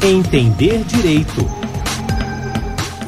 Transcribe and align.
Entender 0.00 0.84
Direito. 0.84 1.68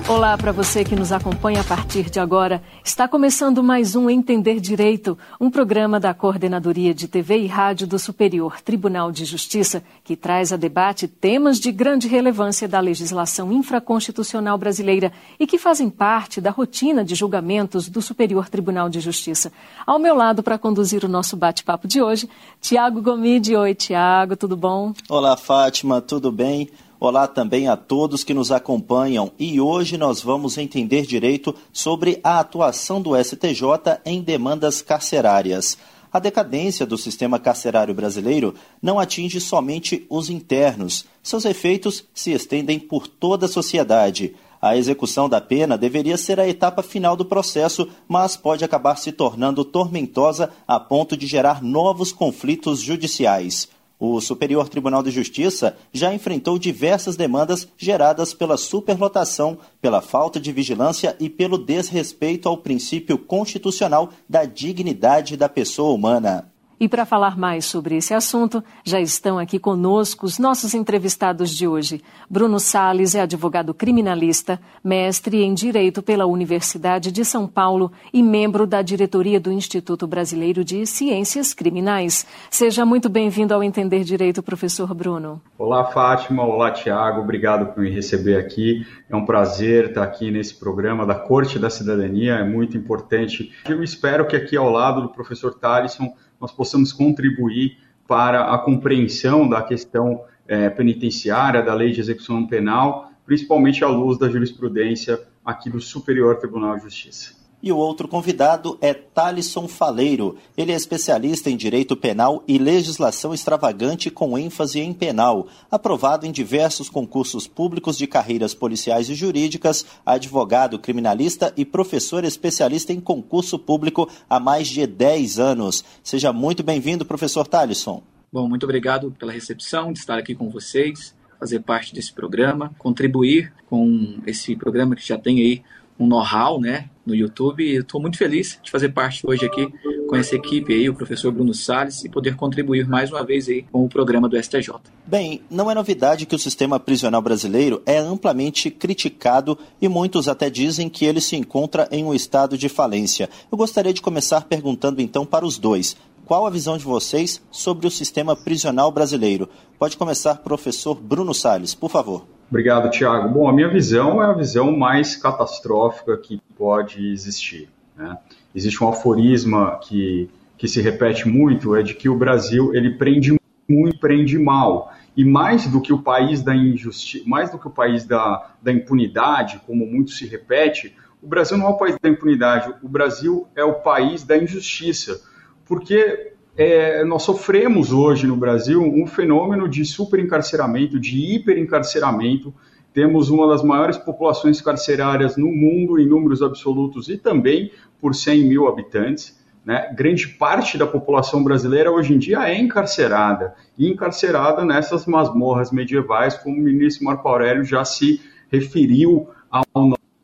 Olá 0.09 0.37
para 0.37 0.51
você 0.51 0.83
que 0.83 0.97
nos 0.97 1.13
acompanha 1.13 1.61
a 1.61 1.65
partir 1.65 2.11
de 2.11 2.19
agora. 2.19 2.61
Está 2.85 3.07
começando 3.07 3.63
mais 3.63 3.95
um 3.95 4.11
Entender 4.11 4.59
Direito, 4.59 5.17
um 5.41 5.49
programa 5.49 6.01
da 6.01 6.13
Coordenadoria 6.13 6.93
de 6.93 7.07
TV 7.07 7.39
e 7.39 7.47
Rádio 7.47 7.87
do 7.87 7.97
Superior 7.97 8.61
Tribunal 8.61 9.13
de 9.13 9.25
Justiça, 9.25 9.85
que 10.03 10.17
traz 10.17 10.53
a 10.53 10.57
debate 10.57 11.07
temas 11.07 11.61
de 11.61 11.71
grande 11.71 12.09
relevância 12.09 12.67
da 12.67 12.81
legislação 12.81 13.53
infraconstitucional 13.53 14.59
brasileira 14.59 15.13
e 15.39 15.47
que 15.47 15.59
fazem 15.59 15.89
parte 15.89 16.41
da 16.41 16.51
rotina 16.51 17.05
de 17.05 17.15
julgamentos 17.15 17.89
do 17.89 18.03
Superior 18.03 18.49
Tribunal 18.49 18.89
de 18.89 18.99
Justiça. 18.99 19.53
Ao 19.87 20.01
meu 20.01 20.17
lado, 20.17 20.43
para 20.43 20.59
conduzir 20.59 21.05
o 21.05 21.09
nosso 21.09 21.37
bate-papo 21.37 21.87
de 21.87 22.03
hoje, 22.03 22.29
Tiago 22.61 23.01
Gomide. 23.01 23.55
Oi, 23.55 23.77
Tiago, 23.77 24.35
tudo 24.35 24.57
bom? 24.57 24.93
Olá, 25.09 25.37
Fátima, 25.37 26.01
tudo 26.01 26.33
bem? 26.33 26.69
Olá 27.03 27.27
também 27.27 27.67
a 27.67 27.79
todos 27.79 28.23
que 28.23 28.35
nos 28.35 28.53
acompanham 28.53 29.33
e 29.39 29.59
hoje 29.59 29.97
nós 29.97 30.21
vamos 30.21 30.59
entender 30.59 31.07
direito 31.07 31.55
sobre 31.73 32.21
a 32.23 32.39
atuação 32.41 33.01
do 33.01 33.17
STJ 33.17 34.03
em 34.05 34.21
demandas 34.21 34.83
carcerárias. 34.83 35.79
A 36.13 36.19
decadência 36.19 36.85
do 36.85 36.99
sistema 36.99 37.39
carcerário 37.39 37.95
brasileiro 37.95 38.55
não 38.83 38.99
atinge 38.99 39.41
somente 39.41 40.05
os 40.11 40.29
internos, 40.29 41.07
seus 41.23 41.47
efeitos 41.47 42.05
se 42.13 42.33
estendem 42.33 42.79
por 42.79 43.09
toda 43.09 43.47
a 43.47 43.49
sociedade. 43.49 44.35
A 44.61 44.77
execução 44.77 45.27
da 45.27 45.41
pena 45.41 45.79
deveria 45.79 46.19
ser 46.19 46.39
a 46.39 46.47
etapa 46.47 46.83
final 46.83 47.17
do 47.17 47.25
processo, 47.25 47.89
mas 48.07 48.37
pode 48.37 48.63
acabar 48.63 48.97
se 48.97 49.11
tornando 49.11 49.65
tormentosa 49.65 50.51
a 50.69 50.79
ponto 50.79 51.17
de 51.17 51.27
gerar 51.27 51.63
novos 51.63 52.13
conflitos 52.13 52.79
judiciais. 52.79 53.71
O 54.01 54.19
Superior 54.19 54.67
Tribunal 54.67 55.03
de 55.03 55.11
Justiça 55.11 55.77
já 55.93 56.15
enfrentou 56.15 56.59
diversas 56.59 57.17
demandas 57.17 57.69
geradas 57.77 58.33
pela 58.33 58.57
superlotação, 58.57 59.59
pela 59.79 60.01
falta 60.01 60.41
de 60.41 60.51
vigilância 60.51 61.15
e 61.21 61.29
pelo 61.29 61.59
desrespeito 61.59 62.49
ao 62.49 62.57
princípio 62.57 63.19
constitucional 63.19 64.09
da 64.27 64.47
dignidade 64.47 65.37
da 65.37 65.51
pessoa 65.51 65.93
humana. 65.93 66.50
E 66.83 66.89
para 66.89 67.05
falar 67.05 67.37
mais 67.37 67.67
sobre 67.67 67.95
esse 67.95 68.15
assunto, 68.15 68.65
já 68.83 68.99
estão 68.99 69.39
aqui 69.39 69.59
conosco 69.59 70.25
os 70.25 70.39
nossos 70.39 70.73
entrevistados 70.73 71.51
de 71.51 71.69
hoje. 71.69 72.03
Bruno 72.29 72.59
Sales 72.59 73.15
é 73.15 73.21
advogado 73.21 73.75
criminalista, 73.75 74.59
mestre 74.83 75.43
em 75.43 75.53
Direito 75.53 76.01
pela 76.01 76.25
Universidade 76.25 77.13
de 77.13 77.23
São 77.23 77.47
Paulo 77.47 77.93
e 78.15 78.23
membro 78.23 78.67
da 78.67 78.81
diretoria 78.81 79.39
do 79.39 79.53
Instituto 79.53 80.07
Brasileiro 80.07 80.65
de 80.65 80.87
Ciências 80.87 81.53
Criminais. 81.53 82.27
Seja 82.49 82.87
muito 82.87 83.11
bem-vindo 83.11 83.53
ao 83.53 83.63
Entender 83.63 84.03
Direito, 84.03 84.43
professor 84.43 84.95
Bruno. 84.95 85.39
Olá, 85.59 85.85
Fátima. 85.85 86.47
Olá, 86.47 86.71
Tiago. 86.71 87.21
Obrigado 87.21 87.75
por 87.75 87.83
me 87.83 87.91
receber 87.91 88.39
aqui. 88.39 88.87
É 89.11 89.15
um 89.15 89.27
prazer 89.27 89.91
estar 89.91 90.03
aqui 90.03 90.31
nesse 90.31 90.59
programa 90.59 91.05
da 91.05 91.15
Corte 91.15 91.59
da 91.59 91.69
Cidadania. 91.69 92.37
É 92.37 92.45
muito 92.45 92.75
importante. 92.79 93.53
Eu 93.69 93.83
espero 93.83 94.27
que 94.27 94.35
aqui 94.35 94.57
ao 94.57 94.71
lado 94.71 95.03
do 95.03 95.11
professor 95.11 95.53
Talisson 95.53 96.11
nós 96.41 96.53
possamos 96.53 96.93
contribuir 96.93 97.79
para 98.07 98.53
a 98.53 98.59
compreensão 98.59 99.49
da 99.49 99.63
questão 99.63 100.25
é, 100.49 100.69
penitenciária, 100.69 101.63
da 101.63 101.75
lei 101.75 101.93
de 101.93 102.01
execução 102.01 102.47
penal, 102.47 103.13
principalmente 103.25 103.85
à 103.85 103.89
luz 103.89 104.19
da 104.19 104.29
jurisprudência 104.29 105.21
aqui 105.45 105.71
do 105.71 105.81
Superior 105.81 106.37
Tribunal 106.39 106.77
de 106.77 106.85
Justiça. 106.85 107.40
E 107.63 107.71
o 107.71 107.77
outro 107.77 108.09
convidado 108.09 108.79
é 108.81 108.95
Talisson 108.95 109.69
Faleiro. 109.69 110.39
Ele 110.57 110.73
é 110.73 110.75
especialista 110.75 111.51
em 111.51 111.57
direito 111.59 111.95
penal 111.95 112.43
e 112.49 112.57
legislação 112.57 113.35
extravagante 113.35 114.11
com 114.11 114.39
ênfase 114.39 114.81
em 114.81 114.95
penal. 114.95 115.47
Aprovado 115.71 116.25
em 116.25 116.33
diversos 116.33 116.89
concursos 116.89 117.47
públicos 117.47 117.99
de 117.99 118.07
carreiras 118.07 118.55
policiais 118.55 119.11
e 119.11 119.15
jurídicas, 119.15 119.85
advogado 120.07 120.79
criminalista 120.79 121.53
e 121.55 121.67
professor 121.67 122.25
especialista 122.25 122.95
em 122.95 123.01
concurso 123.01 123.59
público 123.59 124.09
há 124.29 124.41
mais 124.41 124.67
de 124.67 124.87
10 124.87 125.39
anos. 125.39 125.85
Seja 126.03 126.33
muito 126.33 126.63
bem-vindo, 126.63 127.05
professor 127.05 127.47
Talisson. 127.47 128.03
Bom, 128.33 128.49
muito 128.49 128.65
obrigado 128.65 129.15
pela 129.19 129.33
recepção 129.33 129.93
de 129.93 129.99
estar 129.99 130.17
aqui 130.17 130.35
com 130.35 130.49
vocês, 130.49 131.15
fazer 131.39 131.61
parte 131.61 131.93
desse 131.93 132.13
programa, 132.13 132.73
contribuir 132.79 133.53
com 133.69 134.19
esse 134.27 134.57
programa 134.57 134.97
que 134.97 135.07
já 135.07 135.19
tem 135.19 135.41
aí 135.41 135.63
um 136.01 136.07
know-how, 136.07 136.59
né, 136.59 136.89
no 137.05 137.15
YouTube. 137.15 137.63
E 137.63 137.77
estou 137.77 138.01
muito 138.01 138.17
feliz 138.17 138.59
de 138.63 138.71
fazer 138.71 138.89
parte 138.89 139.25
hoje 139.25 139.45
aqui 139.45 139.71
com 140.09 140.17
essa 140.17 140.35
equipe 140.35 140.73
aí, 140.73 140.89
o 140.89 140.95
professor 140.95 141.31
Bruno 141.31 141.55
Salles, 141.55 142.05
e 142.05 142.09
poder 142.09 142.35
contribuir 142.35 142.89
mais 142.89 143.13
uma 143.13 143.25
vez 143.25 143.49
aí 143.49 143.63
com 143.71 143.85
o 143.85 143.89
programa 143.89 144.29
do 144.29 144.43
STJ. 144.43 144.73
Bem, 145.07 145.43
não 145.49 145.71
é 145.71 145.75
novidade 145.75 146.27
que 146.27 146.35
o 146.35 146.39
sistema 146.39 146.81
prisional 146.81 147.23
brasileiro 147.23 147.83
é 147.85 147.99
amplamente 147.99 148.71
criticado 148.71 149.57
e 149.81 149.89
muitos 149.89 150.27
até 150.27 150.49
dizem 150.49 150.89
que 150.89 151.05
ele 151.05 151.21
se 151.21 151.37
encontra 151.37 151.87
em 151.93 152.05
um 152.05 152.15
estado 152.15 152.57
de 152.57 152.69
falência. 152.69 153.29
Eu 153.53 153.59
gostaria 153.59 153.93
de 153.93 154.03
começar 154.03 154.45
perguntando 154.45 155.01
então 155.01 155.27
para 155.27 155.45
os 155.45 155.59
dois. 155.59 155.97
Qual 156.25 156.47
a 156.47 156.51
visão 156.51 156.79
de 156.79 156.85
vocês 156.85 157.43
sobre 157.51 157.87
o 157.87 157.91
sistema 157.91 158.37
prisional 158.37 158.91
brasileiro? 158.93 159.49
Pode 159.79 159.97
começar, 159.97 160.37
professor 160.37 160.95
Bruno 160.95 161.35
Salles, 161.35 161.75
por 161.75 161.91
favor. 161.91 162.25
Obrigado, 162.51 162.91
Tiago. 162.91 163.29
Bom, 163.29 163.49
a 163.49 163.53
minha 163.53 163.69
visão 163.69 164.21
é 164.21 164.27
a 164.27 164.33
visão 164.33 164.77
mais 164.77 165.15
catastrófica 165.15 166.17
que 166.17 166.43
pode 166.59 167.13
existir. 167.13 167.69
Né? 167.97 168.19
Existe 168.53 168.83
um 168.83 168.89
aforisma 168.89 169.79
que, 169.79 170.29
que 170.59 170.67
se 170.67 170.83
repete 170.83 171.29
muito, 171.29 171.77
é 171.77 171.83
de 171.83 171.95
que 171.95 172.09
o 172.09 172.17
Brasil 172.17 172.75
ele 172.75 172.91
prende 172.99 173.39
muito, 173.69 174.01
prende 174.01 174.37
mal. 174.37 174.93
E 175.17 175.25
mais 175.25 175.69
do 175.69 175.81
que 175.81 175.93
o 175.93 176.03
país 176.03 176.43
da 176.43 176.53
injustiça, 176.53 177.25
mais 177.25 177.53
do 177.53 177.59
que 177.59 177.69
o 177.69 177.71
país 177.71 178.05
da, 178.05 178.51
da 178.61 178.73
impunidade, 178.73 179.61
como 179.65 179.87
muito 179.87 180.11
se 180.11 180.27
repete, 180.27 180.97
o 181.23 181.29
Brasil 181.29 181.57
não 181.57 181.67
é 181.67 181.71
o 181.71 181.77
país 181.77 181.97
da 182.03 182.09
impunidade, 182.09 182.75
o 182.83 182.89
Brasil 182.89 183.47
é 183.55 183.63
o 183.63 183.75
país 183.75 184.25
da 184.25 184.37
injustiça. 184.37 185.23
Porque 185.65 186.33
é, 186.57 187.05
nós 187.05 187.23
sofremos 187.23 187.93
hoje 187.93 188.27
no 188.27 188.37
Brasil 188.37 188.83
um 188.83 189.07
fenômeno 189.07 189.69
de 189.69 189.85
superencarceramento, 189.85 190.99
de 190.99 191.35
hiperencarceramento. 191.35 192.53
Temos 192.93 193.31
uma 193.31 193.49
das 193.49 193.63
maiores 193.63 193.97
populações 193.97 194.61
carcerárias 194.61 195.37
no 195.37 195.47
mundo 195.47 195.99
em 195.99 196.09
números 196.09 196.43
absolutos 196.43 197.09
e 197.09 197.17
também 197.17 197.71
por 198.01 198.15
100 198.15 198.45
mil 198.45 198.67
habitantes. 198.67 199.39
Né? 199.65 199.95
Grande 199.95 200.27
parte 200.27 200.77
da 200.77 200.87
população 200.87 201.45
brasileira 201.45 201.91
hoje 201.91 202.15
em 202.15 202.19
dia 202.19 202.49
é 202.49 202.59
encarcerada, 202.59 203.55
e 203.79 203.89
encarcerada 203.89 204.65
nessas 204.65 205.07
masmorras 205.07 205.71
medievais, 205.71 206.35
como 206.37 206.57
o 206.57 206.61
ministro 206.61 207.05
Marco 207.05 207.29
Aurélio 207.29 207.65
já 207.65 207.85
se 207.85 208.21
referiu 208.51 209.29
ao 209.51 209.65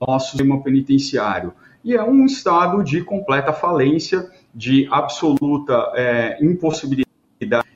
nosso 0.00 0.30
sistema 0.30 0.62
penitenciário. 0.62 1.52
E 1.84 1.94
é 1.94 2.02
um 2.02 2.26
estado 2.26 2.82
de 2.82 3.02
completa 3.02 3.52
falência 3.52 4.28
de 4.56 4.88
absoluta 4.90 5.92
é, 5.94 6.38
impossibilidade 6.40 7.06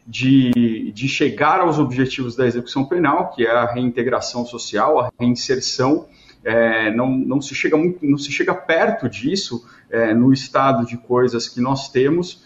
de, 0.06 0.90
de 0.92 1.06
chegar 1.06 1.60
aos 1.60 1.78
objetivos 1.78 2.34
da 2.34 2.46
execução 2.46 2.86
penal, 2.86 3.30
que 3.30 3.46
é 3.46 3.50
a 3.50 3.70
reintegração 3.70 4.46
social, 4.46 4.98
a 4.98 5.12
reinserção. 5.20 6.08
É, 6.42 6.90
não, 6.94 7.10
não, 7.10 7.38
se 7.42 7.54
chega 7.54 7.76
muito, 7.76 7.98
não 8.02 8.16
se 8.16 8.32
chega 8.32 8.54
perto 8.54 9.10
disso 9.10 9.62
é, 9.90 10.14
no 10.14 10.32
estado 10.32 10.86
de 10.86 10.96
coisas 10.96 11.46
que 11.46 11.60
nós 11.60 11.90
temos 11.90 12.42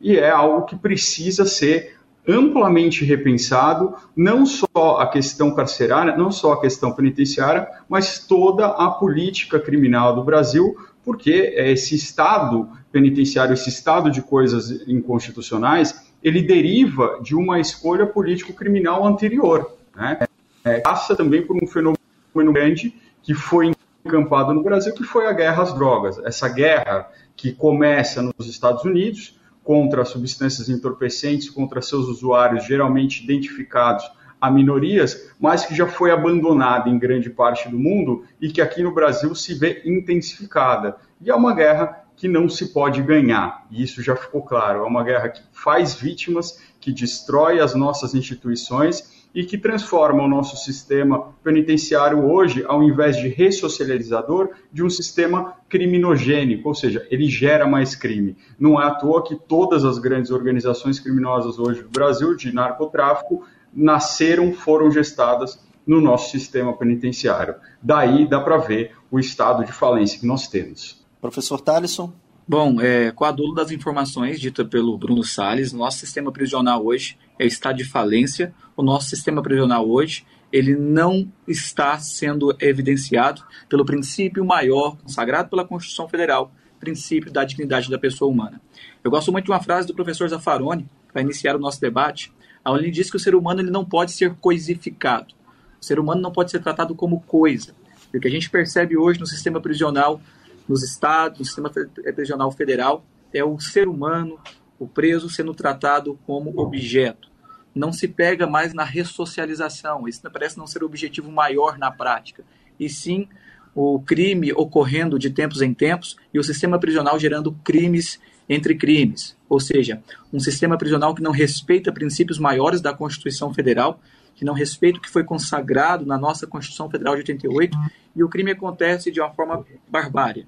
e 0.00 0.16
é 0.16 0.30
algo 0.30 0.66
que 0.66 0.74
precisa 0.74 1.46
ser 1.46 1.96
amplamente 2.28 3.04
repensado, 3.04 3.94
não 4.16 4.44
só 4.44 4.98
a 4.98 5.08
questão 5.08 5.54
carcerária, 5.54 6.16
não 6.16 6.32
só 6.32 6.54
a 6.54 6.60
questão 6.60 6.92
penitenciária, 6.92 7.68
mas 7.88 8.18
toda 8.26 8.66
a 8.66 8.90
política 8.90 9.60
criminal 9.60 10.12
do 10.12 10.24
Brasil, 10.24 10.76
porque 11.06 11.54
esse 11.56 11.94
estado 11.94 12.68
penitenciário, 12.90 13.54
esse 13.54 13.68
estado 13.68 14.10
de 14.10 14.20
coisas 14.20 14.82
inconstitucionais, 14.88 16.12
ele 16.20 16.42
deriva 16.42 17.20
de 17.22 17.36
uma 17.36 17.60
escolha 17.60 18.04
político-criminal 18.04 19.06
anterior. 19.06 19.76
Né? 19.94 20.26
É, 20.64 20.80
passa 20.80 21.14
também 21.14 21.46
por 21.46 21.56
um 21.56 21.64
fenômeno 21.64 22.52
grande 22.52 22.92
que 23.22 23.34
foi 23.34 23.70
encampado 24.04 24.52
no 24.52 24.64
Brasil, 24.64 24.92
que 24.94 25.04
foi 25.04 25.28
a 25.28 25.32
guerra 25.32 25.62
às 25.62 25.72
drogas. 25.72 26.18
Essa 26.24 26.48
guerra 26.48 27.08
que 27.36 27.52
começa 27.52 28.20
nos 28.20 28.48
Estados 28.48 28.84
Unidos 28.84 29.38
contra 29.62 30.04
substâncias 30.04 30.68
entorpecentes, 30.68 31.48
contra 31.48 31.80
seus 31.80 32.08
usuários, 32.08 32.66
geralmente 32.66 33.22
identificados 33.22 34.04
a 34.40 34.50
minorias, 34.50 35.30
mas 35.40 35.64
que 35.64 35.74
já 35.74 35.86
foi 35.86 36.10
abandonada 36.10 36.88
em 36.88 36.98
grande 36.98 37.30
parte 37.30 37.68
do 37.68 37.78
mundo 37.78 38.24
e 38.40 38.50
que 38.50 38.60
aqui 38.60 38.82
no 38.82 38.94
Brasil 38.94 39.34
se 39.34 39.54
vê 39.54 39.82
intensificada. 39.84 40.96
E 41.20 41.30
é 41.30 41.34
uma 41.34 41.54
guerra 41.54 42.04
que 42.16 42.28
não 42.28 42.48
se 42.48 42.72
pode 42.72 43.02
ganhar, 43.02 43.66
e 43.70 43.82
isso 43.82 44.02
já 44.02 44.16
ficou 44.16 44.42
claro. 44.42 44.80
É 44.80 44.86
uma 44.86 45.04
guerra 45.04 45.28
que 45.28 45.42
faz 45.52 45.94
vítimas, 45.94 46.60
que 46.80 46.92
destrói 46.92 47.60
as 47.60 47.74
nossas 47.74 48.14
instituições 48.14 49.26
e 49.34 49.44
que 49.44 49.58
transforma 49.58 50.22
o 50.22 50.28
nosso 50.28 50.56
sistema 50.56 51.34
penitenciário 51.44 52.24
hoje, 52.24 52.64
ao 52.66 52.82
invés 52.82 53.18
de 53.18 53.28
ressocializador, 53.28 54.48
de 54.72 54.82
um 54.82 54.88
sistema 54.88 55.54
criminogênico, 55.68 56.68
ou 56.68 56.74
seja, 56.74 57.06
ele 57.10 57.28
gera 57.28 57.66
mais 57.66 57.94
crime. 57.94 58.34
Não 58.58 58.80
é 58.80 58.86
à 58.86 58.94
toa 58.94 59.22
que 59.22 59.36
todas 59.36 59.84
as 59.84 59.98
grandes 59.98 60.30
organizações 60.30 60.98
criminosas 60.98 61.58
hoje 61.58 61.82
do 61.82 61.90
Brasil, 61.90 62.34
de 62.34 62.50
narcotráfico, 62.50 63.44
nasceram, 63.74 64.54
foram 64.54 64.90
gestadas 64.90 65.62
no 65.86 66.00
nosso 66.00 66.30
sistema 66.30 66.72
penitenciário. 66.72 67.56
Daí 67.82 68.26
dá 68.26 68.40
para 68.40 68.56
ver 68.56 68.92
o 69.10 69.20
estado 69.20 69.66
de 69.66 69.72
falência 69.72 70.18
que 70.18 70.26
nós 70.26 70.48
temos. 70.48 71.05
Professor 71.26 71.60
Talisson? 71.60 72.12
Bom, 72.46 72.80
é, 72.80 73.10
com 73.10 73.24
a 73.24 73.32
dolo 73.32 73.52
das 73.52 73.72
informações 73.72 74.40
dita 74.40 74.64
pelo 74.64 74.96
Bruno 74.96 75.24
Salles, 75.24 75.72
nosso 75.72 75.98
sistema 75.98 76.30
prisional 76.30 76.86
hoje 76.86 77.18
é 77.36 77.44
estado 77.44 77.78
de 77.78 77.84
falência. 77.84 78.54
O 78.76 78.82
nosso 78.82 79.08
sistema 79.08 79.42
prisional 79.42 79.90
hoje 79.90 80.24
ele 80.52 80.76
não 80.76 81.28
está 81.48 81.98
sendo 81.98 82.56
evidenciado 82.60 83.42
pelo 83.68 83.84
princípio 83.84 84.44
maior 84.44 84.96
consagrado 84.98 85.50
pela 85.50 85.64
Constituição 85.64 86.08
Federal, 86.08 86.52
princípio 86.78 87.32
da 87.32 87.42
dignidade 87.42 87.90
da 87.90 87.98
pessoa 87.98 88.30
humana. 88.30 88.60
Eu 89.02 89.10
gosto 89.10 89.32
muito 89.32 89.46
de 89.46 89.50
uma 89.50 89.60
frase 89.60 89.88
do 89.88 89.94
professor 89.94 90.28
Zaffaroni, 90.28 90.88
para 91.12 91.22
iniciar 91.22 91.56
o 91.56 91.58
nosso 91.58 91.80
debate, 91.80 92.32
onde 92.64 92.84
ele 92.84 92.92
diz 92.92 93.10
que 93.10 93.16
o 93.16 93.20
ser 93.20 93.34
humano 93.34 93.60
ele 93.60 93.70
não 93.70 93.84
pode 93.84 94.12
ser 94.12 94.32
coisificado. 94.36 95.34
O 95.80 95.84
ser 95.84 95.98
humano 95.98 96.20
não 96.20 96.30
pode 96.30 96.52
ser 96.52 96.60
tratado 96.60 96.94
como 96.94 97.20
coisa. 97.22 97.74
E 98.14 98.18
o 98.18 98.20
que 98.20 98.28
a 98.28 98.30
gente 98.30 98.48
percebe 98.48 98.96
hoje 98.96 99.18
no 99.18 99.26
sistema 99.26 99.60
prisional, 99.60 100.20
nos 100.68 100.82
estados, 100.82 101.38
no 101.38 101.44
sistema 101.44 101.70
prisional 102.14 102.50
federal, 102.50 103.04
é 103.32 103.44
o 103.44 103.58
ser 103.60 103.88
humano, 103.88 104.38
o 104.78 104.86
preso, 104.86 105.28
sendo 105.28 105.54
tratado 105.54 106.18
como 106.26 106.58
objeto. 106.58 107.30
Não 107.74 107.92
se 107.92 108.08
pega 108.08 108.46
mais 108.46 108.72
na 108.72 108.84
ressocialização. 108.84 110.08
Isso 110.08 110.22
parece 110.30 110.56
não 110.56 110.66
ser 110.66 110.82
o 110.82 110.86
objetivo 110.86 111.30
maior 111.30 111.78
na 111.78 111.90
prática. 111.90 112.44
E 112.80 112.88
sim 112.88 113.28
o 113.74 114.00
crime 114.00 114.52
ocorrendo 114.52 115.18
de 115.18 115.28
tempos 115.28 115.60
em 115.60 115.74
tempos 115.74 116.16
e 116.32 116.38
o 116.38 116.42
sistema 116.42 116.78
prisional 116.78 117.18
gerando 117.18 117.52
crimes 117.62 118.18
entre 118.48 118.74
crimes, 118.74 119.36
ou 119.48 119.58
seja, 119.58 120.02
um 120.32 120.38
sistema 120.38 120.78
prisional 120.78 121.14
que 121.14 121.22
não 121.22 121.32
respeita 121.32 121.92
princípios 121.92 122.38
maiores 122.38 122.80
da 122.80 122.94
Constituição 122.94 123.52
Federal, 123.52 124.00
que 124.34 124.44
não 124.44 124.54
respeita 124.54 124.98
o 124.98 125.02
que 125.02 125.10
foi 125.10 125.24
consagrado 125.24 126.06
na 126.06 126.16
nossa 126.16 126.46
Constituição 126.46 126.88
Federal 126.88 127.14
de 127.14 127.20
88, 127.20 127.76
e 128.14 128.22
o 128.22 128.28
crime 128.28 128.52
acontece 128.52 129.10
de 129.10 129.20
uma 129.20 129.30
forma 129.30 129.64
barbária, 129.88 130.46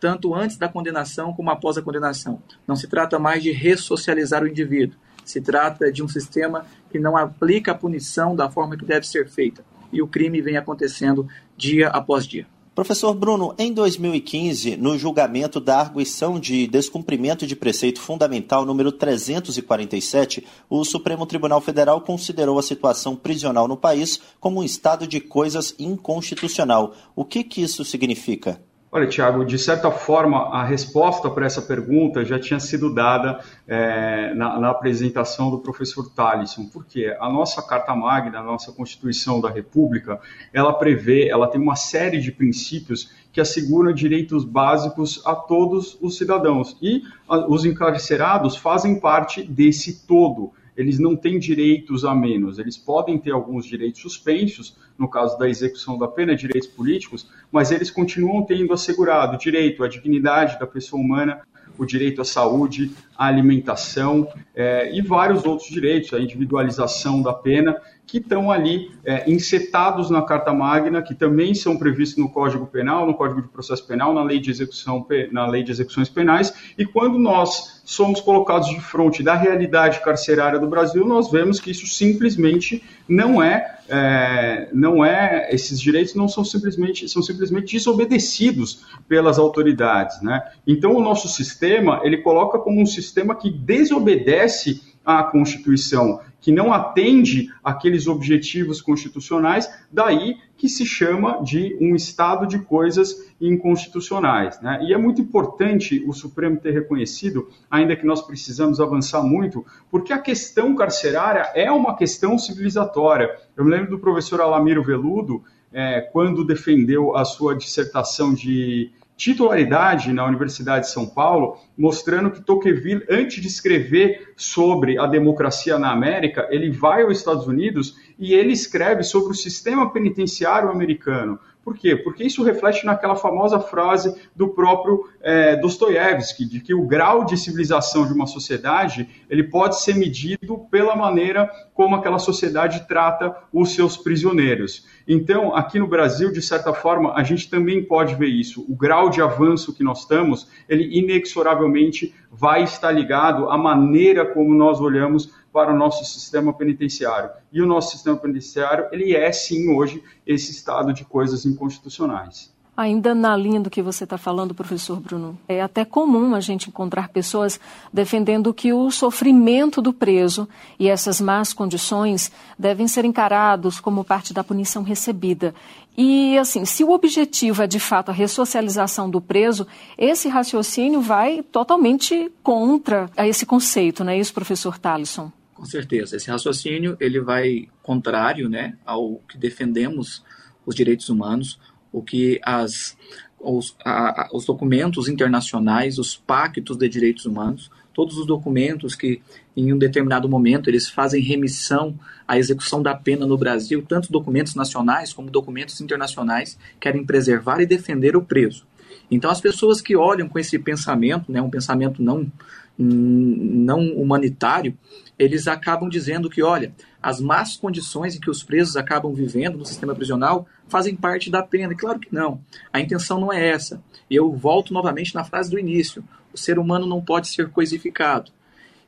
tanto 0.00 0.34
antes 0.34 0.56
da 0.56 0.68
condenação 0.68 1.32
como 1.32 1.50
após 1.50 1.76
a 1.76 1.82
condenação. 1.82 2.42
Não 2.66 2.76
se 2.76 2.86
trata 2.86 3.18
mais 3.18 3.42
de 3.42 3.50
ressocializar 3.52 4.42
o 4.42 4.48
indivíduo, 4.48 4.98
se 5.24 5.40
trata 5.40 5.92
de 5.92 6.02
um 6.02 6.08
sistema 6.08 6.64
que 6.90 6.98
não 6.98 7.16
aplica 7.16 7.72
a 7.72 7.74
punição 7.74 8.34
da 8.34 8.50
forma 8.50 8.76
que 8.76 8.84
deve 8.84 9.06
ser 9.06 9.28
feita, 9.28 9.64
e 9.92 10.00
o 10.00 10.06
crime 10.06 10.40
vem 10.40 10.56
acontecendo 10.56 11.28
dia 11.56 11.88
após 11.88 12.26
dia. 12.26 12.46
Professor 12.78 13.12
Bruno, 13.12 13.56
em 13.58 13.72
2015, 13.72 14.76
no 14.76 14.96
julgamento 14.96 15.58
da 15.58 15.80
arguição 15.80 16.38
de 16.38 16.64
descumprimento 16.68 17.44
de 17.44 17.56
preceito 17.56 18.00
fundamental 18.00 18.64
número 18.64 18.92
347, 18.92 20.46
o 20.70 20.84
Supremo 20.84 21.26
Tribunal 21.26 21.60
Federal 21.60 22.00
considerou 22.02 22.56
a 22.56 22.62
situação 22.62 23.16
prisional 23.16 23.66
no 23.66 23.76
país 23.76 24.20
como 24.38 24.60
um 24.60 24.64
estado 24.64 25.08
de 25.08 25.18
coisas 25.18 25.74
inconstitucional. 25.76 26.94
O 27.16 27.24
que, 27.24 27.42
que 27.42 27.62
isso 27.62 27.84
significa? 27.84 28.62
Olha, 28.90 29.06
Tiago, 29.06 29.44
de 29.44 29.58
certa 29.58 29.90
forma, 29.90 30.48
a 30.48 30.64
resposta 30.64 31.28
para 31.28 31.44
essa 31.44 31.60
pergunta 31.60 32.24
já 32.24 32.38
tinha 32.38 32.58
sido 32.58 32.94
dada 32.94 33.38
é, 33.66 34.32
na, 34.32 34.58
na, 34.58 34.70
apresentação 34.70 35.50
do 35.50 35.58
professor 35.58 36.08
Talisson, 36.08 36.70
porque 36.72 37.14
a 37.20 37.28
nossa 37.30 37.60
Carta 37.60 37.94
Magna, 37.94 38.38
a 38.38 38.42
nossa 38.42 38.72
Constituição 38.72 39.42
da 39.42 39.50
República, 39.50 40.18
ela 40.54 40.72
prevê, 40.72 41.28
ela 41.28 41.48
tem 41.48 41.60
uma 41.60 41.76
série 41.76 42.18
de 42.18 42.32
princípios 42.32 43.12
que 43.30 43.42
asseguram 43.42 43.92
direitos 43.92 44.42
básicos 44.42 45.20
a 45.26 45.34
todos 45.36 45.98
os 46.00 46.16
cidadãos. 46.16 46.74
E 46.80 47.02
a, 47.28 47.46
os 47.46 47.66
encarcerados 47.66 48.56
fazem 48.56 48.98
parte 48.98 49.42
desse 49.42 50.06
todo 50.06 50.52
eles 50.78 51.00
não 51.00 51.16
têm 51.16 51.40
direitos 51.40 52.04
a 52.04 52.14
menos. 52.14 52.60
Eles 52.60 52.78
podem 52.78 53.18
ter 53.18 53.32
alguns 53.32 53.66
direitos 53.66 54.00
suspensos, 54.00 54.76
no 54.96 55.10
caso 55.10 55.36
da 55.36 55.48
execução 55.48 55.98
da 55.98 56.06
pena, 56.06 56.36
direitos 56.36 56.68
políticos, 56.68 57.28
mas 57.50 57.72
eles 57.72 57.90
continuam 57.90 58.46
tendo 58.46 58.72
assegurado 58.72 59.34
o 59.34 59.38
direito 59.38 59.82
à 59.82 59.88
dignidade 59.88 60.56
da 60.56 60.68
pessoa 60.68 61.02
humana, 61.02 61.40
o 61.76 61.84
direito 61.84 62.20
à 62.20 62.24
saúde, 62.24 62.92
à 63.18 63.26
alimentação 63.26 64.28
é, 64.54 64.96
e 64.96 65.02
vários 65.02 65.44
outros 65.44 65.68
direitos, 65.68 66.14
a 66.14 66.20
individualização 66.20 67.20
da 67.20 67.32
pena 67.32 67.76
que 68.08 68.16
estão 68.16 68.50
ali 68.50 68.90
é, 69.04 69.30
encetados 69.30 70.08
na 70.08 70.22
Carta 70.22 70.52
Magna, 70.52 71.02
que 71.02 71.14
também 71.14 71.54
são 71.54 71.76
previstos 71.76 72.16
no 72.16 72.30
Código 72.30 72.66
Penal, 72.66 73.06
no 73.06 73.12
Código 73.12 73.42
de 73.42 73.48
Processo 73.48 73.86
Penal, 73.86 74.14
na 74.14 74.22
Lei 74.22 74.40
de 74.40 74.50
Execução, 74.50 75.06
na 75.30 75.46
Lei 75.46 75.62
de 75.62 75.70
Execuções 75.70 76.08
Penais, 76.08 76.54
e 76.78 76.86
quando 76.86 77.18
nós 77.18 77.82
somos 77.84 78.20
colocados 78.20 78.68
de 78.68 78.80
frente 78.80 79.22
da 79.22 79.34
realidade 79.34 80.00
carcerária 80.00 80.58
do 80.58 80.66
Brasil, 80.66 81.06
nós 81.06 81.30
vemos 81.30 81.60
que 81.60 81.70
isso 81.70 81.86
simplesmente 81.86 82.82
não 83.08 83.42
é, 83.42 83.78
é, 83.88 84.68
não 84.72 85.04
é, 85.04 85.48
esses 85.50 85.80
direitos 85.80 86.14
não 86.14 86.28
são 86.28 86.44
simplesmente, 86.44 87.08
são 87.08 87.22
simplesmente 87.22 87.76
desobedecidos 87.76 88.86
pelas 89.08 89.38
autoridades, 89.38 90.20
né? 90.20 90.42
Então 90.66 90.94
o 90.94 91.00
nosso 91.00 91.28
sistema, 91.28 92.00
ele 92.04 92.18
coloca 92.18 92.58
como 92.58 92.80
um 92.80 92.86
sistema 92.86 93.07
que 93.34 93.50
desobedece 93.50 94.80
à 95.04 95.22
Constituição, 95.22 96.20
que 96.40 96.52
não 96.52 96.72
atende 96.72 97.52
aqueles 97.64 98.06
objetivos 98.06 98.80
constitucionais, 98.80 99.68
daí 99.90 100.36
que 100.56 100.68
se 100.68 100.84
chama 100.84 101.42
de 101.42 101.76
um 101.80 101.94
estado 101.94 102.46
de 102.46 102.58
coisas 102.58 103.26
inconstitucionais. 103.40 104.60
Né? 104.60 104.80
E 104.82 104.92
é 104.92 104.98
muito 104.98 105.20
importante 105.20 106.04
o 106.06 106.12
Supremo 106.12 106.58
ter 106.58 106.72
reconhecido, 106.72 107.48
ainda 107.70 107.96
que 107.96 108.06
nós 108.06 108.22
precisamos 108.22 108.80
avançar 108.80 109.22
muito, 109.22 109.64
porque 109.90 110.12
a 110.12 110.18
questão 110.18 110.74
carcerária 110.74 111.50
é 111.54 111.70
uma 111.70 111.96
questão 111.96 112.38
civilizatória. 112.38 113.34
Eu 113.56 113.64
me 113.64 113.70
lembro 113.70 113.90
do 113.90 113.98
professor 113.98 114.40
Alamiro 114.40 114.82
Veludo, 114.82 115.42
é, 115.72 116.00
quando 116.00 116.44
defendeu 116.44 117.16
a 117.16 117.24
sua 117.24 117.54
dissertação 117.54 118.32
de 118.32 118.90
titularidade 119.18 120.12
na 120.12 120.24
Universidade 120.24 120.86
de 120.86 120.92
São 120.92 121.04
Paulo, 121.04 121.58
mostrando 121.76 122.30
que 122.30 122.40
Tocqueville, 122.40 123.04
antes 123.10 123.42
de 123.42 123.48
escrever 123.48 124.32
sobre 124.36 124.96
a 124.96 125.06
democracia 125.06 125.76
na 125.76 125.90
América, 125.90 126.46
ele 126.50 126.70
vai 126.70 127.02
aos 127.02 127.18
Estados 127.18 127.48
Unidos 127.48 127.96
e 128.16 128.32
ele 128.32 128.52
escreve 128.52 129.02
sobre 129.02 129.32
o 129.32 129.34
sistema 129.34 129.92
penitenciário 129.92 130.70
americano. 130.70 131.36
Por 131.64 131.76
quê? 131.76 131.94
Porque 131.96 132.24
isso 132.24 132.42
reflete 132.42 132.86
naquela 132.86 133.14
famosa 133.14 133.60
frase 133.60 134.14
do 134.34 134.48
próprio 134.48 135.04
é, 135.20 135.56
Dostoiévski, 135.56 136.46
de 136.46 136.60
que 136.60 136.72
o 136.72 136.86
grau 136.86 137.24
de 137.24 137.36
civilização 137.36 138.06
de 138.06 138.12
uma 138.12 138.26
sociedade 138.26 139.08
ele 139.28 139.44
pode 139.44 139.80
ser 139.82 139.94
medido 139.94 140.58
pela 140.70 140.96
maneira 140.96 141.50
como 141.74 141.94
aquela 141.94 142.18
sociedade 142.18 142.86
trata 142.88 143.36
os 143.52 143.74
seus 143.74 143.96
prisioneiros. 143.96 144.86
Então, 145.06 145.54
aqui 145.54 145.78
no 145.78 145.86
Brasil, 145.86 146.32
de 146.32 146.40
certa 146.40 146.72
forma, 146.72 147.14
a 147.14 147.22
gente 147.22 147.50
também 147.50 147.84
pode 147.84 148.14
ver 148.14 148.28
isso. 148.28 148.64
O 148.68 148.74
grau 148.74 149.10
de 149.10 149.20
avanço 149.20 149.74
que 149.74 149.84
nós 149.84 150.00
estamos, 150.00 150.48
ele 150.68 150.88
inexoravelmente 150.98 152.14
vai 152.30 152.62
estar 152.64 152.90
ligado 152.92 153.48
à 153.50 153.58
maneira 153.58 154.24
como 154.24 154.54
nós 154.54 154.80
olhamos 154.80 155.32
para 155.58 155.72
o 155.72 155.76
nosso 155.76 156.04
sistema 156.04 156.52
penitenciário. 156.52 157.30
E 157.52 157.60
o 157.60 157.66
nosso 157.66 157.90
sistema 157.90 158.16
penitenciário, 158.16 158.86
ele 158.92 159.12
é 159.12 159.32
sim 159.32 159.74
hoje 159.74 160.00
esse 160.24 160.52
estado 160.52 160.92
de 160.92 161.04
coisas 161.04 161.44
inconstitucionais. 161.44 162.54
Ainda 162.76 163.12
na 163.12 163.36
linha 163.36 163.58
do 163.58 163.68
que 163.68 163.82
você 163.82 164.04
está 164.04 164.16
falando, 164.16 164.54
professor 164.54 165.00
Bruno, 165.00 165.36
é 165.48 165.60
até 165.60 165.84
comum 165.84 166.32
a 166.32 166.38
gente 166.38 166.68
encontrar 166.68 167.08
pessoas 167.08 167.58
defendendo 167.92 168.54
que 168.54 168.72
o 168.72 168.88
sofrimento 168.88 169.82
do 169.82 169.92
preso 169.92 170.48
e 170.78 170.88
essas 170.88 171.20
más 171.20 171.52
condições 171.52 172.30
devem 172.56 172.86
ser 172.86 173.04
encarados 173.04 173.80
como 173.80 174.04
parte 174.04 174.32
da 174.32 174.44
punição 174.44 174.84
recebida. 174.84 175.52
E, 175.96 176.38
assim, 176.38 176.64
se 176.64 176.84
o 176.84 176.92
objetivo 176.92 177.64
é 177.64 177.66
de 177.66 177.80
fato 177.80 178.10
a 178.10 178.14
ressocialização 178.14 179.10
do 179.10 179.20
preso, 179.20 179.66
esse 179.98 180.28
raciocínio 180.28 181.00
vai 181.00 181.42
totalmente 181.42 182.30
contra 182.44 183.10
esse 183.16 183.44
conceito, 183.44 184.04
não 184.04 184.12
é 184.12 184.18
isso, 184.20 184.32
professor 184.32 184.78
Talisson? 184.78 185.32
Com 185.58 185.64
certeza. 185.64 186.14
Esse 186.14 186.30
raciocínio 186.30 186.96
ele 187.00 187.20
vai 187.20 187.66
contrário 187.82 188.48
né, 188.48 188.78
ao 188.86 189.16
que 189.28 189.36
defendemos 189.36 190.24
os 190.64 190.72
direitos 190.72 191.08
humanos, 191.08 191.58
o 191.90 192.00
que 192.00 192.40
as, 192.44 192.96
os, 193.40 193.76
a, 193.84 194.28
os 194.32 194.44
documentos 194.44 195.08
internacionais, 195.08 195.98
os 195.98 196.14
pactos 196.14 196.76
de 196.76 196.88
direitos 196.88 197.26
humanos, 197.26 197.72
todos 197.92 198.16
os 198.18 198.24
documentos 198.24 198.94
que 198.94 199.20
em 199.56 199.72
um 199.72 199.78
determinado 199.78 200.28
momento 200.28 200.70
eles 200.70 200.88
fazem 200.88 201.20
remissão 201.20 201.98
à 202.28 202.38
execução 202.38 202.80
da 202.80 202.94
pena 202.94 203.26
no 203.26 203.36
Brasil, 203.36 203.82
tanto 203.82 204.12
documentos 204.12 204.54
nacionais 204.54 205.12
como 205.12 205.28
documentos 205.28 205.80
internacionais, 205.80 206.56
querem 206.78 207.04
preservar 207.04 207.60
e 207.60 207.66
defender 207.66 208.14
o 208.14 208.22
preso. 208.22 208.64
Então 209.10 209.28
as 209.28 209.40
pessoas 209.40 209.80
que 209.80 209.96
olham 209.96 210.28
com 210.28 210.38
esse 210.38 210.56
pensamento, 210.56 211.32
né, 211.32 211.42
um 211.42 211.50
pensamento 211.50 212.00
não 212.00 212.30
não 212.78 213.80
humanitário, 213.94 214.76
eles 215.18 215.48
acabam 215.48 215.88
dizendo 215.88 216.30
que, 216.30 216.42
olha, 216.42 216.72
as 217.02 217.20
más 217.20 217.56
condições 217.56 218.14
em 218.14 218.20
que 218.20 218.30
os 218.30 218.42
presos 218.42 218.76
acabam 218.76 219.12
vivendo 219.12 219.58
no 219.58 219.66
sistema 219.66 219.94
prisional 219.94 220.46
fazem 220.68 220.94
parte 220.94 221.30
da 221.30 221.42
pena. 221.42 221.74
Claro 221.74 221.98
que 221.98 222.14
não. 222.14 222.40
A 222.72 222.80
intenção 222.80 223.20
não 223.20 223.32
é 223.32 223.48
essa. 223.48 223.82
E 224.08 224.14
eu 224.14 224.32
volto 224.32 224.72
novamente 224.72 225.14
na 225.14 225.24
frase 225.24 225.50
do 225.50 225.58
início: 225.58 226.04
o 226.32 226.38
ser 226.38 226.58
humano 226.58 226.86
não 226.86 227.02
pode 227.02 227.28
ser 227.28 227.50
coisificado. 227.50 228.30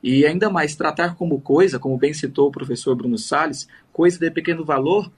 E 0.02 0.24
ainda 0.24 0.48
mais, 0.48 0.76
tratar 0.76 1.14
como 1.14 1.40
coisa, 1.40 1.78
como 1.78 1.98
bem 1.98 2.14
citou 2.14 2.48
o 2.48 2.52
professor 2.52 2.94
Bruno 2.94 3.18
Salles, 3.18 3.68
coisa 3.92 4.18
de 4.18 4.30
pequeno 4.30 4.64
valor, 4.64 5.10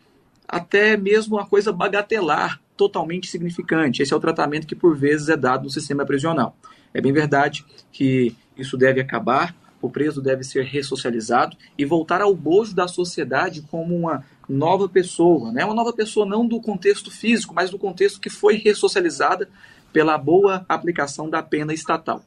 até 0.48 0.96
mesmo 0.96 1.36
uma 1.36 1.46
coisa 1.46 1.72
bagatelar, 1.72 2.60
totalmente 2.76 3.28
significante. 3.28 4.02
Esse 4.02 4.12
é 4.12 4.16
o 4.16 4.20
tratamento 4.20 4.66
que 4.66 4.74
por 4.74 4.96
vezes 4.96 5.28
é 5.28 5.36
dado 5.36 5.64
no 5.64 5.70
sistema 5.70 6.04
prisional. 6.04 6.56
É 6.94 7.00
bem 7.00 7.12
verdade 7.12 7.64
que 7.90 8.34
isso 8.56 8.76
deve 8.76 9.00
acabar, 9.00 9.54
o 9.80 9.90
preso 9.90 10.22
deve 10.22 10.44
ser 10.44 10.64
ressocializado 10.64 11.56
e 11.76 11.84
voltar 11.84 12.20
ao 12.20 12.34
bojo 12.34 12.74
da 12.74 12.86
sociedade 12.86 13.62
como 13.62 13.96
uma 13.96 14.24
nova 14.48 14.88
pessoa, 14.88 15.50
né? 15.50 15.64
Uma 15.64 15.74
nova 15.74 15.92
pessoa 15.92 16.24
não 16.24 16.46
do 16.46 16.60
contexto 16.60 17.10
físico, 17.10 17.54
mas 17.54 17.70
do 17.70 17.78
contexto 17.78 18.20
que 18.20 18.30
foi 18.30 18.56
ressocializada 18.56 19.48
pela 19.92 20.16
boa 20.16 20.64
aplicação 20.68 21.28
da 21.28 21.42
pena 21.42 21.74
estatal. 21.74 22.22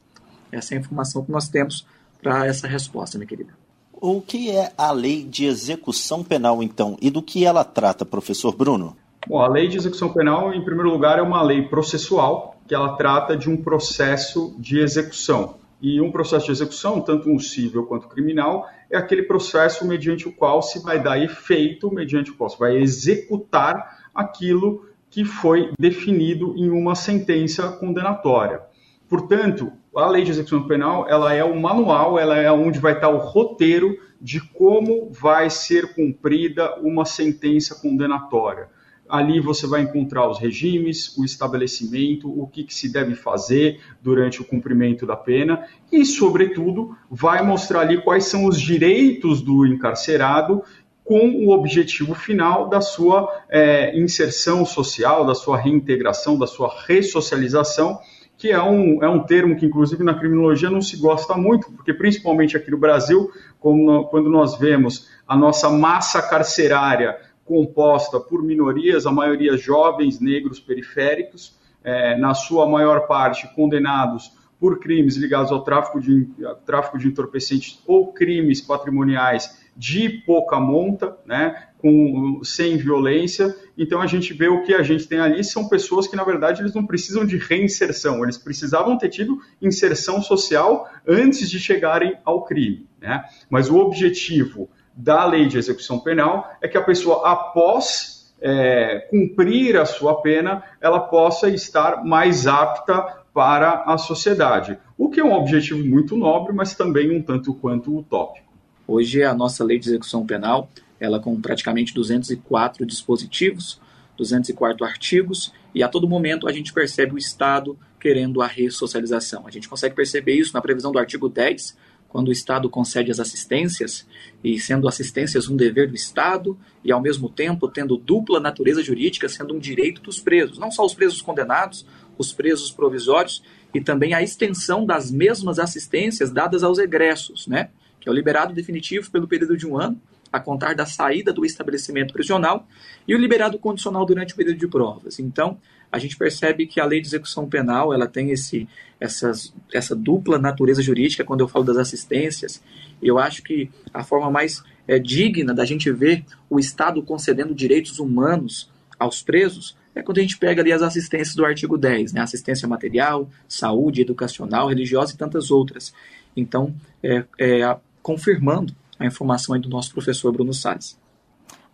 Essa 0.52 0.74
é 0.74 0.76
a 0.76 0.80
informação 0.80 1.24
que 1.24 1.32
nós 1.32 1.48
temos 1.48 1.86
para 2.22 2.46
essa 2.46 2.66
resposta, 2.66 3.18
minha 3.18 3.28
querida. 3.28 3.52
O 3.92 4.20
que 4.20 4.50
é 4.50 4.72
a 4.76 4.92
lei 4.92 5.24
de 5.24 5.46
execução 5.46 6.22
penal, 6.22 6.62
então, 6.62 6.96
e 7.00 7.08
do 7.10 7.22
que 7.22 7.44
ela 7.44 7.64
trata, 7.64 8.04
professor 8.04 8.54
Bruno? 8.54 8.96
Bom, 9.26 9.40
a 9.40 9.48
lei 9.48 9.66
de 9.66 9.76
execução 9.76 10.12
penal, 10.12 10.52
em 10.52 10.62
primeiro 10.62 10.90
lugar, 10.90 11.18
é 11.18 11.22
uma 11.22 11.42
lei 11.42 11.62
processual, 11.62 12.55
que 12.66 12.74
ela 12.74 12.96
trata 12.96 13.36
de 13.36 13.48
um 13.48 13.56
processo 13.56 14.56
de 14.58 14.78
execução. 14.78 15.58
E 15.80 16.00
um 16.00 16.10
processo 16.10 16.46
de 16.46 16.52
execução, 16.52 17.00
tanto 17.00 17.30
um 17.30 17.38
civil 17.38 17.84
quanto 17.84 18.08
criminal, 18.08 18.66
é 18.90 18.96
aquele 18.96 19.22
processo 19.22 19.86
mediante 19.86 20.26
o 20.26 20.32
qual 20.32 20.62
se 20.62 20.82
vai 20.82 21.02
dar 21.02 21.22
efeito, 21.22 21.92
mediante 21.92 22.30
o 22.30 22.36
qual 22.36 22.48
se 22.48 22.58
vai 22.58 22.76
executar 22.76 24.08
aquilo 24.14 24.86
que 25.10 25.24
foi 25.24 25.70
definido 25.78 26.54
em 26.56 26.70
uma 26.70 26.94
sentença 26.94 27.70
condenatória. 27.72 28.62
Portanto, 29.08 29.72
a 29.94 30.08
lei 30.08 30.24
de 30.24 30.30
execução 30.30 30.66
penal 30.66 31.06
ela 31.08 31.32
é 31.32 31.44
o 31.44 31.58
manual, 31.58 32.18
ela 32.18 32.36
é 32.36 32.50
onde 32.50 32.78
vai 32.78 32.94
estar 32.94 33.08
o 33.08 33.18
roteiro 33.18 33.96
de 34.20 34.40
como 34.40 35.10
vai 35.10 35.48
ser 35.50 35.94
cumprida 35.94 36.76
uma 36.80 37.04
sentença 37.04 37.80
condenatória. 37.80 38.68
Ali 39.08 39.40
você 39.40 39.66
vai 39.66 39.82
encontrar 39.82 40.28
os 40.28 40.38
regimes, 40.38 41.16
o 41.16 41.24
estabelecimento, 41.24 42.28
o 42.28 42.46
que, 42.46 42.64
que, 42.64 42.74
se 42.74 42.92
deve 42.92 43.14
fazer 43.14 43.80
durante 44.02 44.40
o 44.40 44.44
cumprimento 44.44 45.06
da 45.06 45.16
pena 45.16 45.64
e, 45.92 46.04
sobretudo, 46.04 46.96
vai 47.10 47.44
mostrar 47.44 47.80
ali 47.80 48.02
quais 48.02 48.24
são 48.24 48.46
os 48.46 48.60
direitos 48.60 49.40
do 49.40 49.64
encarcerado 49.66 50.62
com 51.04 51.46
o 51.46 51.50
objetivo 51.50 52.14
final 52.14 52.68
da 52.68 52.80
sua 52.80 53.32
é, 53.48 53.96
inserção 53.96 54.66
social, 54.66 55.24
da 55.24 55.34
sua 55.34 55.56
reintegração, 55.56 56.36
da 56.36 56.46
sua 56.46 56.74
ressocialização 56.86 58.00
que 58.38 58.50
é 58.50 58.62
um, 58.62 59.02
é 59.02 59.08
um 59.08 59.24
termo 59.24 59.56
que, 59.56 59.64
inclusive, 59.64 60.04
na 60.04 60.14
criminologia 60.14 60.68
não 60.68 60.82
se 60.82 60.96
gosta 60.98 61.34
muito, 61.34 61.72
porque, 61.72 61.94
principalmente 61.94 62.56
aqui 62.56 62.70
no 62.70 62.78
Brasil, 62.78 63.30
quando 63.58 64.30
nós 64.30 64.58
vemos 64.58 65.08
a 65.26 65.36
nossa 65.36 65.70
massa 65.70 66.20
carcerária 66.20 67.16
composta 67.46 68.20
por 68.20 68.42
minorias, 68.42 69.06
a 69.06 69.12
maioria 69.12 69.56
jovens, 69.56 70.20
negros, 70.20 70.60
periféricos, 70.60 71.56
é, 71.82 72.18
na 72.18 72.34
sua 72.34 72.68
maior 72.68 73.06
parte 73.06 73.48
condenados 73.54 74.32
por 74.58 74.80
crimes 74.80 75.16
ligados 75.16 75.52
ao 75.52 75.62
tráfico 75.62 76.00
de, 76.00 76.28
tráfico 76.64 76.98
de 76.98 77.08
entorpecentes 77.08 77.80
ou 77.86 78.12
crimes 78.12 78.60
patrimoniais 78.60 79.64
de 79.76 80.08
pouca 80.08 80.58
monta, 80.58 81.16
né, 81.26 81.68
com, 81.78 82.40
sem 82.42 82.76
violência. 82.78 83.54
Então 83.76 84.00
a 84.00 84.06
gente 84.06 84.32
vê 84.32 84.48
o 84.48 84.62
que 84.62 84.74
a 84.74 84.82
gente 84.82 85.06
tem 85.06 85.20
ali 85.20 85.44
são 85.44 85.68
pessoas 85.68 86.08
que 86.08 86.16
na 86.16 86.24
verdade 86.24 86.62
eles 86.62 86.74
não 86.74 86.86
precisam 86.86 87.26
de 87.26 87.36
reinserção, 87.36 88.24
eles 88.24 88.38
precisavam 88.38 88.96
ter 88.96 89.10
tido 89.10 89.38
inserção 89.60 90.22
social 90.22 90.90
antes 91.06 91.50
de 91.50 91.60
chegarem 91.60 92.16
ao 92.24 92.44
crime. 92.44 92.86
Né? 92.98 93.22
Mas 93.50 93.68
o 93.70 93.76
objetivo 93.76 94.70
da 94.96 95.24
lei 95.26 95.46
de 95.46 95.58
execução 95.58 95.98
penal 95.98 96.50
é 96.62 96.66
que 96.66 96.78
a 96.78 96.82
pessoa 96.82 97.30
após 97.30 98.16
é, 98.40 99.06
cumprir 99.10 99.76
a 99.76 99.84
sua 99.84 100.20
pena, 100.20 100.62
ela 100.80 101.00
possa 101.00 101.48
estar 101.48 102.04
mais 102.04 102.46
apta 102.46 103.02
para 103.32 103.82
a 103.82 103.98
sociedade. 103.98 104.78
O 104.96 105.10
que 105.10 105.20
é 105.20 105.24
um 105.24 105.32
objetivo 105.32 105.84
muito 105.84 106.16
nobre, 106.16 106.54
mas 106.54 106.74
também 106.74 107.14
um 107.14 107.22
tanto 107.22 107.52
quanto 107.54 107.96
utópico. 107.96 108.46
Hoje 108.88 109.22
a 109.22 109.34
nossa 109.34 109.64
lei 109.64 109.78
de 109.78 109.88
execução 109.88 110.24
penal, 110.24 110.70
ela 110.98 111.20
com 111.20 111.38
praticamente 111.40 111.92
204 111.92 112.86
dispositivos, 112.86 113.80
204 114.16 114.86
artigos, 114.86 115.52
e 115.74 115.82
a 115.82 115.88
todo 115.88 116.08
momento 116.08 116.48
a 116.48 116.52
gente 116.52 116.72
percebe 116.72 117.14
o 117.14 117.18
Estado 117.18 117.76
querendo 118.00 118.40
a 118.40 118.46
ressocialização. 118.46 119.46
A 119.46 119.50
gente 119.50 119.68
consegue 119.68 119.94
perceber 119.94 120.34
isso 120.34 120.54
na 120.54 120.62
previsão 120.62 120.92
do 120.92 120.98
artigo 120.98 121.28
10, 121.28 121.76
quando 122.16 122.28
o 122.28 122.32
Estado 122.32 122.70
concede 122.70 123.10
as 123.10 123.20
assistências, 123.20 124.06
e 124.42 124.58
sendo 124.58 124.88
assistências 124.88 125.50
um 125.50 125.54
dever 125.54 125.86
do 125.86 125.94
Estado, 125.94 126.58
e 126.82 126.90
ao 126.90 126.98
mesmo 126.98 127.28
tempo 127.28 127.68
tendo 127.68 127.94
dupla 127.98 128.40
natureza 128.40 128.82
jurídica, 128.82 129.28
sendo 129.28 129.54
um 129.54 129.58
direito 129.58 130.00
dos 130.00 130.18
presos, 130.18 130.56
não 130.56 130.70
só 130.70 130.82
os 130.82 130.94
presos 130.94 131.20
condenados, 131.20 131.84
os 132.16 132.32
presos 132.32 132.70
provisórios, 132.70 133.42
e 133.74 133.82
também 133.82 134.14
a 134.14 134.22
extensão 134.22 134.86
das 134.86 135.10
mesmas 135.10 135.58
assistências 135.58 136.30
dadas 136.30 136.62
aos 136.62 136.78
egressos, 136.78 137.46
né? 137.46 137.68
que 138.00 138.08
é 138.08 138.10
o 138.10 138.14
liberado 138.14 138.54
definitivo 138.54 139.10
pelo 139.10 139.28
período 139.28 139.54
de 139.54 139.66
um 139.66 139.78
ano, 139.78 140.00
a 140.32 140.40
contar 140.40 140.74
da 140.74 140.86
saída 140.86 141.34
do 141.34 141.44
estabelecimento 141.44 142.14
prisional, 142.14 142.66
e 143.06 143.14
o 143.14 143.18
liberado 143.18 143.58
condicional 143.58 144.06
durante 144.06 144.32
o 144.32 144.36
período 144.38 144.58
de 144.58 144.66
provas. 144.66 145.18
Então, 145.18 145.58
a 145.90 145.98
gente 145.98 146.16
percebe 146.16 146.66
que 146.66 146.80
a 146.80 146.84
lei 146.84 147.00
de 147.00 147.06
execução 147.06 147.48
penal 147.48 147.92
ela 147.92 148.06
tem 148.06 148.30
esse, 148.30 148.68
essas, 149.00 149.54
essa 149.72 149.94
dupla 149.94 150.38
natureza 150.38 150.82
jurídica 150.82 151.24
quando 151.24 151.40
eu 151.40 151.48
falo 151.48 151.64
das 151.64 151.76
assistências. 151.76 152.62
Eu 153.02 153.18
acho 153.18 153.42
que 153.42 153.70
a 153.92 154.02
forma 154.02 154.30
mais 154.30 154.62
é, 154.86 154.98
digna 154.98 155.54
da 155.54 155.64
gente 155.64 155.90
ver 155.90 156.24
o 156.48 156.58
Estado 156.58 157.02
concedendo 157.02 157.54
direitos 157.54 157.98
humanos 157.98 158.70
aos 158.98 159.22
presos 159.22 159.76
é 159.94 160.02
quando 160.02 160.18
a 160.18 160.20
gente 160.20 160.36
pega 160.36 160.60
ali 160.60 160.72
as 160.72 160.82
assistências 160.82 161.34
do 161.34 161.44
artigo 161.44 161.78
10, 161.78 162.12
né? 162.12 162.20
assistência 162.20 162.68
material, 162.68 163.28
saúde, 163.48 164.02
educacional, 164.02 164.68
religiosa 164.68 165.14
e 165.14 165.16
tantas 165.16 165.50
outras. 165.50 165.94
Então, 166.36 166.74
é, 167.02 167.24
é, 167.38 167.76
confirmando 168.02 168.74
a 168.98 169.06
informação 169.06 169.54
aí 169.54 169.60
do 169.60 169.70
nosso 169.70 169.92
professor 169.92 170.30
Bruno 170.32 170.52
Salles. 170.52 170.98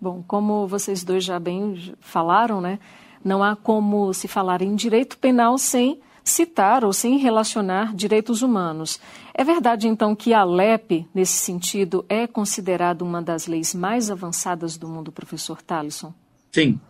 Bom, 0.01 0.23
como 0.27 0.67
vocês 0.67 1.05
dois 1.05 1.25
já 1.25 1.39
bem 1.39 1.95
falaram, 2.01 2.61
né, 2.61 2.79
não 3.25 3.43
há 3.43 3.57
como 3.57 4.13
se 4.13 4.29
falar 4.29 4.63
em 4.63 4.75
direito 4.75 5.19
penal 5.19 5.59
sem 5.59 6.01
citar 6.25 6.85
ou 6.85 6.93
sem 6.93 7.19
relacionar 7.19 7.95
direitos 7.95 8.43
humanos. 8.43 9.01
É 9.35 9.43
verdade, 9.43 9.89
então, 9.89 10.15
que 10.15 10.33
a 10.33 10.45
LEP, 10.45 11.07
nesse 11.15 11.35
sentido, 11.35 12.05
é 12.09 12.27
considerada 12.27 13.05
uma 13.05 13.21
das 13.21 13.47
leis 13.47 13.75
mais 13.75 14.11
avançadas 14.11 14.77
do 14.77 14.89
mundo, 14.89 15.11
professor 15.11 15.61
Talisson? 15.61 16.15
Sim. 16.53 16.81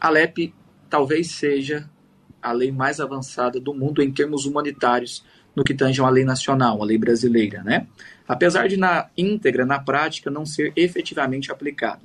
A 0.00 0.10
LEP 0.10 0.52
talvez 0.90 1.30
seja 1.30 1.88
a 2.42 2.52
lei 2.52 2.70
mais 2.70 3.00
avançada 3.00 3.58
do 3.58 3.72
mundo 3.72 4.02
em 4.02 4.12
termos 4.12 4.44
humanitários 4.44 5.24
no 5.56 5.64
que 5.64 5.72
tange 5.72 6.02
a 6.02 6.08
lei 6.10 6.24
nacional, 6.24 6.82
a 6.82 6.84
lei 6.84 6.98
brasileira, 6.98 7.62
né? 7.62 7.86
apesar 8.26 8.68
de 8.68 8.76
na 8.76 9.08
íntegra, 9.16 9.64
na 9.64 9.78
prática, 9.78 10.30
não 10.30 10.44
ser 10.44 10.72
efetivamente 10.76 11.52
aplicado. 11.52 12.02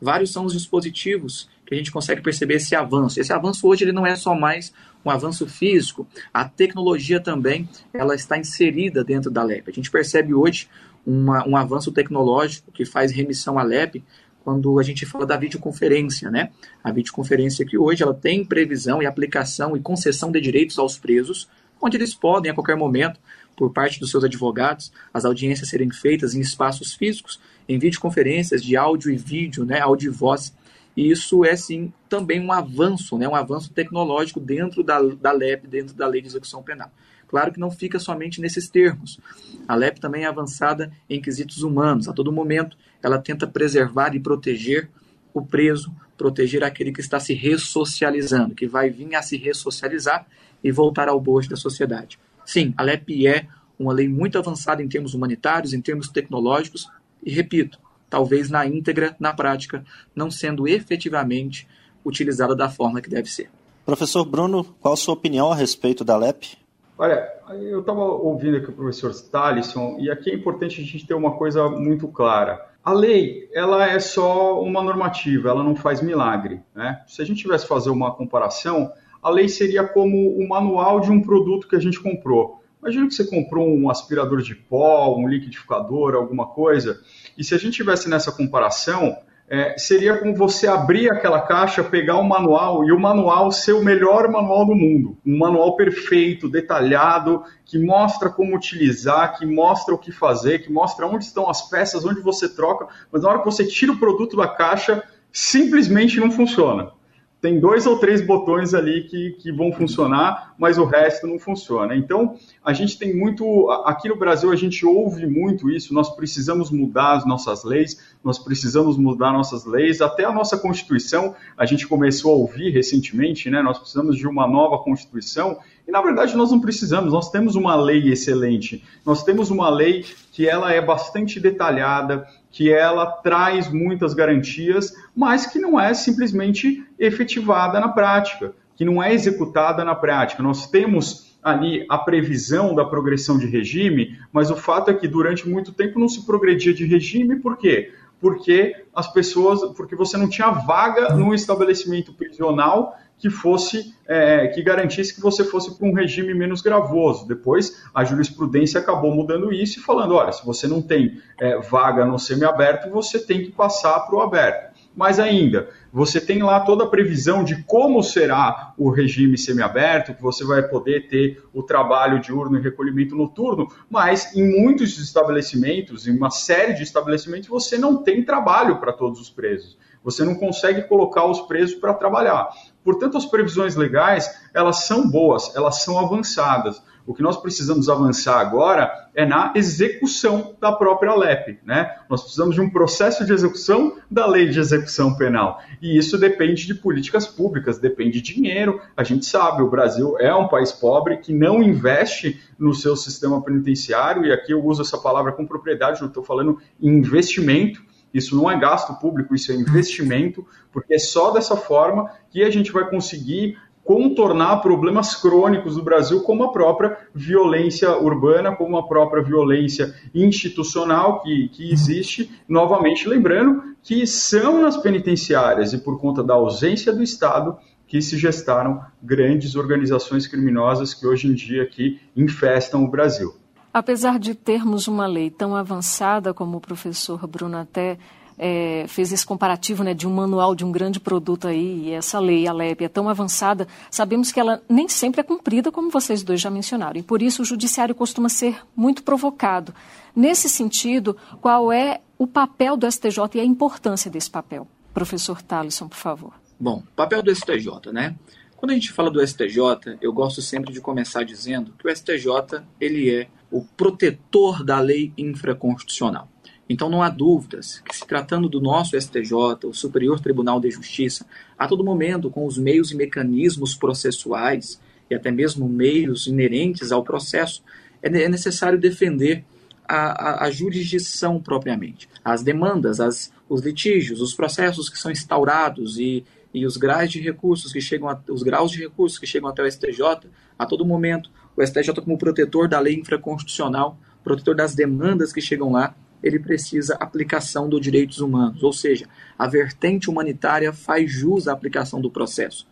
Vários 0.00 0.32
são 0.32 0.44
os 0.44 0.52
dispositivos 0.52 1.48
que 1.70 1.74
a 1.76 1.78
gente 1.78 1.92
consegue 1.92 2.20
perceber 2.20 2.54
esse 2.54 2.74
avanço. 2.74 3.20
Esse 3.20 3.32
avanço 3.32 3.66
hoje 3.66 3.84
ele 3.84 3.92
não 3.92 4.04
é 4.04 4.16
só 4.16 4.34
mais 4.34 4.72
um 5.04 5.10
avanço 5.10 5.46
físico, 5.46 6.06
a 6.34 6.44
tecnologia 6.44 7.20
também 7.20 7.68
ela 7.94 8.14
está 8.14 8.36
inserida 8.36 9.04
dentro 9.04 9.30
da 9.30 9.42
LEP. 9.42 9.70
A 9.70 9.72
gente 9.72 9.90
percebe 9.90 10.34
hoje 10.34 10.68
uma, 11.06 11.46
um 11.48 11.56
avanço 11.56 11.92
tecnológico 11.92 12.72
que 12.72 12.84
faz 12.84 13.12
remissão 13.12 13.58
à 13.58 13.62
LEP 13.62 14.02
quando 14.42 14.80
a 14.80 14.82
gente 14.82 15.06
fala 15.06 15.24
da 15.24 15.36
videoconferência, 15.36 16.30
né? 16.30 16.50
A 16.82 16.90
videoconferência 16.90 17.64
que 17.64 17.78
hoje 17.78 18.02
ela 18.02 18.14
tem 18.14 18.44
previsão 18.44 19.00
e 19.00 19.06
aplicação 19.06 19.76
e 19.76 19.80
concessão 19.80 20.32
de 20.32 20.40
direitos 20.40 20.78
aos 20.78 20.98
presos, 20.98 21.48
onde 21.80 21.96
eles 21.96 22.14
podem 22.14 22.50
a 22.50 22.54
qualquer 22.54 22.76
momento 22.76 23.20
por 23.56 23.72
parte 23.72 24.00
dos 24.00 24.10
seus 24.10 24.24
advogados, 24.24 24.90
as 25.14 25.24
audiências 25.24 25.68
serem 25.68 25.90
feitas 25.90 26.34
em 26.34 26.40
espaços 26.40 26.94
físicos, 26.94 27.38
em 27.68 27.78
videoconferências 27.78 28.62
de 28.62 28.76
áudio 28.76 29.12
e 29.12 29.16
vídeo, 29.16 29.64
né, 29.64 29.80
áudio 29.80 30.10
e 30.10 30.14
voz. 30.14 30.52
E 31.00 31.10
isso 31.10 31.46
é, 31.46 31.56
sim, 31.56 31.90
também 32.10 32.38
um 32.38 32.52
avanço, 32.52 33.16
né, 33.16 33.26
um 33.26 33.34
avanço 33.34 33.72
tecnológico 33.72 34.38
dentro 34.38 34.82
da, 34.82 35.00
da 35.00 35.32
LEP, 35.32 35.66
dentro 35.66 35.94
da 35.94 36.06
Lei 36.06 36.20
de 36.20 36.28
Execução 36.28 36.62
Penal. 36.62 36.92
Claro 37.26 37.50
que 37.50 37.58
não 37.58 37.70
fica 37.70 37.98
somente 37.98 38.38
nesses 38.38 38.68
termos. 38.68 39.18
A 39.66 39.74
LEP 39.74 39.98
também 39.98 40.24
é 40.24 40.26
avançada 40.26 40.92
em 41.08 41.18
quesitos 41.18 41.62
humanos. 41.62 42.06
A 42.06 42.12
todo 42.12 42.30
momento, 42.30 42.76
ela 43.02 43.18
tenta 43.18 43.46
preservar 43.46 44.14
e 44.14 44.20
proteger 44.20 44.90
o 45.32 45.40
preso, 45.40 45.90
proteger 46.18 46.62
aquele 46.62 46.92
que 46.92 47.00
está 47.00 47.18
se 47.18 47.32
ressocializando, 47.32 48.54
que 48.54 48.66
vai 48.66 48.90
vir 48.90 49.14
a 49.14 49.22
se 49.22 49.38
ressocializar 49.38 50.26
e 50.62 50.70
voltar 50.70 51.08
ao 51.08 51.18
bojo 51.18 51.48
da 51.48 51.56
sociedade. 51.56 52.18
Sim, 52.44 52.74
a 52.76 52.82
LEP 52.82 53.26
é 53.26 53.46
uma 53.78 53.94
lei 53.94 54.06
muito 54.06 54.36
avançada 54.36 54.82
em 54.82 54.88
termos 54.88 55.14
humanitários, 55.14 55.72
em 55.72 55.80
termos 55.80 56.10
tecnológicos, 56.10 56.90
e 57.24 57.32
repito, 57.32 57.78
talvez 58.10 58.50
na 58.50 58.66
íntegra, 58.66 59.16
na 59.18 59.32
prática, 59.32 59.84
não 60.14 60.30
sendo 60.30 60.66
efetivamente 60.66 61.66
utilizada 62.04 62.54
da 62.56 62.68
forma 62.68 63.00
que 63.00 63.08
deve 63.08 63.30
ser. 63.30 63.48
Professor 63.86 64.24
Bruno, 64.24 64.64
qual 64.80 64.94
a 64.94 64.96
sua 64.96 65.14
opinião 65.14 65.50
a 65.50 65.54
respeito 65.54 66.04
da 66.04 66.16
LEP? 66.16 66.58
Olha, 66.98 67.26
eu 67.62 67.80
estava 67.80 68.00
ouvindo 68.00 68.58
aqui 68.58 68.68
o 68.68 68.74
professor 68.74 69.10
Stalisson, 69.10 69.96
e 69.98 70.10
aqui 70.10 70.30
é 70.30 70.34
importante 70.34 70.80
a 70.80 70.84
gente 70.84 71.06
ter 71.06 71.14
uma 71.14 71.32
coisa 71.32 71.68
muito 71.68 72.06
clara. 72.08 72.68
A 72.84 72.92
lei, 72.92 73.48
ela 73.54 73.86
é 73.86 73.98
só 73.98 74.60
uma 74.62 74.82
normativa, 74.82 75.48
ela 75.48 75.62
não 75.62 75.74
faz 75.74 76.02
milagre. 76.02 76.60
Né? 76.74 77.02
Se 77.06 77.22
a 77.22 77.24
gente 77.24 77.40
tivesse 77.40 77.66
fazer 77.66 77.90
uma 77.90 78.12
comparação, 78.14 78.92
a 79.22 79.30
lei 79.30 79.48
seria 79.48 79.86
como 79.86 80.36
o 80.36 80.48
manual 80.48 81.00
de 81.00 81.10
um 81.10 81.22
produto 81.22 81.68
que 81.68 81.76
a 81.76 81.80
gente 81.80 82.00
comprou. 82.00 82.59
Imagina 82.80 83.08
que 83.08 83.14
você 83.14 83.24
comprou 83.24 83.68
um 83.68 83.90
aspirador 83.90 84.40
de 84.40 84.54
pó, 84.54 85.14
um 85.16 85.28
liquidificador, 85.28 86.14
alguma 86.14 86.46
coisa, 86.46 86.98
e 87.36 87.44
se 87.44 87.54
a 87.54 87.58
gente 87.58 87.74
tivesse 87.74 88.08
nessa 88.08 88.32
comparação, 88.32 89.14
é, 89.50 89.76
seria 89.76 90.16
como 90.16 90.34
você 90.34 90.66
abrir 90.66 91.10
aquela 91.10 91.42
caixa, 91.42 91.82
pegar 91.82 92.16
o 92.16 92.20
um 92.20 92.28
manual 92.28 92.84
e 92.84 92.92
o 92.92 92.98
manual 92.98 93.50
ser 93.50 93.72
o 93.72 93.84
melhor 93.84 94.30
manual 94.30 94.64
do 94.64 94.74
mundo. 94.74 95.18
Um 95.26 95.36
manual 95.36 95.76
perfeito, 95.76 96.48
detalhado, 96.48 97.42
que 97.66 97.76
mostra 97.78 98.30
como 98.30 98.56
utilizar, 98.56 99.36
que 99.36 99.44
mostra 99.44 99.92
o 99.92 99.98
que 99.98 100.12
fazer, 100.12 100.60
que 100.60 100.72
mostra 100.72 101.06
onde 101.06 101.24
estão 101.24 101.50
as 101.50 101.68
peças, 101.68 102.04
onde 102.04 102.20
você 102.20 102.48
troca, 102.48 102.86
mas 103.12 103.22
na 103.22 103.28
hora 103.28 103.38
que 103.40 103.44
você 103.44 103.66
tira 103.66 103.92
o 103.92 103.98
produto 103.98 104.36
da 104.36 104.48
caixa, 104.48 105.02
simplesmente 105.32 106.18
não 106.18 106.30
funciona 106.30 106.92
tem 107.40 107.58
dois 107.58 107.86
ou 107.86 107.98
três 107.98 108.20
botões 108.20 108.74
ali 108.74 109.04
que, 109.04 109.30
que 109.40 109.50
vão 109.50 109.72
funcionar, 109.72 110.49
mas 110.60 110.76
o 110.76 110.84
resto 110.84 111.26
não 111.26 111.38
funciona. 111.38 111.96
Então, 111.96 112.36
a 112.62 112.74
gente 112.74 112.98
tem 112.98 113.16
muito. 113.16 113.70
Aqui 113.86 114.10
no 114.10 114.16
Brasil, 114.16 114.52
a 114.52 114.56
gente 114.56 114.84
ouve 114.84 115.26
muito 115.26 115.70
isso. 115.70 115.94
Nós 115.94 116.14
precisamos 116.14 116.70
mudar 116.70 117.16
as 117.16 117.26
nossas 117.26 117.64
leis, 117.64 118.14
nós 118.22 118.38
precisamos 118.38 118.98
mudar 118.98 119.32
nossas 119.32 119.64
leis. 119.64 120.02
Até 120.02 120.24
a 120.24 120.32
nossa 120.32 120.58
Constituição, 120.58 121.34
a 121.56 121.64
gente 121.64 121.88
começou 121.88 122.32
a 122.32 122.36
ouvir 122.36 122.68
recentemente, 122.70 123.48
né? 123.48 123.62
Nós 123.62 123.78
precisamos 123.78 124.18
de 124.18 124.28
uma 124.28 124.46
nova 124.46 124.76
Constituição. 124.84 125.58
E, 125.88 125.90
na 125.90 126.02
verdade, 126.02 126.36
nós 126.36 126.52
não 126.52 126.60
precisamos. 126.60 127.10
Nós 127.10 127.30
temos 127.30 127.56
uma 127.56 127.74
lei 127.74 128.12
excelente. 128.12 128.84
Nós 129.04 129.24
temos 129.24 129.50
uma 129.50 129.70
lei 129.70 130.04
que 130.30 130.46
ela 130.46 130.70
é 130.70 130.80
bastante 130.82 131.40
detalhada, 131.40 132.26
que 132.50 132.70
ela 132.70 133.06
traz 133.06 133.72
muitas 133.72 134.12
garantias, 134.12 134.92
mas 135.16 135.46
que 135.46 135.58
não 135.58 135.80
é 135.80 135.94
simplesmente 135.94 136.84
efetivada 136.98 137.80
na 137.80 137.88
prática, 137.88 138.52
que 138.80 138.84
não 138.86 139.02
é 139.02 139.12
executada 139.12 139.84
na 139.84 139.94
prática. 139.94 140.42
Nós 140.42 140.66
temos 140.66 141.36
ali 141.42 141.84
a 141.86 141.98
previsão 141.98 142.74
da 142.74 142.82
progressão 142.82 143.36
de 143.36 143.44
regime, 143.44 144.18
mas 144.32 144.50
o 144.50 144.56
fato 144.56 144.90
é 144.90 144.94
que 144.94 145.06
durante 145.06 145.46
muito 145.46 145.70
tempo 145.70 145.98
não 145.98 146.08
se 146.08 146.24
progredia 146.24 146.72
de 146.72 146.86
regime, 146.86 147.36
por 147.36 147.58
quê? 147.58 147.92
Porque 148.18 148.74
as 148.96 149.12
pessoas, 149.12 149.60
porque 149.76 149.94
você 149.94 150.16
não 150.16 150.30
tinha 150.30 150.50
vaga 150.50 151.14
no 151.14 151.34
estabelecimento 151.34 152.14
prisional 152.14 152.96
que 153.18 153.28
fosse 153.28 153.94
é, 154.08 154.46
que 154.46 154.62
garantisse 154.62 155.14
que 155.14 155.20
você 155.20 155.44
fosse 155.44 155.76
para 155.76 155.86
um 155.86 155.92
regime 155.92 156.32
menos 156.32 156.62
gravoso. 156.62 157.28
Depois 157.28 157.84
a 157.94 158.02
jurisprudência 158.02 158.80
acabou 158.80 159.14
mudando 159.14 159.52
isso 159.52 159.78
e 159.78 159.82
falando, 159.82 160.14
olha, 160.14 160.32
se 160.32 160.44
você 160.44 160.66
não 160.66 160.80
tem 160.80 161.20
é, 161.38 161.58
vaga 161.58 162.06
no 162.06 162.18
semiaberto, 162.18 162.88
você 162.88 163.18
tem 163.18 163.42
que 163.42 163.52
passar 163.52 164.00
para 164.00 164.16
o 164.16 164.22
aberto. 164.22 164.69
Mas 164.94 165.20
ainda, 165.20 165.70
você 165.92 166.20
tem 166.20 166.42
lá 166.42 166.60
toda 166.60 166.84
a 166.84 166.88
previsão 166.88 167.44
de 167.44 167.62
como 167.62 168.02
será 168.02 168.74
o 168.76 168.90
regime 168.90 169.38
semiaberto, 169.38 170.14
que 170.14 170.22
você 170.22 170.44
vai 170.44 170.62
poder 170.62 171.06
ter 171.08 171.42
o 171.54 171.62
trabalho 171.62 172.20
diurno 172.20 172.58
e 172.58 172.62
recolhimento 172.62 173.14
noturno, 173.14 173.68
mas 173.88 174.34
em 174.34 174.60
muitos 174.60 174.98
estabelecimentos, 174.98 176.08
em 176.08 176.16
uma 176.16 176.30
série 176.30 176.74
de 176.74 176.82
estabelecimentos, 176.82 177.48
você 177.48 177.78
não 177.78 178.02
tem 178.02 178.24
trabalho 178.24 178.80
para 178.80 178.92
todos 178.92 179.20
os 179.20 179.30
presos. 179.30 179.78
Você 180.02 180.24
não 180.24 180.34
consegue 180.34 180.82
colocar 180.82 181.24
os 181.26 181.42
presos 181.42 181.76
para 181.76 181.94
trabalhar. 181.94 182.48
Portanto, 182.82 183.16
as 183.16 183.26
previsões 183.26 183.76
legais, 183.76 184.48
elas 184.54 184.84
são 184.84 185.08
boas, 185.08 185.54
elas 185.54 185.82
são 185.82 185.98
avançadas. 185.98 186.82
O 187.10 187.12
que 187.12 187.24
nós 187.24 187.36
precisamos 187.36 187.88
avançar 187.88 188.38
agora 188.38 189.10
é 189.16 189.26
na 189.26 189.52
execução 189.56 190.54
da 190.60 190.70
própria 190.70 191.12
LEP. 191.12 191.58
Né? 191.66 191.92
Nós 192.08 192.22
precisamos 192.22 192.54
de 192.54 192.60
um 192.60 192.70
processo 192.70 193.26
de 193.26 193.32
execução 193.32 193.96
da 194.08 194.28
lei 194.28 194.48
de 194.48 194.60
execução 194.60 195.16
penal. 195.16 195.60
E 195.82 195.98
isso 195.98 196.16
depende 196.16 196.68
de 196.68 196.72
políticas 196.72 197.26
públicas, 197.26 197.80
depende 197.80 198.20
de 198.20 198.32
dinheiro. 198.32 198.80
A 198.96 199.02
gente 199.02 199.26
sabe, 199.26 199.60
o 199.60 199.68
Brasil 199.68 200.16
é 200.20 200.32
um 200.32 200.46
país 200.46 200.70
pobre 200.70 201.16
que 201.16 201.32
não 201.32 201.60
investe 201.60 202.40
no 202.56 202.72
seu 202.72 202.94
sistema 202.94 203.42
penitenciário, 203.42 204.24
e 204.24 204.32
aqui 204.32 204.52
eu 204.52 204.64
uso 204.64 204.82
essa 204.82 204.96
palavra 204.96 205.32
com 205.32 205.44
propriedade, 205.44 206.02
eu 206.02 206.06
estou 206.06 206.22
falando 206.22 206.60
em 206.80 206.90
investimento. 206.90 207.82
Isso 208.14 208.36
não 208.36 208.48
é 208.48 208.56
gasto 208.56 208.94
público, 209.00 209.34
isso 209.34 209.50
é 209.50 209.56
investimento, 209.56 210.46
porque 210.72 210.94
é 210.94 210.98
só 210.98 211.32
dessa 211.32 211.56
forma 211.56 212.08
que 212.30 212.44
a 212.44 212.50
gente 212.50 212.70
vai 212.70 212.88
conseguir 212.88 213.58
contornar 213.90 214.58
problemas 214.58 215.16
crônicos 215.16 215.74
do 215.74 215.82
Brasil, 215.82 216.22
como 216.22 216.44
a 216.44 216.52
própria 216.52 216.96
violência 217.12 217.98
urbana, 217.98 218.54
como 218.54 218.76
a 218.76 218.86
própria 218.86 219.20
violência 219.20 219.92
institucional 220.14 221.20
que, 221.20 221.48
que 221.48 221.72
existe. 221.72 222.30
Novamente, 222.48 223.08
lembrando 223.08 223.74
que 223.82 224.06
são 224.06 224.62
nas 224.62 224.76
penitenciárias 224.76 225.72
e 225.72 225.78
por 225.78 225.98
conta 225.98 226.22
da 226.22 226.34
ausência 226.34 226.92
do 226.92 227.02
Estado 227.02 227.58
que 227.88 228.00
se 228.00 228.16
gestaram 228.16 228.80
grandes 229.02 229.56
organizações 229.56 230.28
criminosas 230.28 230.94
que 230.94 231.04
hoje 231.04 231.26
em 231.26 231.34
dia 231.34 231.64
aqui 231.64 231.98
infestam 232.16 232.84
o 232.84 232.88
Brasil. 232.88 233.34
Apesar 233.74 234.20
de 234.20 234.36
termos 234.36 234.86
uma 234.86 235.08
lei 235.08 235.30
tão 235.30 235.56
avançada 235.56 236.32
como 236.32 236.58
o 236.58 236.60
professor 236.60 237.26
Bruno 237.26 237.56
até 237.56 237.98
é, 238.42 238.86
fez 238.88 239.12
esse 239.12 239.26
comparativo 239.26 239.84
né, 239.84 239.92
de 239.92 240.08
um 240.08 240.14
manual 240.14 240.54
de 240.54 240.64
um 240.64 240.72
grande 240.72 240.98
produto 240.98 241.46
aí, 241.46 241.88
e 241.88 241.90
essa 241.92 242.18
lei, 242.18 242.48
a 242.48 242.52
LEP, 242.54 242.82
é 242.82 242.88
tão 242.88 243.06
avançada, 243.06 243.68
sabemos 243.90 244.32
que 244.32 244.40
ela 244.40 244.62
nem 244.66 244.88
sempre 244.88 245.20
é 245.20 245.22
cumprida, 245.22 245.70
como 245.70 245.90
vocês 245.90 246.22
dois 246.22 246.40
já 246.40 246.48
mencionaram, 246.48 246.98
e 246.98 247.02
por 247.02 247.20
isso 247.20 247.42
o 247.42 247.44
judiciário 247.44 247.94
costuma 247.94 248.30
ser 248.30 248.62
muito 248.74 249.02
provocado. 249.02 249.74
Nesse 250.16 250.48
sentido, 250.48 251.14
qual 251.42 251.70
é 251.70 252.00
o 252.16 252.26
papel 252.26 252.78
do 252.78 252.90
STJ 252.90 253.18
e 253.34 253.40
a 253.40 253.44
importância 253.44 254.10
desse 254.10 254.30
papel? 254.30 254.66
Professor 254.94 255.42
Talisson, 255.42 255.86
por 255.86 255.98
favor. 255.98 256.32
Bom, 256.58 256.82
papel 256.96 257.22
do 257.22 257.34
STJ, 257.34 257.92
né? 257.92 258.16
Quando 258.56 258.70
a 258.70 258.74
gente 258.74 258.90
fala 258.90 259.10
do 259.10 259.26
STJ, 259.26 259.98
eu 260.00 260.12
gosto 260.14 260.40
sempre 260.40 260.72
de 260.72 260.80
começar 260.80 261.24
dizendo 261.24 261.74
que 261.78 261.86
o 261.86 261.94
STJ 261.94 262.62
ele 262.80 263.14
é 263.14 263.28
o 263.50 263.62
protetor 263.62 264.64
da 264.64 264.80
lei 264.80 265.12
infraconstitucional. 265.16 266.29
Então 266.72 266.88
não 266.88 267.02
há 267.02 267.08
dúvidas 267.08 267.82
que, 267.84 267.96
se 267.96 268.06
tratando 268.06 268.48
do 268.48 268.60
nosso 268.60 268.96
STJ, 268.96 269.32
o 269.64 269.74
Superior 269.74 270.20
Tribunal 270.20 270.60
de 270.60 270.70
Justiça, 270.70 271.26
a 271.58 271.66
todo 271.66 271.82
momento, 271.82 272.30
com 272.30 272.46
os 272.46 272.56
meios 272.56 272.92
e 272.92 272.96
mecanismos 272.96 273.74
processuais 273.74 274.80
e 275.10 275.14
até 275.16 275.32
mesmo 275.32 275.68
meios 275.68 276.28
inerentes 276.28 276.92
ao 276.92 277.02
processo, 277.02 277.60
é, 278.00 278.06
é 278.06 278.28
necessário 278.28 278.78
defender 278.78 279.44
a, 279.82 279.96
a, 279.96 280.44
a 280.44 280.50
jurisdição 280.52 281.40
propriamente. 281.40 282.08
As 282.24 282.44
demandas, 282.44 283.00
as, 283.00 283.32
os 283.48 283.62
litígios, 283.62 284.20
os 284.20 284.32
processos 284.32 284.88
que 284.88 284.96
são 284.96 285.10
instaurados 285.10 285.98
e, 285.98 286.24
e 286.54 286.64
os 286.64 286.76
graus 286.76 287.10
de 287.10 287.20
recursos 287.20 287.72
que 287.72 287.80
chegam 287.80 288.08
a, 288.08 288.16
os 288.28 288.44
graus 288.44 288.70
de 288.70 288.78
recursos 288.78 289.18
que 289.18 289.26
chegam 289.26 289.48
até 289.48 289.60
o 289.60 289.68
STJ, 289.68 290.28
a 290.56 290.64
todo 290.64 290.86
momento, 290.86 291.32
o 291.56 291.66
STJ 291.66 291.94
como 291.94 292.16
protetor 292.16 292.68
da 292.68 292.78
lei 292.78 292.94
infraconstitucional, 292.94 293.98
protetor 294.22 294.54
das 294.54 294.72
demandas 294.72 295.32
que 295.32 295.40
chegam 295.40 295.72
lá, 295.72 295.96
ele 296.22 296.38
precisa 296.38 296.94
aplicação 296.96 297.68
dos 297.68 297.80
direitos 297.80 298.20
humanos, 298.20 298.62
ou 298.62 298.72
seja, 298.72 299.06
a 299.38 299.46
vertente 299.46 300.10
humanitária 300.10 300.72
faz 300.72 301.10
jus 301.10 301.48
à 301.48 301.52
aplicação 301.52 302.00
do 302.00 302.10
processo. 302.10 302.66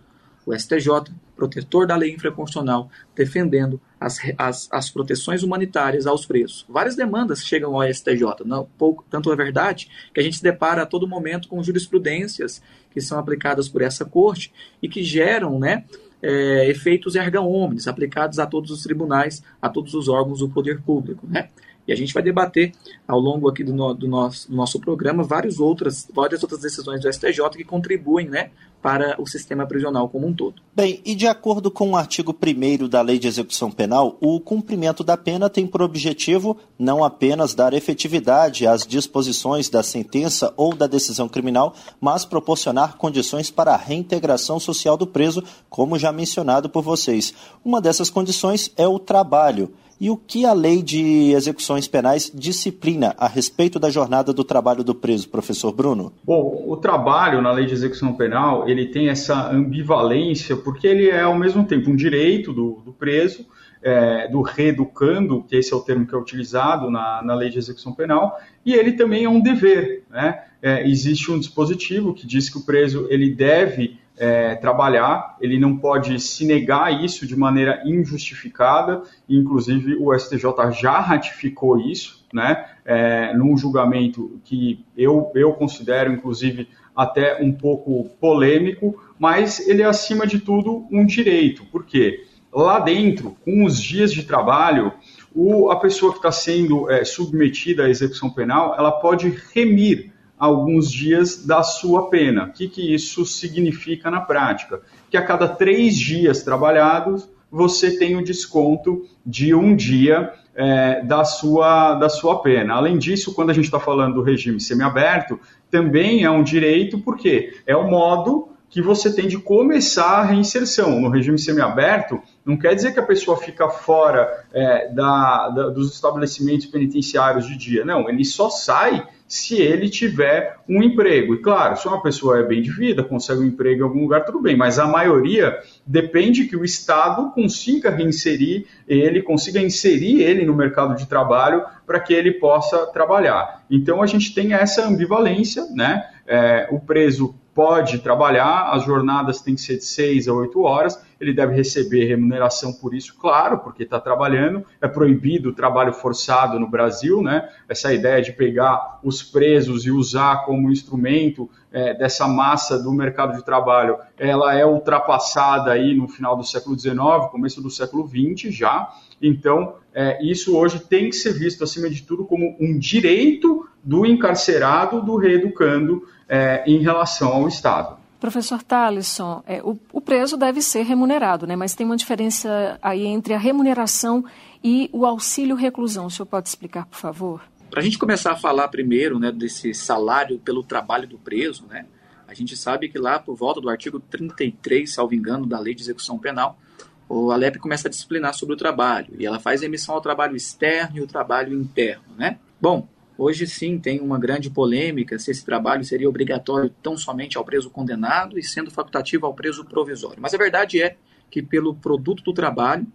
O 0.44 0.54
STJ, 0.54 1.12
protetor 1.36 1.86
da 1.86 1.94
lei 1.94 2.14
infraconstitucional, 2.14 2.90
defendendo 3.14 3.80
as, 4.00 4.18
as, 4.38 4.68
as 4.72 4.90
proteções 4.90 5.42
humanitárias 5.42 6.06
aos 6.06 6.24
presos. 6.24 6.64
Várias 6.68 6.96
demandas 6.96 7.44
chegam 7.44 7.74
ao 7.74 7.92
STJ, 7.92 8.44
não, 8.44 8.66
pouco, 8.78 9.04
tanto 9.10 9.30
é 9.30 9.36
verdade 9.36 9.90
que 10.12 10.20
a 10.20 10.22
gente 10.22 10.36
se 10.36 10.42
depara 10.42 10.82
a 10.82 10.86
todo 10.86 11.06
momento 11.06 11.48
com 11.48 11.62
jurisprudências 11.62 12.62
que 12.90 13.00
são 13.00 13.18
aplicadas 13.18 13.68
por 13.68 13.82
essa 13.82 14.04
corte 14.04 14.52
e 14.82 14.88
que 14.88 15.02
geram 15.02 15.58
né, 15.58 15.84
é, 16.22 16.68
efeitos 16.68 17.14
erga 17.14 17.40
omnes 17.40 17.86
aplicados 17.86 18.38
a 18.38 18.46
todos 18.46 18.70
os 18.70 18.82
tribunais, 18.82 19.42
a 19.60 19.68
todos 19.68 19.94
os 19.94 20.08
órgãos 20.08 20.40
do 20.40 20.48
poder 20.48 20.80
público. 20.80 21.26
Né? 21.26 21.48
E 21.88 21.92
a 21.92 21.96
gente 21.96 22.12
vai 22.12 22.22
debater 22.22 22.72
ao 23.06 23.18
longo 23.18 23.48
aqui 23.48 23.64
do, 23.64 23.74
no, 23.74 23.94
do, 23.94 24.06
nosso, 24.06 24.50
do 24.50 24.54
nosso 24.54 24.78
programa 24.78 25.24
várias 25.24 25.58
outras, 25.58 26.06
várias 26.14 26.42
outras 26.42 26.60
decisões 26.60 27.00
do 27.00 27.10
STJ 27.10 27.48
que 27.56 27.64
contribuem 27.64 28.28
né, 28.28 28.50
para 28.82 29.20
o 29.20 29.26
sistema 29.26 29.66
prisional 29.66 30.08
como 30.08 30.26
um 30.26 30.34
todo. 30.34 30.62
Bem, 30.74 31.00
e 31.04 31.14
de 31.14 31.26
acordo 31.26 31.70
com 31.70 31.90
o 31.90 31.96
artigo 31.96 32.34
1 32.34 32.88
da 32.88 33.00
Lei 33.00 33.18
de 33.18 33.26
Execução 33.26 33.70
Penal, 33.70 34.16
o 34.20 34.38
cumprimento 34.38 35.02
da 35.02 35.16
pena 35.16 35.50
tem 35.50 35.66
por 35.66 35.82
objetivo 35.82 36.56
não 36.78 37.02
apenas 37.02 37.54
dar 37.54 37.72
efetividade 37.72 38.66
às 38.66 38.86
disposições 38.86 39.68
da 39.68 39.82
sentença 39.82 40.52
ou 40.56 40.74
da 40.74 40.86
decisão 40.86 41.28
criminal, 41.28 41.74
mas 42.00 42.24
proporcionar 42.24 42.96
condições 42.96 43.50
para 43.50 43.72
a 43.72 43.76
reintegração 43.76 44.60
social 44.60 44.96
do 44.96 45.06
preso, 45.06 45.42
como 45.68 45.98
já 45.98 46.12
mencionado 46.12 46.68
por 46.68 46.82
vocês. 46.82 47.34
Uma 47.64 47.80
dessas 47.80 48.10
condições 48.10 48.70
é 48.76 48.86
o 48.86 48.98
trabalho. 48.98 49.72
E 50.00 50.10
o 50.10 50.16
que 50.16 50.46
a 50.46 50.52
lei 50.52 50.82
de 50.82 51.32
execuções 51.32 51.88
penais 51.88 52.30
disciplina 52.32 53.14
a 53.18 53.26
respeito 53.26 53.78
da 53.78 53.90
jornada 53.90 54.32
do 54.32 54.44
trabalho 54.44 54.84
do 54.84 54.94
preso, 54.94 55.28
professor 55.28 55.72
Bruno? 55.72 56.12
Bom, 56.24 56.64
o 56.68 56.76
trabalho 56.76 57.42
na 57.42 57.50
lei 57.50 57.66
de 57.66 57.72
execução 57.72 58.14
penal 58.14 58.68
ele 58.68 58.86
tem 58.86 59.08
essa 59.08 59.50
ambivalência 59.50 60.56
porque 60.56 60.86
ele 60.86 61.08
é 61.08 61.22
ao 61.22 61.36
mesmo 61.36 61.64
tempo 61.64 61.90
um 61.90 61.96
direito 61.96 62.52
do, 62.52 62.80
do 62.84 62.92
preso 62.92 63.44
é, 63.82 64.28
do 64.28 64.42
reeducando, 64.42 65.42
que 65.42 65.56
esse 65.56 65.72
é 65.72 65.76
o 65.76 65.80
termo 65.80 66.06
que 66.06 66.14
é 66.14 66.18
utilizado 66.18 66.90
na, 66.90 67.22
na 67.22 67.34
lei 67.34 67.48
de 67.48 67.58
execução 67.58 67.92
penal, 67.92 68.38
e 68.64 68.74
ele 68.74 68.92
também 68.92 69.24
é 69.24 69.28
um 69.28 69.40
dever. 69.40 70.04
Né? 70.10 70.42
É, 70.60 70.88
existe 70.88 71.30
um 71.30 71.38
dispositivo 71.38 72.14
que 72.14 72.26
diz 72.26 72.50
que 72.50 72.58
o 72.58 72.64
preso 72.64 73.06
ele 73.10 73.30
deve 73.30 73.98
é, 74.18 74.54
trabalhar, 74.56 75.36
ele 75.40 75.58
não 75.58 75.76
pode 75.76 76.18
se 76.20 76.44
negar 76.44 77.04
isso 77.04 77.26
de 77.26 77.36
maneira 77.36 77.82
injustificada, 77.84 79.02
inclusive 79.28 79.96
o 80.00 80.16
STJ 80.16 80.72
já 80.72 80.98
ratificou 81.00 81.78
isso, 81.78 82.26
né, 82.32 82.66
é, 82.84 83.32
num 83.34 83.56
julgamento 83.56 84.40
que 84.44 84.84
eu, 84.96 85.30
eu 85.34 85.52
considero, 85.52 86.12
inclusive, 86.12 86.68
até 86.94 87.40
um 87.40 87.52
pouco 87.52 88.10
polêmico, 88.20 89.00
mas 89.18 89.66
ele 89.66 89.82
é, 89.82 89.86
acima 89.86 90.26
de 90.26 90.40
tudo, 90.40 90.86
um 90.90 91.06
direito. 91.06 91.64
Por 91.66 91.84
quê? 91.84 92.24
Lá 92.52 92.80
dentro, 92.80 93.36
com 93.44 93.64
os 93.64 93.80
dias 93.80 94.12
de 94.12 94.24
trabalho, 94.24 94.92
o, 95.34 95.70
a 95.70 95.76
pessoa 95.76 96.12
que 96.12 96.18
está 96.18 96.32
sendo 96.32 96.90
é, 96.90 97.04
submetida 97.04 97.84
à 97.84 97.88
execução 97.88 98.30
penal, 98.30 98.74
ela 98.76 98.90
pode 98.90 99.32
remir 99.54 100.12
alguns 100.38 100.90
dias 100.90 101.44
da 101.44 101.62
sua 101.62 102.08
pena. 102.08 102.44
O 102.44 102.52
que, 102.52 102.68
que 102.68 102.94
isso 102.94 103.24
significa 103.24 104.10
na 104.10 104.20
prática? 104.20 104.80
Que 105.10 105.16
a 105.16 105.24
cada 105.24 105.48
três 105.48 105.96
dias 105.96 106.42
trabalhados, 106.42 107.28
você 107.50 107.98
tem 107.98 108.16
o 108.16 108.24
desconto 108.24 109.04
de 109.24 109.54
um 109.54 109.74
dia 109.74 110.32
é, 110.54 111.02
da, 111.02 111.24
sua, 111.24 111.94
da 111.94 112.08
sua 112.08 112.42
pena. 112.42 112.74
Além 112.74 112.98
disso, 112.98 113.34
quando 113.34 113.50
a 113.50 113.54
gente 113.54 113.64
está 113.66 113.80
falando 113.80 114.14
do 114.14 114.22
regime 114.22 114.60
semiaberto, 114.60 115.38
também 115.70 116.24
é 116.24 116.30
um 116.30 116.42
direito, 116.42 116.98
porque 116.98 117.54
é 117.66 117.76
o 117.76 117.88
modo 117.88 118.48
que 118.70 118.82
você 118.82 119.14
tem 119.14 119.26
de 119.26 119.38
começar 119.38 120.18
a 120.18 120.24
reinserção. 120.24 121.00
No 121.00 121.08
regime 121.08 121.38
semiaberto, 121.38 122.20
não 122.44 122.56
quer 122.56 122.74
dizer 122.74 122.92
que 122.92 123.00
a 123.00 123.06
pessoa 123.06 123.36
fica 123.36 123.68
fora 123.68 124.44
é, 124.52 124.92
da, 124.92 125.48
da, 125.48 125.68
dos 125.70 125.94
estabelecimentos 125.94 126.66
penitenciários 126.66 127.46
de 127.46 127.56
dia. 127.56 127.84
Não, 127.84 128.08
ele 128.08 128.24
só 128.24 128.50
sai 128.50 129.06
se 129.28 129.60
ele 129.60 129.90
tiver 129.90 130.56
um 130.66 130.82
emprego. 130.82 131.34
E 131.34 131.38
claro, 131.42 131.76
se 131.76 131.86
uma 131.86 132.02
pessoa 132.02 132.40
é 132.40 132.42
bem 132.42 132.62
de 132.62 132.70
vida, 132.70 133.04
consegue 133.04 133.42
um 133.42 133.46
emprego 133.46 133.80
em 133.80 133.84
algum 133.84 134.00
lugar, 134.00 134.24
tudo 134.24 134.40
bem, 134.40 134.56
mas 134.56 134.78
a 134.78 134.86
maioria 134.86 135.58
depende 135.86 136.46
que 136.46 136.56
o 136.56 136.64
Estado 136.64 137.30
consiga 137.32 137.90
reinserir 137.90 138.66
ele, 138.86 139.22
consiga 139.22 139.60
inserir 139.60 140.22
ele 140.22 140.46
no 140.46 140.54
mercado 140.54 140.96
de 140.96 141.06
trabalho 141.06 141.62
para 141.86 142.00
que 142.00 142.14
ele 142.14 142.32
possa 142.32 142.86
trabalhar. 142.86 143.62
Então 143.70 144.02
a 144.02 144.06
gente 144.06 144.34
tem 144.34 144.54
essa 144.54 144.86
ambivalência, 144.86 145.66
né? 145.74 146.08
É, 146.28 146.68
o 146.70 146.78
preso 146.78 147.34
pode 147.54 147.98
trabalhar, 147.98 148.70
as 148.72 148.84
jornadas 148.84 149.40
têm 149.40 149.56
que 149.56 149.60
ser 149.60 149.78
de 149.78 149.84
6 149.84 150.28
a 150.28 150.32
8 150.32 150.60
horas, 150.62 151.02
ele 151.20 151.32
deve 151.32 151.56
receber 151.56 152.04
remuneração 152.04 152.72
por 152.72 152.94
isso, 152.94 153.16
claro, 153.18 153.58
porque 153.58 153.82
está 153.82 153.98
trabalhando. 153.98 154.64
É 154.80 154.86
proibido 154.86 155.48
o 155.48 155.52
trabalho 155.52 155.92
forçado 155.92 156.60
no 156.60 156.68
Brasil, 156.68 157.20
né? 157.20 157.48
Essa 157.68 157.92
ideia 157.92 158.22
de 158.22 158.32
pegar 158.32 159.00
os 159.02 159.24
presos 159.24 159.84
e 159.84 159.90
usar 159.90 160.44
como 160.44 160.70
instrumento 160.70 161.50
é, 161.72 161.94
dessa 161.94 162.28
massa 162.28 162.80
do 162.80 162.92
mercado 162.92 163.36
de 163.36 163.44
trabalho, 163.44 163.98
ela 164.16 164.54
é 164.54 164.64
ultrapassada 164.64 165.72
aí 165.72 165.94
no 165.94 166.06
final 166.06 166.36
do 166.36 166.44
século 166.44 166.78
XIX, 166.78 166.96
começo 167.30 167.60
do 167.60 167.70
século 167.70 168.08
XX 168.08 168.54
já. 168.54 168.88
Então, 169.20 169.74
é, 169.94 170.22
isso 170.24 170.56
hoje 170.56 170.80
tem 170.80 171.10
que 171.10 171.16
ser 171.16 171.32
visto, 171.32 171.64
acima 171.64 171.90
de 171.90 172.02
tudo, 172.02 172.24
como 172.24 172.56
um 172.60 172.78
direito 172.78 173.68
do 173.82 174.06
encarcerado, 174.06 175.02
do 175.02 175.16
reeducando, 175.16 176.06
é, 176.28 176.62
em 176.66 176.78
relação 176.78 177.32
ao 177.32 177.48
Estado. 177.48 177.96
Professor 178.20 178.62
Talisson, 178.62 179.42
é, 179.46 179.62
o, 179.62 179.78
o, 179.92 180.00
preso 180.00 180.36
deve 180.36 180.60
ser 180.60 180.82
remunerado, 180.82 181.46
né? 181.46 181.54
mas 181.54 181.74
tem 181.74 181.86
uma 181.86 181.96
diferença 181.96 182.78
aí 182.82 183.06
entre 183.06 183.32
a 183.32 183.38
remuneração 183.38 184.24
e 184.62 184.90
o 184.92 185.06
auxílio 185.06 185.54
reclusão. 185.54 186.06
O 186.06 186.10
senhor 186.10 186.26
pode 186.26 186.48
explicar, 186.48 186.84
por 186.86 186.98
favor? 186.98 187.42
Para 187.70 187.80
a 187.80 187.82
gente 187.82 187.96
começar 187.96 188.32
a 188.32 188.36
falar 188.36 188.66
primeiro 188.68 189.18
né, 189.18 189.30
desse 189.30 189.72
salário 189.72 190.38
pelo 190.38 190.64
trabalho 190.64 191.06
do 191.06 191.16
preso, 191.16 191.64
né, 191.68 191.86
a 192.26 192.34
gente 192.34 192.56
sabe 192.56 192.88
que 192.88 192.98
lá 192.98 193.18
por 193.18 193.36
volta 193.36 193.60
do 193.60 193.70
artigo 193.70 194.00
33, 194.00 194.92
salvo 194.92 195.14
engano, 195.14 195.46
da 195.46 195.58
Lei 195.58 195.74
de 195.74 195.82
Execução 195.82 196.18
Penal, 196.18 196.58
o 197.08 197.30
Alep 197.30 197.58
começa 197.58 197.88
a 197.88 197.90
disciplinar 197.90 198.34
sobre 198.34 198.54
o 198.54 198.58
trabalho 198.58 199.14
e 199.18 199.24
ela 199.24 199.40
faz 199.40 199.62
emissão 199.62 199.94
ao 199.94 200.00
trabalho 200.00 200.36
externo 200.36 200.98
e 200.98 201.00
o 201.00 201.06
trabalho 201.06 201.54
interno. 201.54 202.04
Né? 202.16 202.38
Bom, 202.60 202.86
Hoje 203.18 203.48
sim 203.48 203.80
tem 203.80 203.98
uma 203.98 204.16
grande 204.16 204.48
polêmica 204.48 205.18
se 205.18 205.32
esse 205.32 205.44
trabalho 205.44 205.84
seria 205.84 206.08
obrigatório 206.08 206.70
tão 206.80 206.96
somente 206.96 207.36
ao 207.36 207.44
preso 207.44 207.68
condenado 207.68 208.38
e 208.38 208.44
sendo 208.44 208.70
facultativo 208.70 209.26
ao 209.26 209.34
preso 209.34 209.64
provisório. 209.64 210.22
Mas 210.22 210.34
a 210.34 210.38
verdade 210.38 210.80
é 210.80 210.96
que, 211.28 211.42
pelo 211.42 211.74
produto 211.74 212.22
do 212.22 212.32
trabalho, 212.32 212.86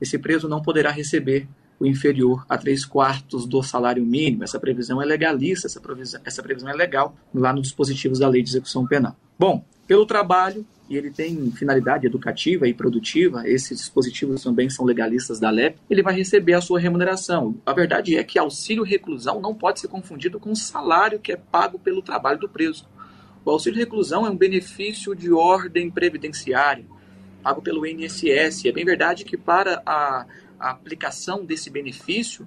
esse 0.00 0.18
preso 0.18 0.48
não 0.48 0.60
poderá 0.60 0.90
receber 0.90 1.46
o 1.78 1.86
inferior 1.86 2.44
a 2.48 2.58
três 2.58 2.84
quartos 2.84 3.46
do 3.46 3.62
salário 3.62 4.04
mínimo. 4.04 4.42
Essa 4.42 4.58
previsão 4.58 5.00
é 5.00 5.04
legalista, 5.04 5.68
essa 5.68 5.80
previsão, 5.80 6.20
essa 6.24 6.42
previsão 6.42 6.68
é 6.68 6.74
legal 6.74 7.14
lá 7.32 7.52
nos 7.52 7.62
dispositivos 7.62 8.18
da 8.18 8.26
Lei 8.26 8.42
de 8.42 8.50
Execução 8.50 8.84
Penal. 8.84 9.14
Bom, 9.38 9.64
pelo 9.86 10.04
trabalho, 10.04 10.66
e 10.88 10.96
ele 10.96 11.10
tem 11.10 11.50
finalidade 11.50 12.06
educativa 12.06 12.66
e 12.66 12.72
produtiva, 12.72 13.46
esses 13.46 13.78
dispositivos 13.78 14.42
também 14.42 14.70
são 14.70 14.84
legalistas 14.84 15.38
da 15.38 15.50
LEP, 15.50 15.78
ele 15.88 16.02
vai 16.02 16.14
receber 16.14 16.54
a 16.54 16.60
sua 16.60 16.80
remuneração. 16.80 17.56
A 17.66 17.72
verdade 17.72 18.16
é 18.16 18.24
que 18.24 18.38
auxílio 18.38 18.82
reclusão 18.82 19.40
não 19.40 19.54
pode 19.54 19.80
ser 19.80 19.88
confundido 19.88 20.40
com 20.40 20.50
o 20.50 20.56
salário 20.56 21.20
que 21.20 21.32
é 21.32 21.36
pago 21.36 21.78
pelo 21.78 22.00
trabalho 22.00 22.38
do 22.38 22.48
preso. 22.48 22.88
O 23.44 23.50
auxílio 23.50 23.78
reclusão 23.78 24.26
é 24.26 24.30
um 24.30 24.36
benefício 24.36 25.14
de 25.14 25.30
ordem 25.30 25.90
previdenciária, 25.90 26.86
pago 27.42 27.60
pelo 27.60 27.86
INSS. 27.86 28.64
É 28.64 28.72
bem 28.72 28.84
verdade 28.84 29.24
que 29.24 29.36
para 29.36 29.82
a, 29.84 30.26
a 30.58 30.70
aplicação 30.70 31.44
desse 31.44 31.68
benefício, 31.68 32.46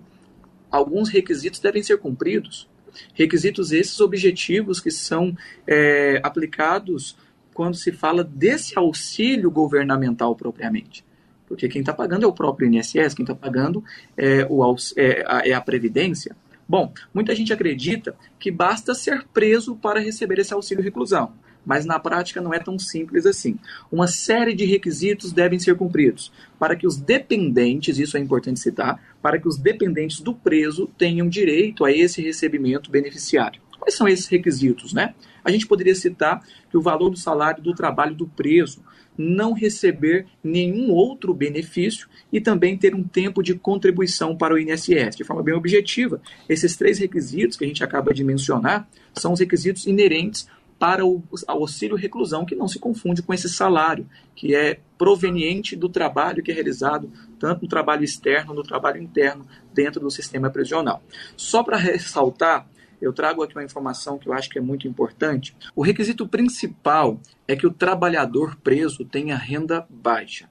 alguns 0.69 1.10
requisitos 1.10 1.60
devem 1.60 1.84
ser 1.84 1.97
cumpridos. 1.99 2.67
Requisitos 3.13 3.71
esses 3.71 3.99
objetivos 3.99 4.80
que 4.80 4.91
são 4.91 5.36
é, 5.65 6.19
aplicados 6.23 7.15
quando 7.54 7.76
se 7.76 7.92
fala 7.92 8.24
desse 8.24 8.78
auxílio 8.78 9.52
governamental 9.52 10.36
propriamente. 10.36 11.04
Porque 11.48 11.68
quem 11.68 11.82
está 11.82 11.94
pagando 11.94 12.24
é 12.24 12.28
o 12.28 12.34
próprio 12.34 12.68
INSS, 12.68 13.14
quem 13.14 13.24
está 13.24 13.36
pagando 13.36 13.84
é, 14.16 14.46
o, 14.50 14.76
é, 14.96 15.24
a, 15.28 15.48
é 15.48 15.54
a 15.54 15.62
Previdência. 15.62 16.36
Bom, 16.68 16.94
muita 17.14 17.36
gente 17.36 17.52
acredita 17.52 18.16
que 18.40 18.50
basta 18.50 18.96
ser 18.96 19.26
preso 19.34 19.76
para 19.76 20.00
receber 20.00 20.40
esse 20.40 20.54
auxílio 20.54 20.82
reclusão, 20.82 21.34
mas 21.66 21.86
na 21.86 22.00
prática 22.00 22.40
não 22.40 22.54
é 22.54 22.60
tão 22.60 22.80
simples 22.80 23.26
assim. 23.26 23.60
Uma 23.92 24.08
série 24.08 24.54
de 24.54 24.64
requisitos 24.64 25.34
devem 25.34 25.60
ser 25.60 25.76
cumpridos 25.76 26.32
para 26.58 26.76
que 26.76 26.88
os 26.88 26.96
dependentes, 26.96 28.00
isso 28.00 28.16
é 28.16 28.22
importante 28.22 28.62
citar, 28.62 29.04
para 29.22 29.38
que 29.38 29.48
os 29.50 29.58
dependentes 29.58 30.22
do 30.22 30.34
preso 30.34 30.88
tenham 30.98 31.28
direito 31.28 31.84
a 31.84 31.92
esse 31.92 32.22
recebimento 32.22 32.90
beneficiário. 32.90 33.61
Quais 33.82 33.96
são 33.96 34.08
esses 34.08 34.28
requisitos, 34.28 34.94
né? 34.94 35.15
A 35.44 35.50
gente 35.50 35.65
poderia 35.65 35.96
citar 35.96 36.46
que 36.70 36.78
o 36.78 36.82
valor 36.82 37.10
do 37.10 37.17
salário 37.17 37.63
do 37.63 37.74
trabalho 37.74 38.13
do 38.13 38.28
preso, 38.28 38.84
não 39.17 39.54
receber 39.54 40.28
nenhum 40.44 40.91
outro 40.91 41.34
benefício 41.34 42.08
e 42.32 42.39
também 42.39 42.78
ter 42.78 42.94
um 42.94 43.04
tempo 43.04 43.41
de 43.41 43.56
contribuição 43.56 44.38
para 44.38 44.54
o 44.54 44.60
INSS. 44.60 45.15
De 45.15 45.24
forma 45.24 45.41
bem 45.41 45.56
objetiva, 45.56 46.22
esses 46.48 46.78
três 46.78 47.00
requisitos 47.00 47.58
que 47.58 47.65
a 47.65 47.67
gente 47.67 47.84
acaba 47.84 48.13
de 48.13 48.24
mencionar 48.24 48.88
são 49.15 49.34
os 49.34 49.39
requisitos 49.39 49.88
inerentes 49.88 50.48
para 50.78 51.06
o 51.06 51.24
auxílio 51.48 51.96
reclusão, 51.96 52.46
que 52.46 52.56
não 52.56 52.67
se 52.67 52.80
confunde 52.80 53.22
com 53.22 53.34
esse 53.34 53.48
salário, 53.48 54.08
que 54.36 54.56
é 54.56 54.80
proveniente 54.98 55.76
do 55.76 55.89
trabalho 55.89 56.41
que 56.41 56.52
é 56.52 56.54
realizado 56.54 57.12
tanto 57.39 57.63
no 57.63 57.67
trabalho 57.67 58.04
externo, 58.04 58.54
no 58.54 58.63
trabalho 58.63 59.02
interno, 59.02 59.46
dentro 59.74 60.00
do 60.00 60.10
sistema 60.10 60.50
prisional. 60.50 61.04
Só 61.36 61.63
para 61.63 61.78
ressaltar 61.78 62.67
eu 63.02 63.12
trago 63.12 63.42
aqui 63.42 63.56
uma 63.56 63.64
informação 63.64 64.18
que 64.18 64.30
eu 64.30 64.34
acho 64.34 64.50
que 64.50 64.60
é 64.60 64.62
muito 64.62 64.88
importante. 64.88 65.56
O 65.76 65.82
requisito 65.82 66.28
principal 66.28 67.20
é 67.48 67.56
que 67.56 67.66
o 67.66 67.72
trabalhador 67.72 68.56
preso 68.58 69.04
tenha 69.04 69.36
renda 69.36 69.86
baixa. 69.90 70.48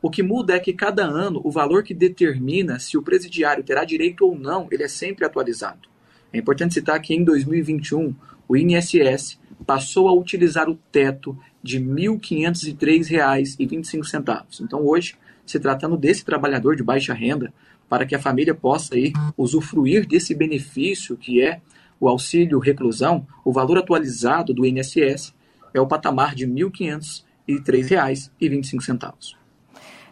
O 0.00 0.08
que 0.08 0.22
muda 0.22 0.54
é 0.54 0.60
que 0.60 0.72
cada 0.72 1.04
ano 1.04 1.40
o 1.42 1.50
valor 1.50 1.82
que 1.82 1.92
determina 1.92 2.78
se 2.78 2.96
o 2.96 3.02
presidiário 3.02 3.64
terá 3.64 3.84
direito 3.84 4.24
ou 4.24 4.38
não, 4.38 4.68
ele 4.70 4.84
é 4.84 4.88
sempre 4.88 5.26
atualizado. 5.26 5.88
É 6.32 6.38
importante 6.38 6.74
citar 6.74 7.00
que 7.00 7.12
em 7.12 7.24
2021 7.24 8.14
o 8.46 8.56
INSS 8.56 9.40
passou 9.66 10.08
a 10.08 10.12
utilizar 10.12 10.70
o 10.70 10.78
teto 10.92 11.36
de 11.60 11.78
R$ 11.78 11.84
1.503,25. 11.84 14.60
Então 14.60 14.86
hoje, 14.86 15.16
se 15.44 15.58
tratando 15.58 15.96
desse 15.96 16.24
trabalhador 16.24 16.76
de 16.76 16.84
baixa 16.84 17.12
renda, 17.12 17.52
para 17.88 18.06
que 18.06 18.14
a 18.14 18.20
família 18.20 18.54
possa 18.54 18.96
ir 18.98 19.12
usufruir 19.36 20.06
desse 20.06 20.32
benefício 20.34 21.16
que 21.16 21.42
é 21.42 21.60
o 22.00 22.08
auxílio 22.08 22.58
reclusão, 22.58 23.26
o 23.44 23.52
valor 23.52 23.78
atualizado 23.78 24.52
do 24.54 24.66
INSS 24.66 25.34
é 25.74 25.80
o 25.80 25.86
patamar 25.86 26.34
de 26.34 26.44
R$ 26.44 26.52
1.503,25. 26.52 29.36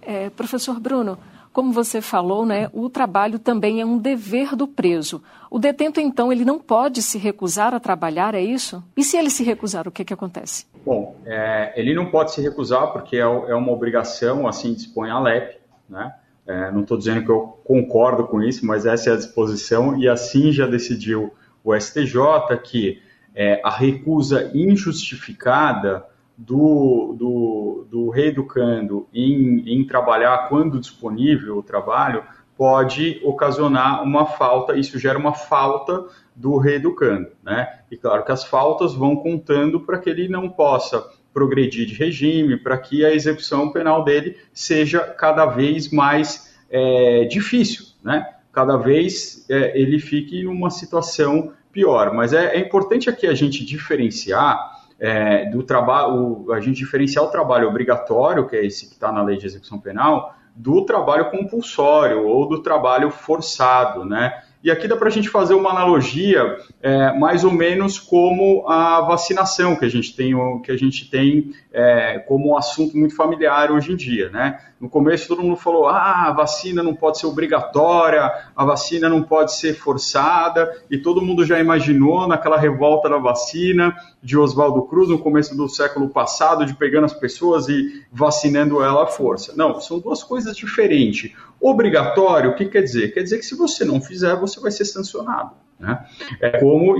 É, 0.02 0.30
professor 0.30 0.78
Bruno, 0.78 1.18
como 1.56 1.72
você 1.72 2.02
falou, 2.02 2.44
né, 2.44 2.68
o 2.70 2.90
trabalho 2.90 3.38
também 3.38 3.80
é 3.80 3.86
um 3.86 3.96
dever 3.96 4.54
do 4.54 4.68
preso. 4.68 5.22
O 5.50 5.58
detento, 5.58 5.98
então, 5.98 6.30
ele 6.30 6.44
não 6.44 6.58
pode 6.58 7.00
se 7.00 7.16
recusar 7.16 7.74
a 7.74 7.80
trabalhar, 7.80 8.34
é 8.34 8.42
isso? 8.42 8.84
E 8.94 9.02
se 9.02 9.16
ele 9.16 9.30
se 9.30 9.42
recusar, 9.42 9.88
o 9.88 9.90
que, 9.90 10.04
que 10.04 10.12
acontece? 10.12 10.66
Bom, 10.84 11.16
é, 11.24 11.72
ele 11.74 11.94
não 11.94 12.10
pode 12.10 12.32
se 12.32 12.42
recusar 12.42 12.92
porque 12.92 13.16
é, 13.16 13.20
é 13.20 13.54
uma 13.54 13.72
obrigação, 13.72 14.46
assim 14.46 14.74
dispõe 14.74 15.08
a 15.08 15.18
LEP, 15.18 15.56
né? 15.88 16.14
É, 16.46 16.70
não 16.70 16.82
estou 16.82 16.98
dizendo 16.98 17.24
que 17.24 17.30
eu 17.30 17.58
concordo 17.64 18.26
com 18.26 18.42
isso, 18.42 18.66
mas 18.66 18.84
essa 18.84 19.08
é 19.08 19.12
a 19.14 19.16
disposição, 19.16 19.98
e 19.98 20.06
assim 20.06 20.52
já 20.52 20.66
decidiu 20.66 21.32
o 21.66 21.74
STJ 21.74 22.56
que 22.62 23.02
é, 23.34 23.60
a 23.64 23.70
recusa 23.70 24.52
injustificada 24.54 26.06
do, 26.38 27.16
do, 27.18 27.86
do 27.90 28.08
reeducando 28.08 29.08
em, 29.12 29.64
em 29.66 29.84
trabalhar 29.84 30.48
quando 30.48 30.78
disponível 30.78 31.58
o 31.58 31.62
trabalho 31.62 32.22
pode 32.56 33.20
ocasionar 33.24 34.02
uma 34.02 34.26
falta, 34.26 34.78
isso 34.78 34.98
gera 34.98 35.18
uma 35.18 35.34
falta 35.34 36.06
do 36.34 36.56
reeducando, 36.56 37.30
né? 37.42 37.80
E 37.90 37.96
claro 37.96 38.24
que 38.24 38.32
as 38.32 38.44
faltas 38.44 38.94
vão 38.94 39.16
contando 39.16 39.80
para 39.80 39.98
que 39.98 40.08
ele 40.08 40.28
não 40.28 40.48
possa 40.48 41.04
progredir 41.34 41.86
de 41.86 41.94
regime, 41.94 42.56
para 42.56 42.78
que 42.78 43.04
a 43.04 43.12
execução 43.12 43.70
penal 43.72 44.04
dele 44.04 44.38
seja 44.54 45.00
cada 45.00 45.44
vez 45.46 45.90
mais 45.90 46.56
é, 46.70 47.24
difícil, 47.24 47.86
né? 48.02 48.35
Cada 48.56 48.78
vez 48.78 49.44
é, 49.50 49.78
ele 49.78 49.98
fique 49.98 50.42
numa 50.44 50.70
situação 50.70 51.52
pior. 51.70 52.14
Mas 52.14 52.32
é, 52.32 52.56
é 52.56 52.58
importante 52.58 53.10
aqui 53.10 53.26
a 53.26 53.34
gente 53.34 53.62
diferenciar 53.62 54.58
é, 54.98 55.44
do 55.50 55.62
trabalho, 55.62 56.50
a 56.50 56.58
gente 56.58 56.78
diferenciar 56.78 57.22
o 57.22 57.28
trabalho 57.28 57.68
obrigatório, 57.68 58.48
que 58.48 58.56
é 58.56 58.64
esse 58.64 58.86
que 58.86 58.94
está 58.94 59.12
na 59.12 59.22
lei 59.22 59.36
de 59.36 59.44
execução 59.44 59.78
penal, 59.78 60.34
do 60.54 60.86
trabalho 60.86 61.30
compulsório 61.30 62.26
ou 62.26 62.48
do 62.48 62.62
trabalho 62.62 63.10
forçado, 63.10 64.06
né? 64.06 64.42
E 64.66 64.70
aqui 64.72 64.88
dá 64.88 64.96
para 64.96 65.06
a 65.06 65.12
gente 65.12 65.28
fazer 65.28 65.54
uma 65.54 65.70
analogia 65.70 66.58
é, 66.82 67.16
mais 67.16 67.44
ou 67.44 67.52
menos 67.52 68.00
como 68.00 68.68
a 68.68 69.00
vacinação 69.02 69.76
que 69.76 69.84
a 69.84 69.88
gente 69.88 70.12
tem, 70.16 70.34
que 70.62 70.72
a 70.72 70.76
gente 70.76 71.08
tem 71.08 71.52
é, 71.72 72.18
como 72.26 72.50
um 72.50 72.56
assunto 72.56 72.96
muito 72.96 73.14
familiar 73.14 73.70
hoje 73.70 73.92
em 73.92 73.96
dia. 73.96 74.28
Né? 74.28 74.58
No 74.80 74.88
começo 74.90 75.28
todo 75.28 75.40
mundo 75.40 75.54
falou, 75.54 75.86
ah, 75.86 76.24
a 76.26 76.32
vacina 76.32 76.82
não 76.82 76.96
pode 76.96 77.20
ser 77.20 77.26
obrigatória, 77.26 78.28
a 78.56 78.64
vacina 78.64 79.08
não 79.08 79.22
pode 79.22 79.54
ser 79.54 79.74
forçada, 79.74 80.68
e 80.90 80.98
todo 80.98 81.22
mundo 81.22 81.46
já 81.46 81.60
imaginou 81.60 82.26
naquela 82.26 82.58
revolta 82.58 83.08
da 83.08 83.18
vacina 83.18 83.94
de 84.26 84.36
Oswaldo 84.36 84.82
Cruz 84.82 85.08
no 85.08 85.20
começo 85.20 85.56
do 85.56 85.68
século 85.68 86.08
passado, 86.08 86.66
de 86.66 86.74
pegando 86.74 87.04
as 87.04 87.14
pessoas 87.14 87.68
e 87.68 88.04
vacinando 88.10 88.82
ela 88.82 89.04
à 89.04 89.06
força. 89.06 89.54
Não, 89.54 89.80
são 89.80 90.00
duas 90.00 90.24
coisas 90.24 90.56
diferentes. 90.56 91.32
Obrigatório, 91.60 92.50
o 92.50 92.56
que 92.56 92.64
quer 92.64 92.82
dizer? 92.82 93.14
Quer 93.14 93.22
dizer 93.22 93.38
que 93.38 93.46
se 93.46 93.54
você 93.54 93.84
não 93.84 94.00
fizer, 94.00 94.34
você 94.34 94.58
vai 94.58 94.72
ser 94.72 94.84
sancionado. 94.84 95.52
Né? 95.78 96.04
É 96.40 96.58
como 96.58 96.98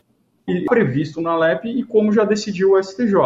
previsto 0.69 1.21
na 1.21 1.37
LEP 1.37 1.65
e 1.65 1.83
como 1.83 2.13
já 2.13 2.23
decidiu 2.23 2.75
o 2.75 2.81
STJ. 2.81 3.17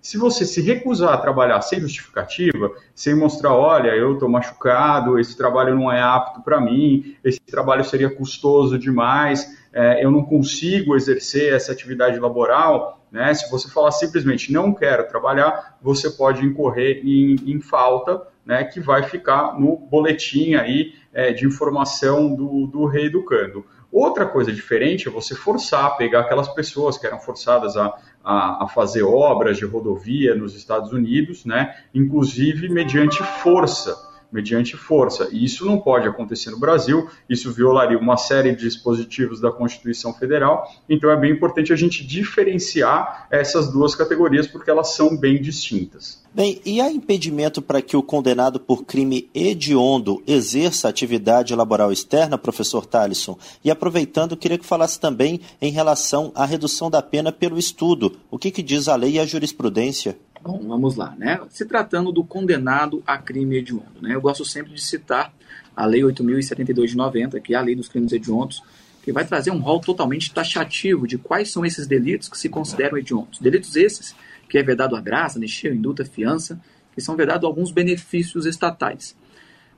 Se 0.00 0.18
você 0.18 0.44
se 0.44 0.60
recusar 0.60 1.14
a 1.14 1.18
trabalhar 1.18 1.60
sem 1.60 1.78
justificativa, 1.78 2.72
sem 2.92 3.14
mostrar, 3.14 3.54
olha, 3.54 3.90
eu 3.90 4.14
estou 4.14 4.28
machucado, 4.28 5.16
esse 5.16 5.36
trabalho 5.36 5.76
não 5.76 5.92
é 5.92 6.02
apto 6.02 6.42
para 6.42 6.60
mim, 6.60 7.14
esse 7.22 7.38
trabalho 7.38 7.84
seria 7.84 8.10
custoso 8.10 8.76
demais, 8.76 9.56
é, 9.72 10.04
eu 10.04 10.10
não 10.10 10.24
consigo 10.24 10.96
exercer 10.96 11.52
essa 11.52 11.70
atividade 11.70 12.18
laboral, 12.18 13.03
né? 13.14 13.32
Se 13.32 13.48
você 13.48 13.70
falar 13.70 13.92
simplesmente 13.92 14.52
não 14.52 14.74
quero 14.74 15.06
trabalhar, 15.06 15.78
você 15.80 16.10
pode 16.10 16.44
incorrer 16.44 17.00
em, 17.04 17.36
em 17.46 17.60
falta 17.60 18.20
né, 18.44 18.64
que 18.64 18.80
vai 18.80 19.04
ficar 19.04 19.56
no 19.56 19.76
boletim 19.76 20.56
aí 20.56 20.94
é, 21.12 21.32
de 21.32 21.46
informação 21.46 22.34
do, 22.34 22.66
do 22.66 22.86
reeducando. 22.86 23.64
Outra 23.90 24.26
coisa 24.26 24.52
diferente 24.52 25.06
é 25.06 25.12
você 25.12 25.32
forçar, 25.32 25.96
pegar 25.96 26.22
aquelas 26.22 26.48
pessoas 26.48 26.98
que 26.98 27.06
eram 27.06 27.20
forçadas 27.20 27.76
a, 27.76 27.96
a, 28.24 28.64
a, 28.64 28.68
fazer 28.68 29.04
obras 29.04 29.58
de 29.58 29.64
rodovia 29.64 30.34
nos 30.34 30.56
Estados 30.56 30.92
Unidos, 30.92 31.44
né, 31.44 31.72
inclusive 31.94 32.68
mediante 32.68 33.22
força 33.22 33.96
mediante 34.32 34.76
força. 34.76 35.28
E 35.32 35.44
isso 35.44 35.64
não 35.64 35.78
pode 35.78 36.08
acontecer 36.08 36.50
no 36.50 36.58
Brasil, 36.58 37.08
isso 37.28 37.52
violaria 37.52 37.98
uma 37.98 38.16
série 38.16 38.54
de 38.54 38.62
dispositivos 38.62 39.40
da 39.40 39.52
Constituição 39.52 40.12
Federal, 40.12 40.68
então 40.88 41.10
é 41.10 41.16
bem 41.16 41.32
importante 41.32 41.72
a 41.72 41.76
gente 41.76 42.06
diferenciar 42.06 43.26
essas 43.30 43.70
duas 43.72 43.94
categorias, 43.94 44.46
porque 44.46 44.70
elas 44.70 44.94
são 44.94 45.16
bem 45.16 45.40
distintas. 45.40 46.22
Bem, 46.34 46.60
e 46.64 46.80
há 46.80 46.90
impedimento 46.90 47.62
para 47.62 47.80
que 47.80 47.96
o 47.96 48.02
condenado 48.02 48.58
por 48.58 48.84
crime 48.84 49.30
hediondo 49.32 50.20
exerça 50.26 50.88
atividade 50.88 51.54
laboral 51.54 51.92
externa, 51.92 52.36
professor 52.36 52.84
Talisson? 52.84 53.38
E 53.62 53.70
aproveitando, 53.70 54.36
queria 54.36 54.58
que 54.58 54.66
falasse 54.66 54.98
também 54.98 55.40
em 55.62 55.70
relação 55.70 56.32
à 56.34 56.44
redução 56.44 56.90
da 56.90 57.00
pena 57.00 57.30
pelo 57.30 57.56
estudo. 57.56 58.16
O 58.30 58.36
que, 58.36 58.50
que 58.50 58.64
diz 58.64 58.88
a 58.88 58.96
lei 58.96 59.12
e 59.12 59.20
a 59.20 59.26
jurisprudência? 59.26 60.18
Bom, 60.44 60.60
vamos 60.68 60.94
lá, 60.94 61.14
né? 61.16 61.40
Se 61.48 61.64
tratando 61.64 62.12
do 62.12 62.22
condenado 62.22 63.02
a 63.06 63.16
crime 63.16 63.56
hediondo, 63.56 64.02
né? 64.02 64.14
Eu 64.14 64.20
gosto 64.20 64.44
sempre 64.44 64.74
de 64.74 64.82
citar 64.82 65.32
a 65.74 65.86
Lei 65.86 66.02
8.072 66.02 66.88
de 66.88 66.96
90, 66.98 67.40
que 67.40 67.54
é 67.54 67.56
a 67.56 67.62
Lei 67.62 67.74
dos 67.74 67.88
Crimes 67.88 68.12
Hediondos, 68.12 68.62
que 69.02 69.10
vai 69.10 69.24
trazer 69.24 69.50
um 69.50 69.58
rol 69.58 69.80
totalmente 69.80 70.34
taxativo 70.34 71.08
de 71.08 71.16
quais 71.16 71.50
são 71.50 71.64
esses 71.64 71.86
delitos 71.86 72.28
que 72.28 72.36
se 72.36 72.50
consideram 72.50 72.98
hediondos. 72.98 73.38
Delitos 73.38 73.74
esses 73.74 74.14
que 74.46 74.58
é 74.58 74.62
vedado 74.62 74.94
a 74.94 75.00
graça, 75.00 75.38
anistia, 75.38 75.72
indulta, 75.72 76.04
fiança, 76.04 76.60
que 76.94 77.00
são 77.00 77.16
vedados 77.16 77.46
alguns 77.46 77.72
benefícios 77.72 78.44
estatais. 78.44 79.16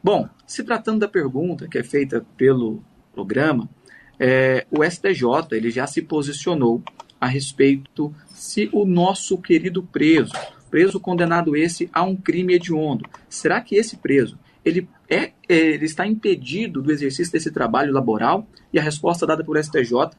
Bom, 0.02 0.28
se 0.48 0.64
tratando 0.64 0.98
da 0.98 1.06
pergunta 1.06 1.68
que 1.68 1.78
é 1.78 1.84
feita 1.84 2.26
pelo 2.36 2.82
programa, 3.14 3.68
é, 4.18 4.66
o 4.68 4.82
STJ 4.82 5.22
ele 5.52 5.70
já 5.70 5.86
se 5.86 6.02
posicionou 6.02 6.82
a 7.20 7.26
respeito 7.28 8.12
se 8.34 8.68
o 8.72 8.84
nosso 8.84 9.38
querido 9.38 9.82
preso, 9.82 10.32
preso 10.70 11.00
condenado 11.00 11.56
esse 11.56 11.88
a 11.92 12.02
um 12.02 12.16
crime 12.16 12.54
hediondo. 12.54 13.08
Será 13.28 13.60
que 13.60 13.76
esse 13.76 13.96
preso 13.96 14.38
ele, 14.64 14.88
é, 15.08 15.32
é, 15.48 15.56
ele 15.56 15.84
está 15.84 16.06
impedido 16.06 16.82
do 16.82 16.90
exercício 16.90 17.32
desse 17.32 17.50
trabalho 17.50 17.92
laboral? 17.92 18.46
E 18.72 18.78
a 18.78 18.82
resposta 18.82 19.26
dada 19.26 19.44
por 19.44 19.56
STJ 19.62 20.10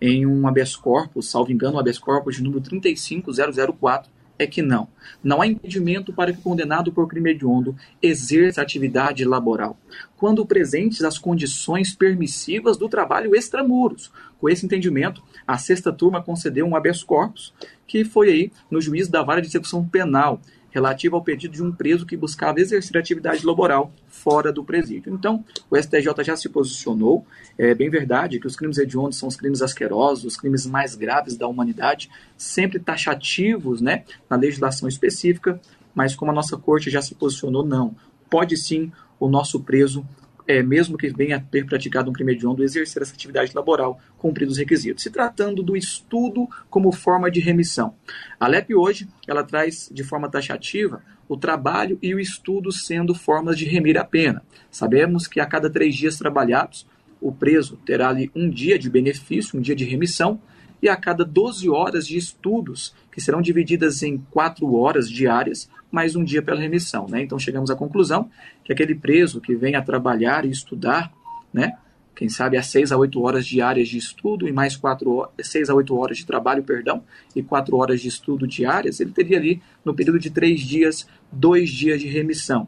em 0.00 0.26
um 0.26 0.46
habeas 0.46 0.76
corpus, 0.76 1.30
salvo 1.30 1.50
engano, 1.50 1.76
o 1.76 1.80
habeas 1.80 1.98
corpus 1.98 2.36
de 2.36 2.42
número 2.42 2.60
35004, 2.60 4.10
é 4.38 4.46
que 4.46 4.60
não. 4.60 4.88
Não 5.24 5.40
há 5.40 5.46
impedimento 5.46 6.12
para 6.12 6.32
que 6.32 6.38
o 6.38 6.42
condenado 6.42 6.92
por 6.92 7.08
crime 7.08 7.30
hediondo 7.30 7.74
exerça 8.02 8.60
atividade 8.60 9.24
laboral, 9.24 9.78
quando 10.16 10.44
presentes 10.44 11.02
as 11.02 11.18
condições 11.18 11.94
permissivas 11.94 12.76
do 12.76 12.88
trabalho 12.88 13.34
extramuros. 13.34 14.12
Com 14.38 14.48
esse 14.48 14.66
entendimento, 14.66 15.22
a 15.46 15.58
sexta 15.58 15.92
turma 15.92 16.22
concedeu 16.22 16.66
um 16.66 16.74
habeas 16.74 17.02
corpus, 17.02 17.54
que 17.86 18.04
foi 18.04 18.28
aí 18.28 18.52
no 18.70 18.80
juízo 18.80 19.10
da 19.10 19.22
vara 19.22 19.40
de 19.40 19.46
execução 19.46 19.86
penal, 19.86 20.40
relativa 20.76 21.16
ao 21.16 21.22
pedido 21.22 21.54
de 21.54 21.62
um 21.62 21.72
preso 21.72 22.04
que 22.04 22.18
buscava 22.18 22.60
exercer 22.60 22.98
atividade 22.98 23.46
laboral 23.46 23.90
fora 24.08 24.52
do 24.52 24.62
presídio. 24.62 25.10
Então, 25.10 25.42
o 25.70 25.76
STJ 25.76 26.22
já 26.22 26.36
se 26.36 26.50
posicionou. 26.50 27.24
É 27.56 27.74
bem 27.74 27.88
verdade 27.88 28.38
que 28.38 28.46
os 28.46 28.54
crimes 28.54 28.76
hediondos 28.76 29.16
são 29.16 29.26
os 29.26 29.36
crimes 29.36 29.62
asquerosos, 29.62 30.24
os 30.24 30.36
crimes 30.36 30.66
mais 30.66 30.94
graves 30.94 31.34
da 31.34 31.48
humanidade, 31.48 32.10
sempre 32.36 32.78
taxativos 32.78 33.80
né, 33.80 34.04
na 34.28 34.36
legislação 34.36 34.86
específica, 34.86 35.58
mas 35.94 36.14
como 36.14 36.30
a 36.30 36.34
nossa 36.34 36.58
corte 36.58 36.90
já 36.90 37.00
se 37.00 37.14
posicionou, 37.14 37.64
não. 37.64 37.96
Pode 38.28 38.54
sim 38.58 38.92
o 39.18 39.30
nosso 39.30 39.60
preso 39.60 40.06
é, 40.46 40.62
mesmo 40.62 40.96
que 40.96 41.08
venha 41.08 41.36
a 41.36 41.40
ter 41.40 41.66
praticado 41.66 42.10
um 42.10 42.12
crime 42.12 42.32
hediondo, 42.32 42.62
exercer 42.62 43.02
essa 43.02 43.14
atividade 43.14 43.52
laboral, 43.54 44.00
cumpridos 44.16 44.54
os 44.54 44.58
requisitos. 44.58 45.02
Se 45.02 45.10
tratando 45.10 45.62
do 45.62 45.76
estudo 45.76 46.48
como 46.70 46.92
forma 46.92 47.30
de 47.30 47.40
remissão. 47.40 47.94
A 48.38 48.46
LEP 48.46 48.74
hoje, 48.74 49.08
ela 49.26 49.42
traz 49.42 49.88
de 49.92 50.04
forma 50.04 50.30
taxativa 50.30 51.02
o 51.28 51.36
trabalho 51.36 51.98
e 52.00 52.14
o 52.14 52.20
estudo 52.20 52.70
sendo 52.70 53.14
formas 53.14 53.58
de 53.58 53.64
remir 53.64 53.98
a 53.98 54.04
pena. 54.04 54.42
Sabemos 54.70 55.26
que 55.26 55.40
a 55.40 55.46
cada 55.46 55.68
três 55.68 55.94
dias 55.94 56.16
trabalhados, 56.16 56.86
o 57.20 57.32
preso 57.32 57.76
terá 57.84 58.08
ali 58.08 58.30
um 58.34 58.48
dia 58.48 58.78
de 58.78 58.88
benefício, 58.88 59.58
um 59.58 59.62
dia 59.62 59.74
de 59.74 59.84
remissão, 59.84 60.40
e 60.80 60.88
a 60.88 60.96
cada 60.96 61.24
12 61.24 61.68
horas 61.68 62.06
de 62.06 62.16
estudos, 62.16 62.94
que 63.10 63.20
serão 63.20 63.40
divididas 63.40 64.02
em 64.02 64.18
quatro 64.30 64.74
horas 64.74 65.10
diárias, 65.10 65.68
mais 65.90 66.16
um 66.16 66.24
dia 66.24 66.42
pela 66.42 66.60
remissão. 66.60 67.06
Né? 67.08 67.22
Então 67.22 67.38
chegamos 67.38 67.70
à 67.70 67.76
conclusão 67.76 68.30
que 68.64 68.72
aquele 68.72 68.94
preso 68.94 69.40
que 69.40 69.54
vem 69.54 69.74
a 69.74 69.82
trabalhar 69.82 70.44
e 70.44 70.50
estudar, 70.50 71.12
né, 71.52 71.76
quem 72.16 72.30
sabe 72.30 72.56
às 72.56 72.66
6 72.68 72.92
a 72.92 72.96
8 72.96 73.20
horas 73.20 73.46
diárias 73.46 73.88
de 73.88 73.98
estudo 73.98 74.48
e 74.48 74.52
mais 74.52 74.74
4 74.74 75.28
6 75.38 75.68
a 75.68 75.74
8 75.74 75.94
horas 75.94 76.16
de 76.16 76.24
trabalho, 76.24 76.62
perdão, 76.62 77.04
e 77.34 77.42
4 77.42 77.76
horas 77.76 78.00
de 78.00 78.08
estudo 78.08 78.46
diárias, 78.46 79.00
ele 79.00 79.10
teria 79.10 79.36
ali, 79.36 79.60
no 79.84 79.94
período 79.94 80.18
de 80.18 80.30
3 80.30 80.58
dias, 80.58 81.06
2 81.30 81.68
dias 81.68 82.00
de 82.00 82.08
remissão. 82.08 82.66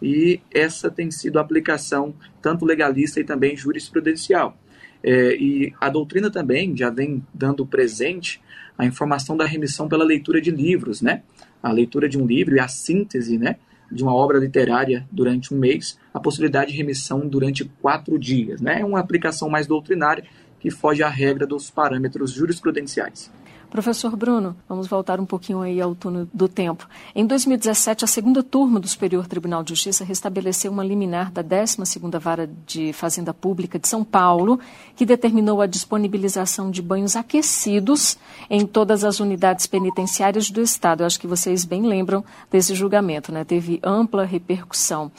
E 0.00 0.40
essa 0.52 0.90
tem 0.90 1.10
sido 1.10 1.38
a 1.38 1.42
aplicação 1.42 2.14
tanto 2.40 2.64
legalista 2.64 3.18
e 3.18 3.24
também 3.24 3.56
jurisprudencial. 3.56 4.56
É, 5.02 5.36
e 5.36 5.72
a 5.80 5.88
doutrina 5.88 6.30
também 6.30 6.76
já 6.76 6.88
vem 6.88 7.22
dando 7.34 7.66
presente 7.66 8.40
a 8.78 8.86
informação 8.86 9.36
da 9.36 9.44
remissão 9.44 9.88
pela 9.88 10.04
leitura 10.04 10.40
de 10.40 10.50
livros, 10.50 11.02
né? 11.02 11.22
A 11.64 11.72
leitura 11.72 12.08
de 12.08 12.18
um 12.18 12.26
livro 12.26 12.54
e 12.54 12.60
a 12.60 12.68
síntese, 12.68 13.38
né? 13.38 13.56
De 13.90 14.02
uma 14.02 14.14
obra 14.14 14.38
literária 14.38 15.08
durante 15.10 15.54
um 15.54 15.58
mês, 15.58 15.98
a 16.12 16.20
possibilidade 16.20 16.72
de 16.72 16.76
remissão 16.76 17.26
durante 17.26 17.64
quatro 17.80 18.18
dias, 18.18 18.60
né? 18.60 18.80
É 18.80 18.84
uma 18.84 19.00
aplicação 19.00 19.48
mais 19.48 19.66
doutrinária 19.66 20.24
que 20.60 20.70
foge 20.70 21.02
à 21.02 21.08
regra 21.08 21.46
dos 21.46 21.70
parâmetros 21.70 22.32
jurisprudenciais. 22.32 23.30
Professor 23.74 24.14
Bruno, 24.14 24.54
vamos 24.68 24.86
voltar 24.86 25.18
um 25.18 25.26
pouquinho 25.26 25.60
aí 25.60 25.80
ao 25.80 25.96
túnel 25.96 26.28
do 26.32 26.46
tempo. 26.46 26.88
Em 27.12 27.26
2017, 27.26 28.04
a 28.04 28.06
segunda 28.06 28.40
turma 28.40 28.78
do 28.78 28.86
Superior 28.86 29.26
Tribunal 29.26 29.64
de 29.64 29.70
Justiça 29.70 30.04
restabeleceu 30.04 30.70
uma 30.70 30.84
liminar 30.84 31.32
da 31.32 31.42
12ª 31.42 32.20
Vara 32.20 32.48
de 32.64 32.92
Fazenda 32.92 33.34
Pública 33.34 33.76
de 33.76 33.88
São 33.88 34.04
Paulo, 34.04 34.60
que 34.94 35.04
determinou 35.04 35.60
a 35.60 35.66
disponibilização 35.66 36.70
de 36.70 36.80
banhos 36.80 37.16
aquecidos 37.16 38.16
em 38.48 38.64
todas 38.64 39.02
as 39.02 39.18
unidades 39.18 39.66
penitenciárias 39.66 40.50
do 40.50 40.60
Estado. 40.60 41.02
Eu 41.02 41.06
acho 41.08 41.18
que 41.18 41.26
vocês 41.26 41.64
bem 41.64 41.84
lembram 41.84 42.24
desse 42.48 42.76
julgamento, 42.76 43.32
né? 43.32 43.42
Teve 43.42 43.80
ampla 43.82 44.24
repercussão. 44.24 45.10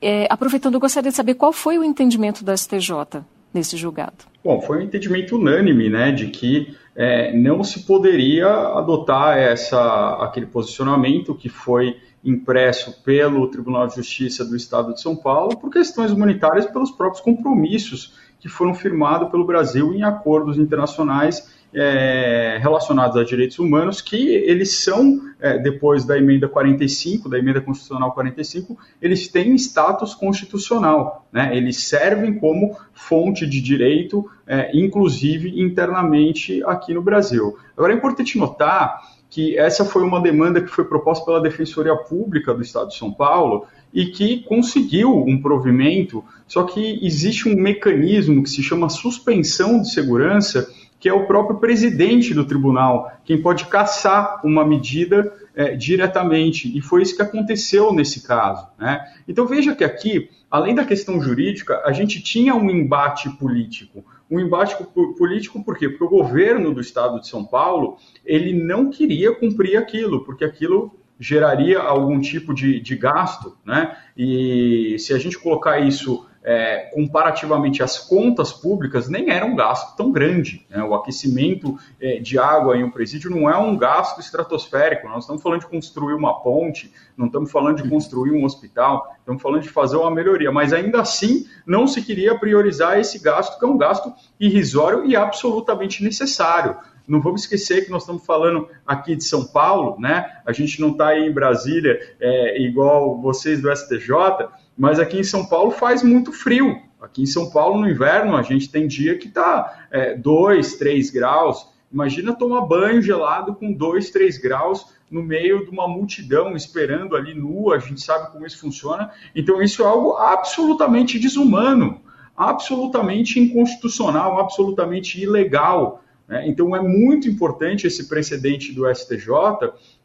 É, 0.00 0.28
aproveitando, 0.30 0.74
eu 0.74 0.80
gostaria 0.80 1.10
de 1.10 1.16
saber 1.16 1.34
qual 1.34 1.52
foi 1.52 1.76
o 1.76 1.82
entendimento 1.82 2.44
do 2.44 2.56
STJ 2.56 3.24
nesse 3.52 3.76
julgado. 3.76 4.24
Bom, 4.44 4.60
foi 4.60 4.78
um 4.78 4.82
entendimento 4.82 5.36
unânime, 5.36 5.88
né, 5.88 6.12
de 6.12 6.28
que 6.28 6.76
é, 6.94 7.36
não 7.36 7.62
se 7.64 7.84
poderia 7.84 8.48
adotar 8.48 9.36
essa, 9.36 10.16
aquele 10.20 10.46
posicionamento 10.46 11.34
que 11.34 11.48
foi 11.48 11.96
impresso 12.24 13.02
pelo 13.02 13.48
Tribunal 13.48 13.86
de 13.86 13.96
Justiça 13.96 14.44
do 14.44 14.56
Estado 14.56 14.92
de 14.92 15.00
São 15.00 15.14
Paulo 15.14 15.56
por 15.56 15.70
questões 15.70 16.10
humanitárias, 16.10 16.66
pelos 16.66 16.90
próprios 16.90 17.22
compromissos 17.22 18.14
que 18.40 18.48
foram 18.48 18.74
firmados 18.74 19.30
pelo 19.30 19.46
Brasil 19.46 19.94
em 19.94 20.02
acordos 20.02 20.58
internacionais 20.58 21.55
é, 21.78 22.58
relacionados 22.58 23.18
a 23.18 23.22
direitos 23.22 23.58
humanos, 23.58 24.00
que 24.00 24.16
eles 24.16 24.82
são, 24.82 25.20
é, 25.38 25.58
depois 25.58 26.06
da 26.06 26.16
emenda 26.16 26.48
45, 26.48 27.28
da 27.28 27.38
emenda 27.38 27.60
constitucional 27.60 28.12
45, 28.12 28.78
eles 29.00 29.28
têm 29.28 29.54
status 29.56 30.14
constitucional, 30.14 31.28
né? 31.30 31.54
eles 31.54 31.86
servem 31.86 32.38
como 32.38 32.74
fonte 32.94 33.46
de 33.46 33.60
direito, 33.60 34.26
é, 34.46 34.70
inclusive 34.74 35.60
internamente 35.60 36.64
aqui 36.64 36.94
no 36.94 37.02
Brasil. 37.02 37.58
Agora 37.76 37.92
é 37.92 37.96
importante 37.96 38.38
notar 38.38 38.98
que 39.28 39.58
essa 39.58 39.84
foi 39.84 40.02
uma 40.02 40.20
demanda 40.20 40.62
que 40.62 40.68
foi 40.68 40.84
proposta 40.84 41.26
pela 41.26 41.42
Defensoria 41.42 41.94
Pública 41.94 42.54
do 42.54 42.62
Estado 42.62 42.88
de 42.88 42.96
São 42.96 43.12
Paulo 43.12 43.66
e 43.92 44.06
que 44.06 44.42
conseguiu 44.44 45.14
um 45.14 45.42
provimento, 45.42 46.24
só 46.46 46.62
que 46.62 47.04
existe 47.04 47.48
um 47.48 47.54
mecanismo 47.54 48.42
que 48.42 48.48
se 48.48 48.62
chama 48.62 48.88
suspensão 48.88 49.82
de 49.82 49.90
segurança 49.90 50.66
que 50.98 51.08
é 51.08 51.12
o 51.12 51.26
próprio 51.26 51.58
presidente 51.58 52.32
do 52.32 52.44
tribunal, 52.44 53.12
quem 53.24 53.40
pode 53.40 53.66
caçar 53.66 54.40
uma 54.44 54.64
medida 54.64 55.32
é, 55.54 55.74
diretamente. 55.74 56.76
E 56.76 56.80
foi 56.80 57.02
isso 57.02 57.16
que 57.16 57.22
aconteceu 57.22 57.92
nesse 57.92 58.26
caso. 58.26 58.66
Né? 58.78 59.04
Então 59.26 59.46
veja 59.46 59.74
que 59.74 59.84
aqui, 59.84 60.30
além 60.50 60.74
da 60.74 60.84
questão 60.84 61.20
jurídica, 61.20 61.82
a 61.84 61.92
gente 61.92 62.22
tinha 62.22 62.54
um 62.54 62.70
embate 62.70 63.30
político. 63.30 64.04
Um 64.30 64.40
embate 64.40 64.76
político 65.16 65.62
por 65.62 65.78
quê? 65.78 65.88
Porque 65.88 66.04
o 66.04 66.08
governo 66.08 66.74
do 66.74 66.80
estado 66.80 67.20
de 67.20 67.28
São 67.28 67.44
Paulo 67.44 67.96
ele 68.24 68.52
não 68.52 68.90
queria 68.90 69.32
cumprir 69.34 69.76
aquilo, 69.76 70.24
porque 70.24 70.44
aquilo 70.44 70.92
geraria 71.18 71.78
algum 71.78 72.20
tipo 72.20 72.52
de, 72.52 72.80
de 72.80 72.96
gasto, 72.96 73.56
né? 73.64 73.96
E 74.16 74.96
se 74.98 75.14
a 75.14 75.18
gente 75.18 75.38
colocar 75.38 75.78
isso 75.78 76.25
é, 76.46 76.90
comparativamente 76.94 77.82
às 77.82 77.98
contas 77.98 78.52
públicas, 78.52 79.08
nem 79.08 79.30
era 79.30 79.44
um 79.44 79.56
gasto 79.56 79.96
tão 79.96 80.12
grande. 80.12 80.64
Né? 80.70 80.80
O 80.80 80.94
aquecimento 80.94 81.76
é, 82.00 82.20
de 82.20 82.38
água 82.38 82.76
em 82.76 82.84
um 82.84 82.90
presídio 82.90 83.28
não 83.28 83.50
é 83.50 83.58
um 83.58 83.76
gasto 83.76 84.20
estratosférico. 84.20 85.08
Nós 85.08 85.24
estamos 85.24 85.42
falando 85.42 85.62
de 85.62 85.66
construir 85.66 86.14
uma 86.14 86.40
ponte, 86.40 86.94
não 87.16 87.26
estamos 87.26 87.50
falando 87.50 87.82
de 87.82 87.88
construir 87.88 88.30
um 88.30 88.44
hospital, 88.44 89.12
estamos 89.18 89.42
falando 89.42 89.62
de 89.62 89.68
fazer 89.68 89.96
uma 89.96 90.10
melhoria. 90.10 90.52
Mas 90.52 90.72
ainda 90.72 91.00
assim, 91.00 91.48
não 91.66 91.84
se 91.88 92.00
queria 92.00 92.38
priorizar 92.38 92.96
esse 92.96 93.18
gasto, 93.18 93.58
que 93.58 93.64
é 93.64 93.68
um 93.68 93.76
gasto 93.76 94.14
irrisório 94.38 95.04
e 95.04 95.16
absolutamente 95.16 96.04
necessário. 96.04 96.76
Não 97.08 97.20
vamos 97.20 97.42
esquecer 97.42 97.84
que 97.84 97.90
nós 97.90 98.02
estamos 98.02 98.24
falando 98.24 98.68
aqui 98.86 99.16
de 99.16 99.24
São 99.24 99.44
Paulo, 99.44 99.98
né? 99.98 100.40
A 100.44 100.52
gente 100.52 100.80
não 100.80 100.90
está 100.90 101.08
aí 101.08 101.26
em 101.26 101.32
Brasília 101.32 101.98
é, 102.20 102.60
igual 102.60 103.20
vocês 103.20 103.60
do 103.60 103.74
STJ, 103.74 104.48
mas 104.76 104.98
aqui 104.98 105.18
em 105.18 105.24
São 105.24 105.46
Paulo 105.46 105.70
faz 105.70 106.02
muito 106.02 106.32
frio. 106.32 106.80
Aqui 107.00 107.22
em 107.22 107.26
São 107.26 107.50
Paulo, 107.50 107.80
no 107.80 107.88
inverno, 107.88 108.36
a 108.36 108.42
gente 108.42 108.70
tem 108.70 108.86
dia 108.86 109.16
que 109.16 109.28
está 109.28 109.88
2, 110.18 110.74
é, 110.74 110.78
3 110.78 111.10
graus. 111.10 111.68
Imagina 111.92 112.34
tomar 112.34 112.62
banho 112.62 113.00
gelado 113.00 113.54
com 113.54 113.72
2, 113.72 114.10
3 114.10 114.38
graus 114.38 114.86
no 115.10 115.22
meio 115.22 115.64
de 115.64 115.70
uma 115.70 115.86
multidão 115.86 116.56
esperando 116.56 117.16
ali 117.16 117.32
nua, 117.32 117.76
a 117.76 117.78
gente 117.78 118.00
sabe 118.00 118.32
como 118.32 118.46
isso 118.46 118.58
funciona. 118.58 119.10
Então, 119.34 119.62
isso 119.62 119.82
é 119.82 119.86
algo 119.86 120.16
absolutamente 120.16 121.18
desumano, 121.18 122.00
absolutamente 122.36 123.38
inconstitucional, 123.38 124.40
absolutamente 124.40 125.22
ilegal. 125.22 126.02
Né? 126.26 126.48
Então, 126.48 126.74
é 126.74 126.82
muito 126.82 127.28
importante 127.28 127.86
esse 127.86 128.08
precedente 128.08 128.72
do 128.72 128.92
STJ, 128.92 129.28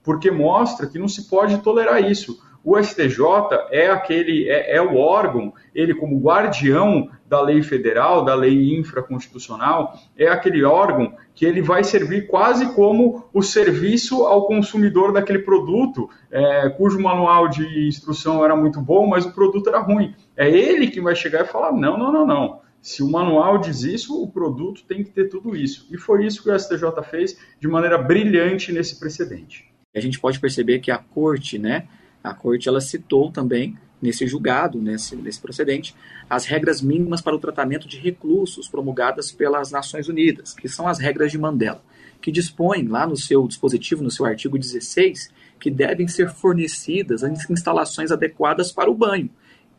porque 0.04 0.30
mostra 0.30 0.88
que 0.88 1.00
não 1.00 1.08
se 1.08 1.28
pode 1.28 1.58
tolerar 1.60 2.04
isso. 2.04 2.40
O 2.64 2.78
STJ 2.78 3.20
é 3.72 3.90
aquele, 3.90 4.48
é, 4.48 4.76
é, 4.76 4.82
o 4.82 4.96
órgão, 4.98 5.54
ele 5.74 5.96
como 5.96 6.20
guardião 6.20 7.10
da 7.28 7.42
lei 7.42 7.64
federal, 7.64 8.24
da 8.24 8.36
lei 8.36 8.78
infraconstitucional, 8.78 9.98
é 10.16 10.28
aquele 10.28 10.64
órgão 10.64 11.14
que 11.34 11.46
ele 11.46 11.62
vai 11.62 11.84
servir 11.84 12.28
quase 12.28 12.74
como 12.74 13.28
o 13.34 13.42
serviço 13.42 14.26
ao 14.26 14.46
consumidor 14.46 15.12
daquele 15.12 15.40
produto, 15.40 16.10
é, 16.30 16.70
cujo 16.70 17.00
manual 17.00 17.48
de 17.48 17.88
instrução 17.88 18.46
era 18.46 18.56
muito 18.56 18.80
bom, 18.80 19.08
mas 19.08 19.26
o 19.26 19.34
produto 19.34 19.70
era 19.70 19.80
ruim. 19.80 20.14
É 20.38 20.48
ele 20.50 20.88
que 20.88 21.02
vai 21.02 21.16
chegar 21.16 21.44
e 21.44 21.48
falar: 21.48 21.72
não, 21.72 21.98
não, 21.98 22.12
não, 22.12 22.28
não. 22.28 22.62
Se 22.82 23.04
o 23.04 23.10
manual 23.10 23.60
diz 23.60 23.84
isso, 23.84 24.22
o 24.22 24.28
produto 24.28 24.84
tem 24.88 25.04
que 25.04 25.12
ter 25.12 25.30
tudo 25.30 25.56
isso. 25.56 25.88
E 25.92 25.98
foi 25.98 26.26
isso 26.26 26.44
que 26.44 26.50
o 26.50 26.60
STJ 26.60 26.84
fez 27.10 27.38
de 27.60 27.68
maneira 27.68 27.98
brilhante 27.98 28.72
nesse 28.72 29.00
precedente. 29.00 29.72
A 29.96 30.00
gente 30.00 30.20
pode 30.20 30.40
perceber 30.40 30.80
que 30.80 30.90
a 30.90 30.98
corte, 30.98 31.60
né, 31.60 31.88
a 32.24 32.34
corte 32.34 32.70
ela 32.70 32.82
citou 32.82 33.32
também 33.32 33.78
nesse 34.02 34.26
julgado, 34.26 34.82
nesse, 34.82 35.16
nesse 35.16 35.40
procedente, 35.40 35.96
as 36.30 36.46
regras 36.46 36.82
mínimas 36.82 37.22
para 37.22 37.36
o 37.36 37.40
tratamento 37.40 37.88
de 37.88 37.98
reclusos 37.98 38.68
promulgadas 38.68 39.32
pelas 39.32 39.72
Nações 39.72 40.08
Unidas, 40.10 40.54
que 40.54 40.68
são 40.68 40.88
as 40.88 40.98
regras 40.98 41.32
de 41.32 41.38
Mandela, 41.38 41.84
que 42.20 42.32
dispõem 42.32 42.88
lá 42.88 43.06
no 43.06 43.16
seu 43.16 43.48
dispositivo, 43.48 44.04
no 44.04 44.10
seu 44.10 44.26
artigo 44.26 44.58
16, 44.58 45.32
que 45.60 45.70
devem 45.70 46.08
ser 46.08 46.32
fornecidas 46.32 47.24
as 47.24 47.50
instalações 47.50 48.12
adequadas 48.12 48.72
para 48.72 48.90
o 48.90 48.96
banho, 48.96 49.30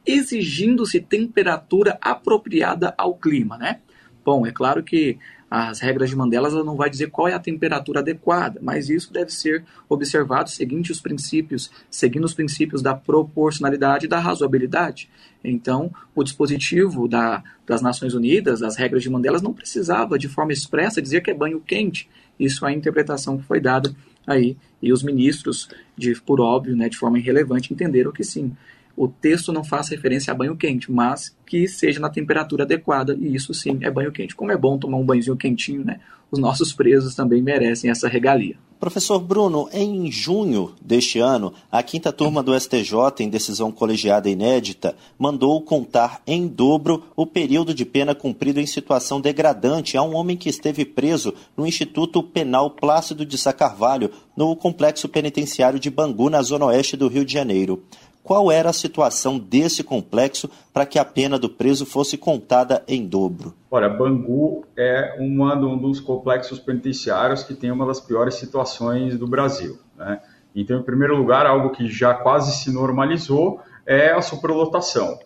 exigindo-se 0.07 1.01
temperatura 1.01 1.99
apropriada 2.01 2.95
ao 2.97 3.15
clima, 3.15 3.59
né? 3.59 3.81
Bom, 4.25 4.47
é 4.47 4.53
claro 4.53 4.85
que 4.85 5.19
as 5.55 5.81
regras 5.81 6.09
de 6.09 6.17
Mandela 6.17 6.49
ela 6.49 6.65
não 6.65 6.77
vai 6.77 6.89
dizer 6.89 7.11
qual 7.11 7.29
é 7.29 7.35
a 7.35 7.39
temperatura 7.39 8.01
adequada, 8.01 8.59
mas 8.63 8.89
isso 8.89 9.13
deve 9.13 9.31
ser 9.31 9.67
observado 9.87 10.49
seguinte 10.49 10.91
os 10.91 10.99
princípios, 10.99 11.71
seguindo 11.91 12.25
os 12.25 12.33
princípios 12.33 12.81
da 12.81 12.95
proporcionalidade 12.95 14.07
e 14.07 14.09
da 14.09 14.19
razoabilidade. 14.19 15.11
Então, 15.45 15.93
o 16.15 16.25
dispositivo 16.25 17.07
da, 17.07 17.45
das 17.67 17.83
Nações 17.83 18.15
Unidas, 18.15 18.63
as 18.63 18.77
regras 18.77 19.03
de 19.03 19.11
Mandela, 19.11 19.43
não 19.43 19.53
precisava 19.53 20.19
de 20.19 20.27
forma 20.27 20.55
expressa 20.55 21.03
dizer 21.03 21.21
que 21.21 21.31
é 21.31 21.35
banho 21.35 21.61
quente. 21.61 22.09
Isso 22.41 22.65
é 22.65 22.71
a 22.71 22.73
interpretação 22.73 23.37
que 23.37 23.45
foi 23.45 23.61
dada 23.61 23.95
aí. 24.27 24.57
E 24.81 24.91
os 24.91 25.03
ministros, 25.03 25.69
de, 25.95 26.19
por 26.23 26.41
óbvio, 26.41 26.75
né, 26.75 26.89
de 26.89 26.97
forma 26.97 27.19
irrelevante, 27.19 27.75
entenderam 27.75 28.11
que 28.11 28.25
sim 28.25 28.57
o 28.97 29.09
texto 29.09 29.53
não 29.53 29.65
faça 29.65 29.95
referência 29.95 30.33
a 30.33 30.37
banho 30.37 30.57
quente, 30.57 30.91
mas 30.91 31.37
que 31.47 31.67
seja 31.67 32.01
na 32.01 32.09
temperatura 32.09 32.65
adequada, 32.65 33.17
e 33.19 33.35
isso 33.35 33.53
sim 33.55 33.79
é 33.83 33.91
banho 33.91 34.13
quente. 34.13 34.35
Como 34.35 34.53
é 34.53 34.57
bom 34.57 34.79
tomar 34.79 34.99
um 34.99 35.05
banhozinho 35.05 35.37
quentinho, 35.37 35.85
né? 35.85 36.01
Os 36.31 36.39
nossos 36.39 36.73
presos 36.73 37.15
também 37.15 37.43
merecem 37.43 37.91
essa 37.91 38.09
regalia. 38.09 38.57
Professor 38.83 39.21
Bruno, 39.21 39.69
em 39.73 40.11
junho 40.11 40.73
deste 40.85 41.21
ano, 41.21 41.53
a 41.71 41.85
quinta 41.85 42.13
turma 42.13 42.43
do 42.43 42.59
STJ, 42.59 43.21
em 43.21 43.29
decisão 43.29 43.71
colegiada 43.71 44.29
inédita, 44.29 44.97
mandou 45.17 45.61
contar 45.63 46.21
em 46.27 46.49
dobro 46.49 47.05
o 47.15 47.25
período 47.25 47.73
de 47.73 47.85
pena 47.85 48.13
cumprido 48.13 48.59
em 48.59 48.67
situação 48.67 49.21
degradante 49.21 49.97
a 49.97 50.03
um 50.03 50.17
homem 50.17 50.37
que 50.37 50.49
esteve 50.49 50.85
preso 50.85 51.33
no 51.57 51.65
Instituto 51.65 52.25
Penal 52.25 52.71
Plácido 52.71 53.25
de 53.25 53.39
Sá 53.39 53.53
Carvalho, 53.53 54.11
no 54.37 54.57
complexo 54.57 55.09
penitenciário 55.09 55.79
de 55.79 55.89
Bangu, 55.89 56.29
na 56.29 56.43
zona 56.43 56.67
oeste 56.67 56.97
do 56.97 57.07
Rio 57.07 57.25
de 57.25 57.35
Janeiro 57.35 57.85
qual 58.23 58.51
era 58.51 58.71
a 58.71 58.73
situação 58.73 59.39
desse 59.39 59.83
complexo 59.83 60.49
para 60.73 60.87
que 60.87 60.99
a 60.99 61.05
pena 61.05 61.39
do 61.39 61.49
preso 61.49 61.85
fosse 61.85 62.17
contada 62.17 62.83
em 62.87 63.07
dobro? 63.07 63.55
Olha, 63.71 63.89
Bangu 63.89 64.65
é 64.77 65.17
uma, 65.19 65.55
um 65.57 65.77
dos 65.77 66.01
complexos 66.01 66.59
penitenciários 66.59 67.43
que 67.43 67.55
tem 67.55 67.71
uma 67.71 67.87
das 67.87 68.01
piores 68.01 68.35
situações 68.35 69.19
do 69.19 69.27
Brasil. 69.27 69.79
Né? 69.97 70.21
Então, 70.55 70.79
em 70.79 70.83
primeiro 70.83 71.17
lugar, 71.17 71.47
algo 71.47 71.71
que 71.71 71.89
já 71.89 72.15
quase 72.15 72.53
se 72.53 72.73
normalizou 72.73 73.61
é 73.85 74.13
a 74.13 74.23
superlotação. 74.23 75.19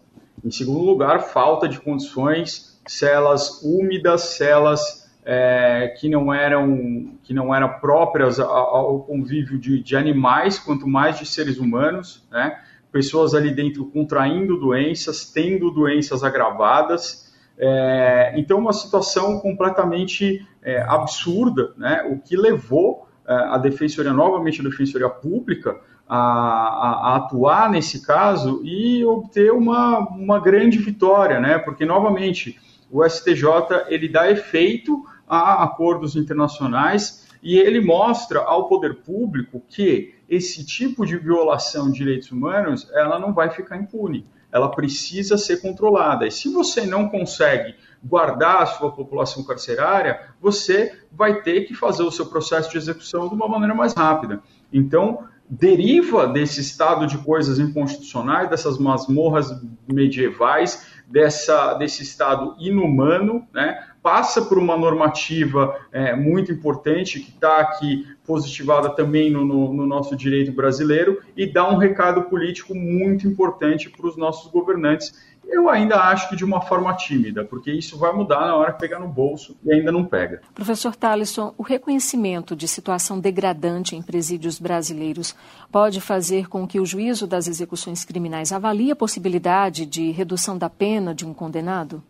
Em 0.45 0.51
segundo 0.51 0.85
lugar, 0.85 1.21
falta 1.21 1.69
de 1.69 1.81
condições, 1.81 2.81
celas 2.87 3.63
úmidas, 3.63 4.23
celas 4.23 5.07
é, 5.25 5.95
que 5.99 6.09
não 6.09 6.33
eram 6.33 7.19
que 7.25 7.35
não 7.35 7.53
eram 7.53 7.81
próprias 7.81 8.39
ao 8.39 9.01
convívio 9.01 9.59
de, 9.59 9.83
de, 9.83 9.97
animais, 9.97 10.57
quanto 10.57 10.87
mais 10.87 11.19
de 11.19 11.27
seres 11.27 11.59
humanos, 11.59 12.25
né? 12.31 12.57
Pessoas 12.97 13.35
ali 13.35 13.51
dentro 13.51 13.85
contraindo 13.85 14.59
doenças, 14.59 15.31
tendo 15.31 15.71
doenças 15.71 16.25
agravadas, 16.25 17.27
É, 17.59 18.35
então, 18.37 18.59
uma 18.59 18.73
situação 18.73 19.41
completamente 19.41 20.47
é, 20.63 20.83
absurda, 20.83 21.73
né? 21.79 22.03
o 22.11 22.19
que 22.19 22.37
levou 22.37 23.09
é, 23.27 23.33
a 23.33 23.57
Defensoria, 23.57 24.13
novamente 24.13 24.61
a 24.61 24.65
Defensoria 24.65 25.09
Pública, 25.09 25.75
a, 26.07 26.19
a, 26.19 26.91
a, 27.13 27.17
atuar 27.17 27.71
nesse 27.71 28.05
caso 28.05 28.61
e 28.63 29.03
obter 29.07 29.53
uma, 29.53 30.01
uma 30.11 30.39
grande 30.39 30.77
vitória, 30.77 31.41
né? 31.41 31.57
porque, 31.59 31.87
novamente, 31.87 32.61
o 32.91 33.03
STJ 33.03 33.45
ele 33.89 34.07
dá 34.07 34.31
efeito 34.31 35.03
a 35.27 35.65
acordos 35.65 36.15
internacionais 36.15 37.27
e 37.43 37.59
ele 37.59 37.81
mostra 37.81 38.41
ao 38.41 38.69
poder 38.69 38.97
público 38.97 39.63
que 39.67 40.16
esse 40.29 40.65
tipo 40.65 41.07
de 41.07 41.17
violação 41.17 41.91
de 41.91 41.99
direitos 41.99 42.31
humanos 42.31 42.91
ela 42.93 43.19
não 43.19 43.33
vai 43.33 43.51
ficar 43.51 43.77
impune 43.77 44.27
ela 44.57 44.71
precisa 44.71 45.37
ser 45.37 45.61
controlada. 45.61 46.27
E 46.27 46.31
se 46.31 46.49
você 46.49 46.87
não 46.87 47.09
consegue 47.09 47.75
guardar 48.03 48.63
a 48.63 48.67
sua 48.67 48.91
população 48.91 49.45
carcerária, 49.45 50.21
você 50.41 50.99
vai 51.13 51.43
ter 51.43 51.63
que 51.63 51.75
fazer 51.75 52.03
o 52.03 52.11
seu 52.11 52.27
processo 52.27 52.71
de 52.71 52.79
execução 52.79 53.29
de 53.29 53.35
uma 53.35 53.49
maneira 53.49 53.75
mais 53.75 53.93
rápida. 53.93 54.41
Então, 54.73 55.25
deriva 55.49 56.27
desse 56.27 56.61
estado 56.61 57.07
de 57.07 57.19
coisas 57.19 57.59
inconstitucionais, 57.59 58.49
dessas 58.49 58.79
masmorras 58.79 59.51
medievais, 59.87 60.87
dessa, 61.07 61.75
desse 61.75 62.03
estado 62.03 62.57
inumano, 62.59 63.47
né? 63.53 63.85
Passa 64.07 64.41
por 64.41 64.57
uma 64.57 64.77
normativa 64.77 65.81
é, 65.91 66.15
muito 66.15 66.53
importante 66.53 67.19
que 67.19 67.31
está 67.31 67.59
aqui 67.59 68.07
positivada 68.25 68.89
também 68.91 69.33
no, 69.33 69.45
no, 69.45 69.75
no, 69.75 69.85
nosso 69.85 70.15
direito 70.15 70.53
brasileiro 70.53 71.21
e 71.37 71.45
dá 71.45 71.69
um 71.69 71.77
recado 71.77 72.23
político 72.23 72.73
muito 72.73 73.27
importante 73.27 73.91
para 73.91 74.07
os 74.07 74.17
nossos 74.17 74.49
governantes. 74.53 75.13
Eu 75.45 75.69
ainda 75.69 75.97
acho 75.97 76.29
que 76.29 76.37
de 76.37 76.45
uma 76.45 76.61
forma 76.61 76.95
tímida, 76.95 77.45
porque 77.45 77.73
isso 77.73 77.99
vai 77.99 78.13
mudar 78.13 78.47
na 78.47 78.55
hora 78.55 78.73
que 78.73 78.79
pegar 78.79 79.01
no 79.01 79.09
bolso 79.09 79.57
e 79.65 79.73
ainda 79.73 79.91
não 79.91 80.05
pega. 80.05 80.41
Professor 80.55 80.95
Talisson, 80.95 81.53
o 81.59 81.65
reconhecimento 81.65 82.55
de 82.55 82.69
situação 82.69 83.19
degradante 83.19 83.97
em 83.97 84.03
presídios 84.03 84.61
brasileiros 84.61 85.35
pode 85.73 86.01
fazer 86.01 86.49
com 86.49 86.65
que 86.65 86.79
o 86.79 86.87
juízo 86.87 87.27
das 87.27 87.49
execuções 87.49 88.05
criminais 88.05 88.53
avalie 88.53 88.93
a 88.93 88.97
possibilidade 88.97 89.85
de 89.85 90.13
redução 90.13 90.57
da 90.57 90.71
pena 90.71 91.13
de 91.13 91.27
um 91.27 91.35
condenado? 91.35 92.01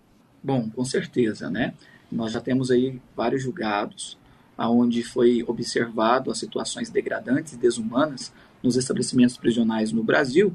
Bom, 0.46 0.70
com 0.70 0.84
certeza, 0.84 1.50
né? 1.50 1.74
Nós 2.10 2.30
já 2.30 2.40
temos 2.40 2.70
aí 2.70 3.00
vários 3.16 3.42
julgados 3.42 4.16
aonde 4.56 5.02
foi 5.02 5.42
observado 5.44 6.30
as 6.30 6.38
situações 6.38 6.88
degradantes 6.88 7.54
e 7.54 7.56
desumanas 7.56 8.32
nos 8.62 8.76
estabelecimentos 8.76 9.36
prisionais 9.36 9.90
no 9.90 10.04
Brasil. 10.04 10.54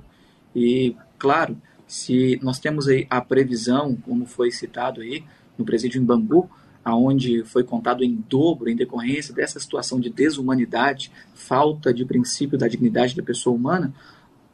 E, 0.55 0.95
claro, 1.19 1.57
se 1.85 2.39
nós 2.41 2.57
temos 2.57 2.87
aí 2.87 3.05
a 3.09 3.19
previsão, 3.19 3.93
como 3.97 4.25
foi 4.25 4.49
citado 4.49 5.01
aí 5.01 5.25
no 5.57 5.65
presídio 5.65 6.01
em 6.01 6.05
Bangu, 6.05 6.49
aonde 6.85 7.43
foi 7.43 7.65
contado 7.65 8.01
em 8.01 8.15
dobro 8.29 8.69
em 8.69 8.77
decorrência 8.77 9.35
dessa 9.35 9.59
situação 9.59 9.99
de 9.99 10.09
desumanidade, 10.09 11.11
falta 11.33 11.93
de 11.93 12.05
princípio 12.05 12.57
da 12.57 12.69
dignidade 12.69 13.13
da 13.13 13.23
pessoa 13.23 13.53
humana, 13.53 13.93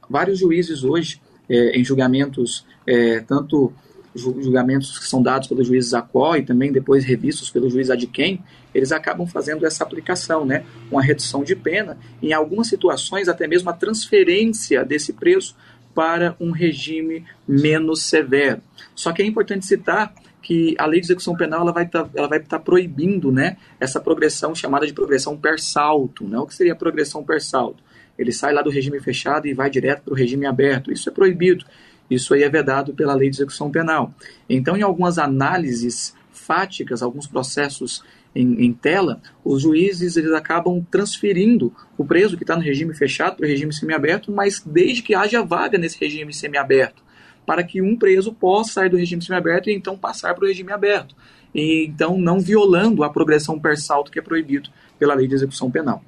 vários 0.09 0.39
juízes 0.39 0.83
hoje, 0.83 1.21
é, 1.47 1.79
em 1.79 1.83
julgamentos 1.83 2.65
é, 2.88 3.19
tanto 3.19 3.71
julgamentos 4.18 4.97
que 4.99 5.07
são 5.07 5.22
dados 5.22 5.47
pelo 5.47 5.63
juiz 5.63 5.88
Zacó 5.88 6.36
e 6.36 6.43
também 6.43 6.72
depois 6.72 7.05
revistos 7.05 7.49
pelo 7.49 7.70
juiz 7.70 7.89
Adquem, 7.89 8.43
eles 8.74 8.91
acabam 8.91 9.28
fazendo 9.28 9.65
essa 9.65 9.84
aplicação, 9.84 10.45
né? 10.45 10.63
Uma 10.91 11.01
redução 11.01 11.43
de 11.43 11.55
pena, 11.55 11.97
em 12.22 12.34
algumas 12.34 12.68
situações 12.68 13.28
até 13.28 13.47
mesmo 13.47 13.70
a 13.70 13.74
transferência 13.74 14.84
desse 14.84 15.13
preso 15.13 15.55
para 15.93 16.36
um 16.39 16.51
regime 16.51 17.26
menos 17.47 18.03
severo. 18.03 18.61
Só 18.93 19.11
que 19.11 19.22
é 19.22 19.26
importante 19.26 19.65
citar 19.65 20.13
que 20.41 20.76
a 20.78 20.86
lei 20.86 21.01
de 21.01 21.07
execução 21.07 21.36
penal 21.36 21.61
ela 21.61 21.74
vai 21.74 21.86
estar 21.86 22.03
tá, 22.03 22.09
ela 22.15 22.28
vai 22.28 22.39
tá 22.39 22.59
proibindo, 22.59 23.32
né, 23.32 23.57
essa 23.80 23.99
progressão 23.99 24.55
chamada 24.55 24.86
de 24.86 24.93
progressão 24.93 25.36
per 25.36 25.59
salto, 25.59 26.24
né? 26.26 26.38
O 26.38 26.45
que 26.45 26.55
seria 26.55 26.74
a 26.74 26.76
progressão 26.76 27.24
per 27.24 27.41
salto? 27.41 27.84
Ele 28.18 28.32
sai 28.32 28.53
lá 28.53 28.61
do 28.61 28.70
regime 28.70 28.99
fechado 28.99 29.47
e 29.47 29.53
vai 29.53 29.70
direto 29.70 30.03
para 30.03 30.13
o 30.13 30.15
regime 30.15 30.45
aberto. 30.45 30.91
Isso 30.91 31.09
é 31.09 31.11
proibido. 31.11 31.65
Isso 32.10 32.34
aí 32.34 32.43
é 32.43 32.49
vedado 32.49 32.93
pela 32.93 33.14
lei 33.14 33.30
de 33.30 33.38
execução 33.38 33.70
penal. 33.70 34.14
Então, 34.49 34.78
em 34.78 34.82
algumas 34.82 35.18
análises 35.18 36.16
fáticas, 36.32 37.01
alguns 37.01 37.28
processos 37.28 38.03
em, 38.34 38.66
em 38.66 38.74
tela, 38.74 39.22
os 39.43 39.64
juízes 39.64 40.16
eles 40.16 40.32
acabam 40.32 40.86
transferindo 40.89 41.74
o 41.97 42.05
preso 42.05 42.38
que 42.38 42.43
está 42.43 42.55
no 42.55 42.62
regime 42.62 42.93
fechado 42.93 43.36
para 43.36 43.45
o 43.45 43.49
regime 43.49 43.74
semiaberto, 43.74 44.32
mas 44.32 44.62
desde 44.66 45.01
que 45.01 45.16
haja 45.16 45.43
vaga 45.43 45.78
nesse 45.78 45.99
regime 45.99 46.34
semiaberto, 46.34 47.03
para 47.45 47.64
que 47.64 47.82
um 47.82 47.97
preso 47.97 48.34
possa 48.34 48.74
sair 48.74 48.89
do 48.89 48.97
regime 48.97 49.24
semiaberto 49.24 49.70
e 49.70 49.74
então 49.74 49.97
passar 49.97 50.36
para 50.36 50.45
o 50.45 50.47
regime 50.47 50.72
aberto. 50.72 51.16
E, 51.53 51.86
então, 51.86 52.18
não 52.18 52.39
violando 52.39 53.03
a 53.03 53.10
progressão 53.10 53.60
per 53.60 53.78
salto 53.78 54.12
que 54.12 54.20
é 54.20 54.22
proibido 54.22 54.70
pela 54.99 55.14
lei 55.14 55.28
de 55.28 55.36
execução 55.36 55.72
penal. 55.72 56.03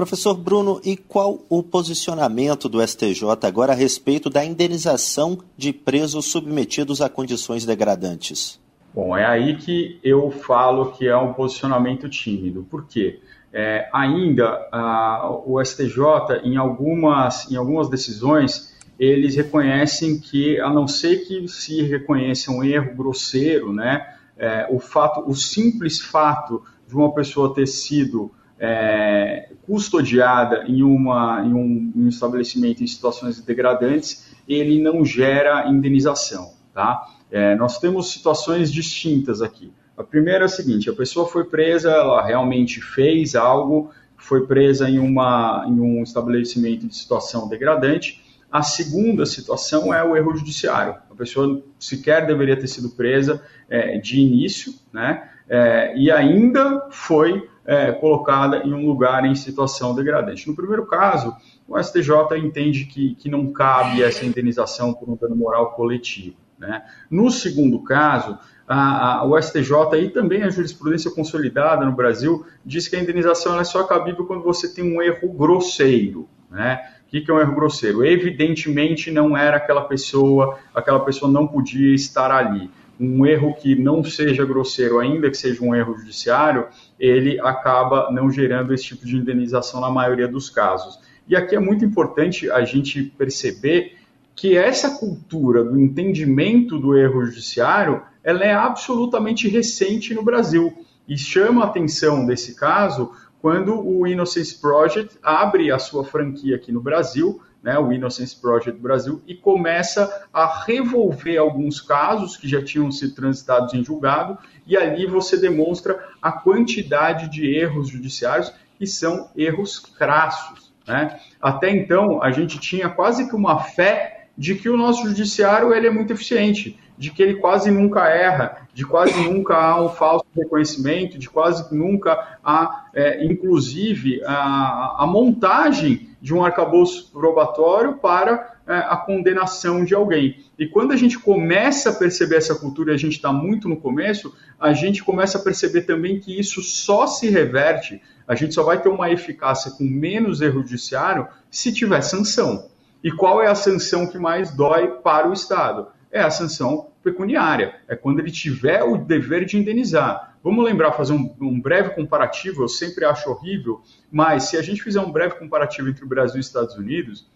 Professor 0.00 0.34
Bruno, 0.34 0.80
e 0.82 0.96
qual 0.96 1.40
o 1.50 1.62
posicionamento 1.62 2.70
do 2.70 2.80
STJ 2.80 3.22
agora 3.42 3.74
a 3.74 3.76
respeito 3.76 4.30
da 4.30 4.42
indenização 4.42 5.40
de 5.58 5.74
presos 5.74 6.24
submetidos 6.24 7.02
a 7.02 7.08
condições 7.10 7.66
degradantes? 7.66 8.58
Bom, 8.94 9.14
é 9.14 9.26
aí 9.26 9.58
que 9.58 10.00
eu 10.02 10.30
falo 10.30 10.92
que 10.92 11.06
é 11.06 11.14
um 11.14 11.34
posicionamento 11.34 12.08
tímido. 12.08 12.66
Por 12.70 12.86
quê? 12.86 13.20
É, 13.52 13.90
ainda 13.92 14.66
a, 14.72 15.38
o 15.44 15.62
STJ, 15.62 16.40
em 16.44 16.56
algumas, 16.56 17.52
em 17.52 17.56
algumas 17.56 17.90
decisões, 17.90 18.74
eles 18.98 19.36
reconhecem 19.36 20.18
que, 20.18 20.58
a 20.60 20.70
não 20.70 20.88
ser 20.88 21.26
que 21.26 21.46
se 21.46 21.82
reconheça 21.82 22.50
um 22.50 22.64
erro 22.64 22.96
grosseiro, 22.96 23.70
né, 23.70 24.14
é, 24.38 24.66
o, 24.70 24.78
fato, 24.80 25.28
o 25.28 25.34
simples 25.34 26.00
fato 26.00 26.64
de 26.88 26.96
uma 26.96 27.12
pessoa 27.12 27.54
ter 27.54 27.66
sido 27.66 28.32
é, 28.60 29.48
custodiada 29.62 30.64
em, 30.68 30.82
uma, 30.82 31.42
em, 31.44 31.54
um, 31.54 31.92
um 31.96 32.08
estabelecimento 32.08 32.84
em 32.84 32.86
situações 32.86 33.40
degradantes, 33.40 34.30
ele 34.46 34.80
não 34.82 35.04
gera 35.04 35.66
indenização. 35.68 36.52
Tá? 36.74 37.02
É, 37.30 37.54
nós 37.56 37.78
temos 37.78 38.12
situações 38.12 38.70
distintas 38.70 39.40
aqui. 39.40 39.72
A 39.96 40.04
primeira 40.04 40.44
é 40.44 40.46
a 40.46 40.48
seguinte: 40.48 40.90
a 40.90 40.94
pessoa 40.94 41.26
foi 41.26 41.44
presa, 41.44 41.90
ela 41.90 42.24
realmente 42.24 42.80
fez 42.80 43.34
algo, 43.34 43.90
foi 44.16 44.46
presa 44.46 44.88
em, 44.88 44.98
uma, 44.98 45.64
em 45.66 45.80
um 45.80 46.02
estabelecimento 46.02 46.86
de 46.86 46.94
situação 46.94 47.48
degradante. 47.48 48.22
A 48.52 48.62
segunda 48.62 49.24
situação 49.24 49.94
é 49.94 50.02
o 50.02 50.16
erro 50.16 50.36
judiciário. 50.36 50.96
A 51.10 51.14
pessoa 51.14 51.62
sequer 51.78 52.26
deveria 52.26 52.58
ter 52.58 52.66
sido 52.66 52.90
presa 52.90 53.42
é, 53.68 53.98
de 53.98 54.20
início, 54.20 54.74
né? 54.92 55.28
É, 55.48 55.96
e 55.96 56.10
ainda 56.10 56.88
foi 56.90 57.48
é, 57.70 57.92
colocada 57.92 58.64
em 58.64 58.74
um 58.74 58.84
lugar 58.84 59.24
em 59.24 59.36
situação 59.36 59.94
degradante. 59.94 60.48
No 60.48 60.56
primeiro 60.56 60.84
caso, 60.86 61.36
o 61.68 61.80
STJ 61.80 62.36
entende 62.36 62.84
que, 62.86 63.14
que 63.14 63.30
não 63.30 63.52
cabe 63.52 64.02
essa 64.02 64.26
indenização 64.26 64.92
por 64.92 65.08
um 65.08 65.14
dano 65.14 65.36
moral 65.36 65.70
coletivo. 65.70 66.34
Né? 66.58 66.82
No 67.08 67.30
segundo 67.30 67.78
caso, 67.84 68.36
a, 68.66 69.18
a, 69.18 69.24
o 69.24 69.40
STJ 69.40 70.02
e 70.02 70.08
também 70.10 70.42
a 70.42 70.50
jurisprudência 70.50 71.12
consolidada 71.12 71.86
no 71.86 71.92
Brasil 71.92 72.44
diz 72.66 72.88
que 72.88 72.96
a 72.96 73.00
indenização 73.00 73.60
é 73.60 73.62
só 73.62 73.84
cabível 73.84 74.26
quando 74.26 74.42
você 74.42 74.74
tem 74.74 74.82
um 74.82 75.00
erro 75.00 75.32
grosseiro. 75.32 76.28
Né? 76.50 76.80
O 77.06 77.10
que, 77.10 77.20
que 77.20 77.30
é 77.30 77.34
um 77.34 77.38
erro 77.38 77.54
grosseiro? 77.54 78.04
Evidentemente 78.04 79.12
não 79.12 79.36
era 79.36 79.58
aquela 79.58 79.82
pessoa, 79.82 80.58
aquela 80.74 81.04
pessoa 81.04 81.30
não 81.30 81.46
podia 81.46 81.94
estar 81.94 82.32
ali 82.32 82.68
um 83.00 83.24
erro 83.24 83.54
que 83.54 83.74
não 83.74 84.04
seja 84.04 84.44
grosseiro, 84.44 84.98
ainda 84.98 85.30
que 85.30 85.36
seja 85.36 85.64
um 85.64 85.74
erro 85.74 85.96
judiciário, 85.96 86.66
ele 87.00 87.40
acaba 87.40 88.10
não 88.12 88.30
gerando 88.30 88.74
esse 88.74 88.84
tipo 88.84 89.06
de 89.06 89.16
indenização 89.16 89.80
na 89.80 89.90
maioria 89.90 90.28
dos 90.28 90.50
casos. 90.50 91.00
E 91.26 91.34
aqui 91.34 91.56
é 91.56 91.58
muito 91.58 91.84
importante 91.84 92.50
a 92.50 92.62
gente 92.62 93.02
perceber 93.02 93.96
que 94.36 94.56
essa 94.56 94.98
cultura 94.98 95.64
do 95.64 95.78
entendimento 95.78 96.78
do 96.78 96.96
erro 96.96 97.24
judiciário, 97.24 98.02
ela 98.22 98.44
é 98.44 98.52
absolutamente 98.52 99.48
recente 99.48 100.14
no 100.14 100.22
Brasil. 100.22 100.72
E 101.08 101.16
chama 101.16 101.62
a 101.62 101.66
atenção 101.66 102.26
desse 102.26 102.54
caso 102.54 103.12
quando 103.40 103.80
o 103.80 104.06
Innocence 104.06 104.60
Project 104.60 105.18
abre 105.22 105.72
a 105.72 105.78
sua 105.78 106.04
franquia 106.04 106.56
aqui 106.56 106.70
no 106.70 106.80
Brasil, 106.80 107.40
né, 107.62 107.78
o 107.78 107.92
Innocence 107.92 108.34
Project 108.40 108.80
Brasil, 108.80 109.22
e 109.26 109.34
começa 109.34 110.26
a 110.32 110.64
revolver 110.64 111.38
alguns 111.38 111.80
casos 111.80 112.36
que 112.36 112.48
já 112.48 112.62
tinham 112.62 112.90
sido 112.90 113.14
transitados 113.14 113.74
em 113.74 113.84
julgado, 113.84 114.38
e 114.66 114.76
ali 114.76 115.06
você 115.06 115.36
demonstra 115.36 115.98
a 116.20 116.32
quantidade 116.32 117.28
de 117.28 117.46
erros 117.46 117.88
judiciários 117.88 118.52
que 118.78 118.86
são 118.86 119.30
erros 119.36 119.78
crassos. 119.78 120.72
Né? 120.86 121.20
Até 121.40 121.70
então, 121.70 122.22
a 122.22 122.30
gente 122.30 122.58
tinha 122.58 122.88
quase 122.88 123.28
que 123.28 123.36
uma 123.36 123.60
fé 123.60 124.28
de 124.36 124.54
que 124.54 124.70
o 124.70 124.76
nosso 124.76 125.06
judiciário 125.06 125.74
ele 125.74 125.86
é 125.86 125.90
muito 125.90 126.12
eficiente, 126.12 126.78
de 126.96 127.10
que 127.10 127.22
ele 127.22 127.36
quase 127.36 127.70
nunca 127.70 128.08
erra, 128.08 128.68
de 128.72 128.84
quase 128.84 129.18
nunca 129.22 129.56
há 129.56 129.82
um 129.82 129.88
falso 129.88 130.26
reconhecimento, 130.36 131.18
de 131.18 131.28
quase 131.28 131.74
nunca 131.74 132.38
há, 132.44 132.86
é, 132.94 133.24
inclusive, 133.24 134.22
a, 134.24 134.96
a 134.98 135.06
montagem 135.06 136.09
de 136.20 136.34
um 136.34 136.44
arcabouço 136.44 137.10
probatório 137.10 137.94
para 137.94 138.56
é, 138.66 138.74
a 138.74 138.96
condenação 138.96 139.84
de 139.84 139.94
alguém. 139.94 140.44
E 140.58 140.66
quando 140.66 140.92
a 140.92 140.96
gente 140.96 141.18
começa 141.18 141.90
a 141.90 141.92
perceber 141.92 142.36
essa 142.36 142.54
cultura, 142.54 142.92
e 142.92 142.94
a 142.94 142.98
gente 142.98 143.16
está 143.16 143.32
muito 143.32 143.68
no 143.68 143.76
começo, 143.76 144.34
a 144.58 144.72
gente 144.72 145.02
começa 145.02 145.38
a 145.38 145.40
perceber 145.40 145.82
também 145.82 146.20
que 146.20 146.38
isso 146.38 146.62
só 146.62 147.06
se 147.06 147.28
reverte, 147.30 148.00
a 148.28 148.34
gente 148.34 148.54
só 148.54 148.62
vai 148.62 148.80
ter 148.80 148.88
uma 148.88 149.10
eficácia 149.10 149.72
com 149.72 149.84
menos 149.84 150.40
erro 150.40 150.60
judiciário 150.60 151.26
se 151.50 151.72
tiver 151.72 152.02
sanção. 152.02 152.68
E 153.02 153.10
qual 153.10 153.42
é 153.42 153.48
a 153.48 153.54
sanção 153.54 154.06
que 154.06 154.18
mais 154.18 154.50
dói 154.50 154.88
para 154.88 155.28
o 155.28 155.32
Estado? 155.32 155.88
É 156.12 156.20
a 156.20 156.30
sanção 156.30 156.90
pecuniária, 157.02 157.80
é 157.88 157.94
quando 157.94 158.18
ele 158.18 158.30
tiver 158.30 158.82
o 158.82 158.96
dever 158.96 159.44
de 159.44 159.56
indenizar. 159.56 160.36
Vamos 160.42 160.64
lembrar, 160.64 160.92
fazer 160.92 161.12
um, 161.12 161.34
um, 161.40 161.60
breve 161.60 161.90
comparativo, 161.90 162.62
eu 162.62 162.68
sempre 162.68 163.04
acho 163.04 163.30
horrível, 163.30 163.80
mas 164.10 164.44
se 164.44 164.56
a 164.56 164.62
gente 164.62 164.82
fizer 164.82 165.00
um 165.00 165.12
breve 165.12 165.36
comparativo 165.36 165.88
entre 165.88 166.04
o 166.04 166.08
Brasil 166.08 166.36
e 166.36 166.40
os 166.40 166.46
Estados 166.46 166.76
Unidos, 166.76 167.30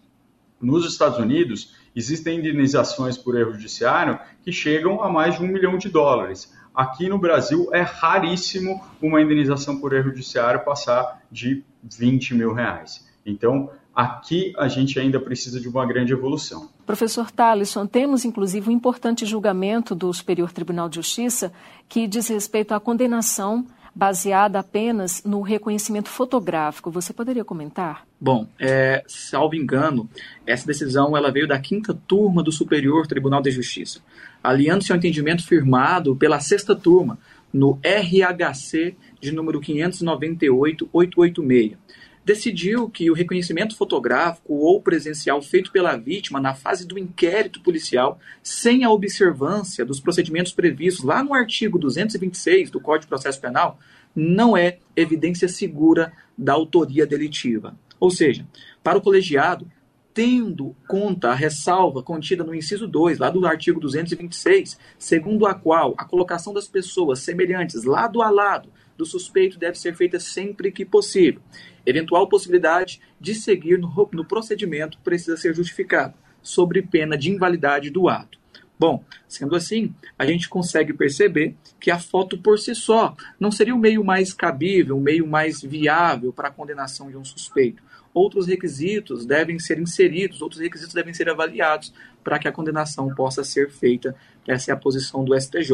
nos 0.59 0.85
Estados 0.85 1.19
Unidos 1.19 1.75
existem 1.95 2.39
indenizações 2.39 3.17
por 3.17 3.37
erro 3.37 3.53
judiciário 3.53 4.19
que 4.43 4.51
chegam 4.51 5.01
a 5.03 5.09
mais 5.09 5.35
de 5.35 5.43
um 5.43 5.47
milhão 5.47 5.77
de 5.77 5.89
dólares. 5.89 6.53
Aqui 6.73 7.07
no 7.07 7.17
Brasil 7.17 7.69
é 7.71 7.81
raríssimo 7.81 8.83
uma 9.01 9.21
indenização 9.21 9.79
por 9.79 9.93
erro 9.93 10.09
judiciário 10.09 10.65
passar 10.65 11.21
de 11.31 11.63
20 11.83 12.33
mil 12.33 12.53
reais. 12.53 13.07
Então, 13.25 13.69
Aqui 13.95 14.53
a 14.57 14.67
gente 14.67 14.99
ainda 14.99 15.21
precisa 15.21 15.57
de 15.57 15.69
uma 15.69 15.85
grande 15.85 16.11
evolução. 16.11 16.69
Professor 16.85 17.31
Talisson, 17.31 17.87
temos 17.87 18.25
inclusive 18.25 18.69
um 18.69 18.73
importante 18.73 19.25
julgamento 19.25 19.95
do 19.95 20.13
Superior 20.13 20.51
Tribunal 20.51 20.87
de 20.87 20.97
Justiça 20.97 21.51
que 21.89 22.07
diz 22.07 22.27
respeito 22.27 22.73
à 22.73 22.79
condenação 22.79 23.65
baseada 23.95 24.59
apenas 24.59 25.23
no 25.23 25.41
reconhecimento 25.41 26.09
fotográfico. 26.09 26.91
Você 26.91 27.11
poderia 27.13 27.45
comentar? 27.45 28.05
Bom, 28.19 28.45
é, 28.59 29.01
salvo 29.07 29.55
engano, 29.55 30.07
essa 30.45 30.67
decisão 30.67 31.17
ela 31.17 31.31
veio 31.31 31.47
da 31.47 31.57
quinta 31.57 31.93
turma 31.93 32.43
do 32.43 32.51
Superior 32.51 33.07
Tribunal 33.07 33.41
de 33.41 33.51
Justiça, 33.51 34.01
aliando-se 34.43 34.91
ao 34.91 34.97
entendimento 34.97 35.45
firmado 35.45 36.13
pela 36.15 36.39
sexta 36.39 36.75
turma 36.75 37.17
no 37.51 37.79
RHC 37.83 38.95
de 39.21 39.31
número 39.31 39.59
598-886 39.61 41.77
decidiu 42.25 42.89
que 42.89 43.11
o 43.11 43.13
reconhecimento 43.13 43.77
fotográfico 43.77 44.55
ou 44.55 44.81
presencial 44.81 45.39
feito 45.43 45.71
pela 45.71 45.95
vítima 45.95 46.41
na 46.41 46.55
fase 46.55 46.87
do 46.87 46.97
inquérito 46.97 47.61
policial, 47.61 48.19
sem 48.41 48.83
a 48.83 48.89
observância 48.89 49.85
dos 49.85 49.99
procedimentos 49.99 50.51
previstos 50.51 51.05
lá 51.05 51.23
no 51.23 51.35
artigo 51.35 51.77
226 51.77 52.71
do 52.71 52.81
Código 52.81 53.03
de 53.03 53.09
Processo 53.09 53.39
Penal, 53.39 53.79
não 54.15 54.57
é 54.57 54.79
evidência 54.95 55.47
segura 55.47 56.11
da 56.35 56.53
autoria 56.53 57.05
delitiva. 57.05 57.77
Ou 57.99 58.09
seja, 58.09 58.45
para 58.83 58.97
o 58.97 59.01
colegiado, 59.01 59.69
tendo 60.11 60.75
conta 60.87 61.29
a 61.29 61.35
ressalva 61.35 62.01
contida 62.01 62.43
no 62.43 62.55
inciso 62.55 62.87
2, 62.87 63.19
lá 63.19 63.29
do 63.29 63.45
artigo 63.45 63.79
226, 63.79 64.79
segundo 64.97 65.45
a 65.45 65.53
qual 65.53 65.93
a 65.97 66.05
colocação 66.05 66.53
das 66.53 66.67
pessoas 66.67 67.19
semelhantes 67.19 67.83
lado 67.83 68.21
a 68.21 68.31
lado 68.31 68.69
do 68.97 69.05
suspeito 69.05 69.59
deve 69.59 69.77
ser 69.77 69.93
feita 69.93 70.19
sempre 70.19 70.71
que 70.71 70.85
possível. 70.85 71.41
Eventual 71.85 72.27
possibilidade 72.27 73.01
de 73.19 73.35
seguir 73.35 73.77
no, 73.77 74.09
no 74.11 74.25
procedimento 74.25 74.97
precisa 75.03 75.37
ser 75.37 75.55
justificada, 75.55 76.13
sobre 76.41 76.81
pena 76.81 77.17
de 77.17 77.31
invalidade 77.31 77.89
do 77.89 78.09
ato. 78.09 78.39
Bom, 78.77 79.03
sendo 79.27 79.55
assim, 79.55 79.93
a 80.19 80.25
gente 80.25 80.49
consegue 80.49 80.93
perceber 80.93 81.55
que 81.79 81.89
a 81.89 81.97
foto 81.97 82.37
por 82.37 82.59
si 82.59 82.75
só 82.75 83.15
não 83.39 83.49
seria 83.49 83.73
o 83.73 83.79
meio 83.79 84.03
mais 84.03 84.33
cabível, 84.33 84.97
o 84.97 85.01
meio 85.01 85.25
mais 85.25 85.61
viável 85.61 86.33
para 86.33 86.49
a 86.49 86.51
condenação 86.51 87.09
de 87.09 87.15
um 87.15 87.23
suspeito. 87.23 87.81
Outros 88.13 88.47
requisitos 88.47 89.25
devem 89.25 89.59
ser 89.59 89.79
inseridos, 89.79 90.41
outros 90.41 90.61
requisitos 90.61 90.93
devem 90.93 91.13
ser 91.13 91.29
avaliados 91.29 91.93
para 92.23 92.37
que 92.37 92.47
a 92.47 92.51
condenação 92.51 93.13
possa 93.13 93.43
ser 93.43 93.69
feita. 93.69 94.15
Essa 94.47 94.71
é 94.71 94.73
a 94.73 94.77
posição 94.77 95.23
do 95.23 95.39
STJ. 95.39 95.69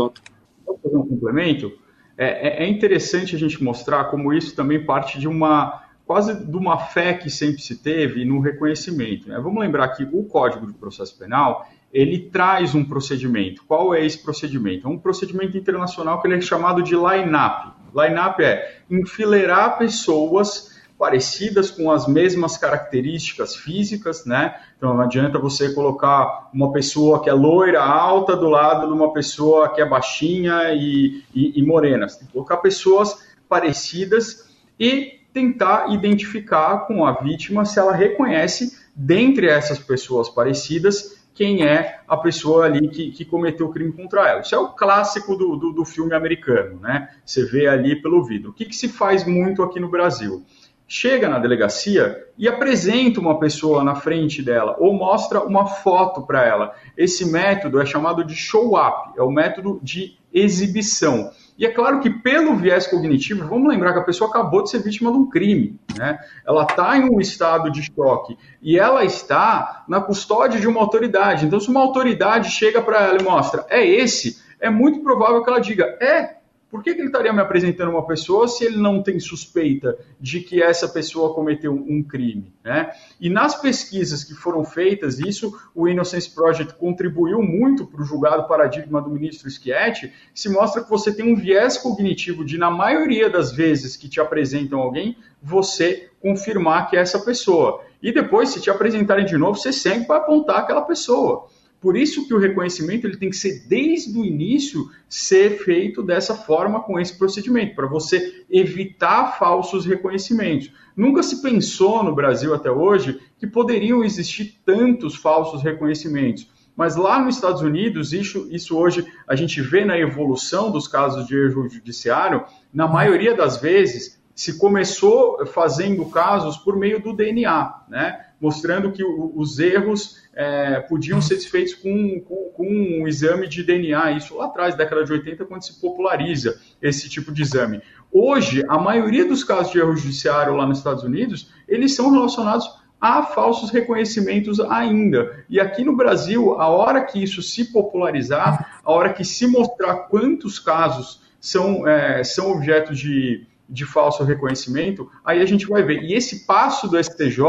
Posso 0.65 0.79
fazer 0.83 0.97
um 0.97 1.07
complemento? 1.07 1.71
É, 2.17 2.63
é, 2.63 2.65
é 2.65 2.69
interessante 2.69 3.35
a 3.35 3.39
gente 3.39 3.63
mostrar 3.63 4.05
como 4.05 4.33
isso 4.33 4.55
também 4.55 4.83
parte 4.83 5.19
de 5.19 5.27
uma 5.27 5.83
quase 6.11 6.45
de 6.45 6.57
uma 6.57 6.77
fé 6.77 7.13
que 7.13 7.29
sempre 7.29 7.61
se 7.61 7.77
teve 7.77 8.25
no 8.25 8.41
reconhecimento. 8.41 9.29
Né? 9.29 9.39
Vamos 9.39 9.61
lembrar 9.61 9.87
que 9.95 10.03
o 10.03 10.25
Código 10.25 10.67
de 10.67 10.73
Processo 10.73 11.17
Penal 11.17 11.65
ele 11.93 12.19
traz 12.19 12.75
um 12.75 12.83
procedimento. 12.83 13.63
Qual 13.65 13.95
é 13.95 14.05
esse 14.05 14.21
procedimento? 14.21 14.85
É 14.85 14.89
um 14.89 14.97
procedimento 14.97 15.57
internacional 15.57 16.21
que 16.21 16.27
ele 16.27 16.35
é 16.35 16.41
chamado 16.41 16.83
de 16.83 16.95
line-up. 16.95 17.71
Line-up 17.95 18.43
é 18.43 18.81
enfileirar 18.89 19.77
pessoas 19.77 20.77
parecidas 20.99 21.71
com 21.71 21.89
as 21.89 22.05
mesmas 22.05 22.57
características 22.57 23.55
físicas, 23.55 24.25
né? 24.25 24.59
Então 24.77 24.93
não 24.93 25.01
adianta 25.01 25.39
você 25.39 25.73
colocar 25.73 26.49
uma 26.53 26.73
pessoa 26.73 27.23
que 27.23 27.29
é 27.29 27.33
loira, 27.33 27.81
alta, 27.81 28.35
do 28.35 28.49
lado 28.49 28.87
de 28.87 28.93
uma 28.93 29.13
pessoa 29.13 29.69
que 29.69 29.79
é 29.79 29.85
baixinha 29.85 30.73
e, 30.73 31.23
e, 31.33 31.57
e 31.57 31.65
morena. 31.65 32.09
Você 32.09 32.19
tem 32.19 32.27
que 32.27 32.33
colocar 32.33 32.57
pessoas 32.57 33.31
parecidas 33.47 34.51
e 34.77 35.20
tentar 35.33 35.93
identificar 35.93 36.85
com 36.87 37.05
a 37.05 37.13
vítima 37.13 37.65
se 37.65 37.79
ela 37.79 37.93
reconhece, 37.93 38.77
dentre 38.95 39.47
essas 39.47 39.79
pessoas 39.79 40.29
parecidas, 40.29 41.21
quem 41.33 41.63
é 41.63 42.01
a 42.07 42.17
pessoa 42.17 42.65
ali 42.65 42.89
que, 42.89 43.11
que 43.11 43.23
cometeu 43.23 43.67
o 43.67 43.71
crime 43.71 43.91
contra 43.93 44.27
ela. 44.27 44.41
Isso 44.41 44.53
é 44.53 44.59
o 44.59 44.69
clássico 44.69 45.35
do, 45.35 45.55
do, 45.55 45.71
do 45.71 45.85
filme 45.85 46.13
americano, 46.13 46.79
né? 46.79 47.09
Você 47.25 47.45
vê 47.45 47.67
ali 47.67 48.01
pelo 48.01 48.23
vidro. 48.23 48.51
O 48.51 48.53
que, 48.53 48.65
que 48.65 48.75
se 48.75 48.89
faz 48.89 49.25
muito 49.25 49.63
aqui 49.63 49.79
no 49.79 49.89
Brasil? 49.89 50.45
chega 50.93 51.29
na 51.29 51.39
delegacia 51.39 52.21
e 52.37 52.49
apresenta 52.49 53.21
uma 53.21 53.39
pessoa 53.39 53.81
na 53.81 53.95
frente 53.95 54.43
dela 54.43 54.75
ou 54.77 54.93
mostra 54.93 55.41
uma 55.41 55.65
foto 55.65 56.21
para 56.23 56.45
ela. 56.45 56.75
Esse 56.97 57.31
método 57.31 57.79
é 57.79 57.85
chamado 57.85 58.25
de 58.25 58.35
show-up, 58.35 59.17
é 59.17 59.23
o 59.23 59.31
método 59.31 59.79
de 59.81 60.17
exibição. 60.33 61.31
E 61.61 61.65
é 61.67 61.69
claro 61.69 61.99
que 61.99 62.09
pelo 62.09 62.55
viés 62.55 62.87
cognitivo, 62.87 63.47
vamos 63.47 63.69
lembrar 63.69 63.93
que 63.93 63.99
a 63.99 64.03
pessoa 64.03 64.31
acabou 64.31 64.63
de 64.63 64.71
ser 64.71 64.79
vítima 64.79 65.11
de 65.11 65.17
um 65.19 65.29
crime, 65.29 65.79
né? 65.95 66.17
Ela 66.43 66.63
está 66.63 66.97
em 66.97 67.07
um 67.07 67.21
estado 67.21 67.71
de 67.71 67.83
choque 67.83 68.35
e 68.63 68.79
ela 68.79 69.05
está 69.05 69.85
na 69.87 70.01
custódia 70.01 70.59
de 70.59 70.67
uma 70.67 70.81
autoridade. 70.81 71.45
Então, 71.45 71.59
se 71.59 71.69
uma 71.69 71.79
autoridade 71.79 72.49
chega 72.49 72.81
para 72.81 73.01
ela 73.01 73.21
e 73.21 73.23
mostra, 73.23 73.63
é 73.69 73.85
esse, 73.85 74.41
é 74.59 74.71
muito 74.71 75.03
provável 75.03 75.43
que 75.43 75.49
ela 75.51 75.61
diga, 75.61 75.85
é, 76.01 76.37
por 76.71 76.81
que, 76.81 76.95
que 76.95 77.01
ele 77.01 77.07
estaria 77.07 77.33
me 77.33 77.41
apresentando 77.41 77.91
uma 77.91 78.07
pessoa 78.07 78.47
se 78.47 78.63
ele 78.63 78.77
não 78.77 79.03
tem 79.03 79.19
suspeita 79.19 79.97
de 80.19 80.39
que 80.39 80.63
essa 80.63 80.87
pessoa 80.87 81.33
cometeu 81.33 81.73
um 81.73 82.01
crime? 82.01 82.53
Né? 82.63 82.89
E 83.19 83.29
nas 83.29 83.59
pesquisas 83.61 84.23
que 84.23 84.33
foram 84.33 84.63
feitas, 84.63 85.19
isso 85.19 85.53
o 85.75 85.85
Innocence 85.85 86.33
Project 86.33 86.75
contribuiu 86.75 87.41
muito 87.41 87.85
para 87.85 88.01
o 88.01 88.05
julgado 88.05 88.47
paradigma 88.47 89.01
do 89.01 89.09
ministro 89.09 89.49
Schietti, 89.51 90.13
se 90.33 90.47
mostra 90.47 90.81
que 90.81 90.89
você 90.89 91.13
tem 91.13 91.31
um 91.31 91.35
viés 91.35 91.77
cognitivo 91.77 92.45
de, 92.45 92.57
na 92.57 92.71
maioria 92.71 93.29
das 93.29 93.51
vezes 93.51 93.97
que 93.97 94.07
te 94.07 94.21
apresentam 94.21 94.79
alguém, 94.79 95.17
você 95.43 96.09
confirmar 96.21 96.89
que 96.89 96.95
é 96.95 97.01
essa 97.01 97.19
pessoa. 97.19 97.83
E 98.01 98.13
depois, 98.13 98.49
se 98.49 98.61
te 98.61 98.69
apresentarem 98.69 99.25
de 99.25 99.37
novo, 99.37 99.57
você 99.57 99.73
sempre 99.73 100.07
vai 100.07 100.17
apontar 100.17 100.59
aquela 100.59 100.81
pessoa. 100.83 101.47
Por 101.81 101.97
isso 101.97 102.27
que 102.27 102.33
o 102.33 102.37
reconhecimento 102.37 103.07
ele 103.07 103.17
tem 103.17 103.31
que 103.31 103.35
ser 103.35 103.65
desde 103.67 104.15
o 104.15 104.23
início 104.23 104.91
ser 105.09 105.63
feito 105.63 106.03
dessa 106.03 106.35
forma 106.35 106.79
com 106.83 106.99
esse 106.99 107.17
procedimento, 107.17 107.75
para 107.75 107.87
você 107.87 108.45
evitar 108.47 109.39
falsos 109.39 109.83
reconhecimentos. 109.83 110.71
Nunca 110.95 111.23
se 111.23 111.41
pensou 111.41 112.03
no 112.03 112.13
Brasil 112.13 112.53
até 112.53 112.69
hoje 112.69 113.19
que 113.39 113.47
poderiam 113.47 114.03
existir 114.03 114.61
tantos 114.63 115.15
falsos 115.15 115.63
reconhecimentos. 115.63 116.47
Mas 116.75 116.95
lá 116.95 117.19
nos 117.19 117.35
Estados 117.35 117.63
Unidos, 117.63 118.13
isso, 118.13 118.47
isso 118.51 118.77
hoje 118.77 119.05
a 119.27 119.35
gente 119.35 119.59
vê 119.59 119.83
na 119.83 119.97
evolução 119.97 120.71
dos 120.71 120.87
casos 120.87 121.25
de 121.25 121.35
erro 121.35 121.67
judiciário, 121.67 122.45
na 122.71 122.87
maioria 122.87 123.35
das 123.35 123.57
vezes 123.57 124.21
se 124.35 124.57
começou 124.57 125.45
fazendo 125.47 126.05
casos 126.05 126.57
por 126.57 126.77
meio 126.77 127.01
do 127.01 127.11
DNA, 127.11 127.85
né? 127.89 128.27
Mostrando 128.41 128.91
que 128.91 129.03
os 129.03 129.59
erros 129.59 130.19
é, 130.33 130.79
podiam 130.79 131.21
ser 131.21 131.39
feitos 131.39 131.75
com, 131.75 132.19
com, 132.21 132.51
com, 132.55 132.65
um 132.65 133.07
exame 133.07 133.47
de 133.47 133.63
DNA, 133.63 134.13
isso 134.13 134.35
lá 134.35 134.45
atrás, 134.45 134.75
década 134.75 135.05
de 135.05 135.13
80, 135.13 135.45
quando 135.45 135.63
se 135.63 135.79
populariza 135.79 136.59
esse 136.81 137.07
tipo 137.07 137.31
de 137.31 137.43
exame. 137.43 137.81
Hoje, 138.11 138.65
a 138.67 138.79
maioria 138.79 139.25
dos 139.25 139.43
casos 139.43 139.71
de 139.71 139.77
erro 139.77 139.95
judiciário 139.95 140.55
lá 140.55 140.65
nos 140.65 140.79
Estados 140.79 141.03
Unidos, 141.03 141.51
eles 141.67 141.95
são 141.95 142.09
relacionados 142.09 142.67
a 142.99 143.23
falsos 143.23 143.69
reconhecimentos 143.69 144.59
ainda. 144.59 145.45
E 145.49 145.59
aqui 145.59 145.83
no 145.83 145.95
Brasil, 145.95 146.59
a 146.59 146.67
hora 146.67 147.03
que 147.03 147.21
isso 147.21 147.41
se 147.41 147.71
popularizar, 147.71 148.81
a 148.83 148.91
hora 148.91 149.13
que 149.13 149.23
se 149.23 149.47
mostrar 149.47 150.07
quantos 150.07 150.59
casos 150.59 151.21
são, 151.39 151.87
é, 151.87 152.23
são 152.23 152.51
objetos 152.51 152.99
de, 152.99 153.47
de 153.71 153.85
falso 153.85 154.23
reconhecimento, 154.25 155.09
aí 155.23 155.41
a 155.41 155.45
gente 155.45 155.65
vai 155.65 155.81
ver. 155.81 156.03
E 156.03 156.13
esse 156.13 156.45
passo 156.45 156.89
do 156.89 157.01
STJ, 157.01 157.41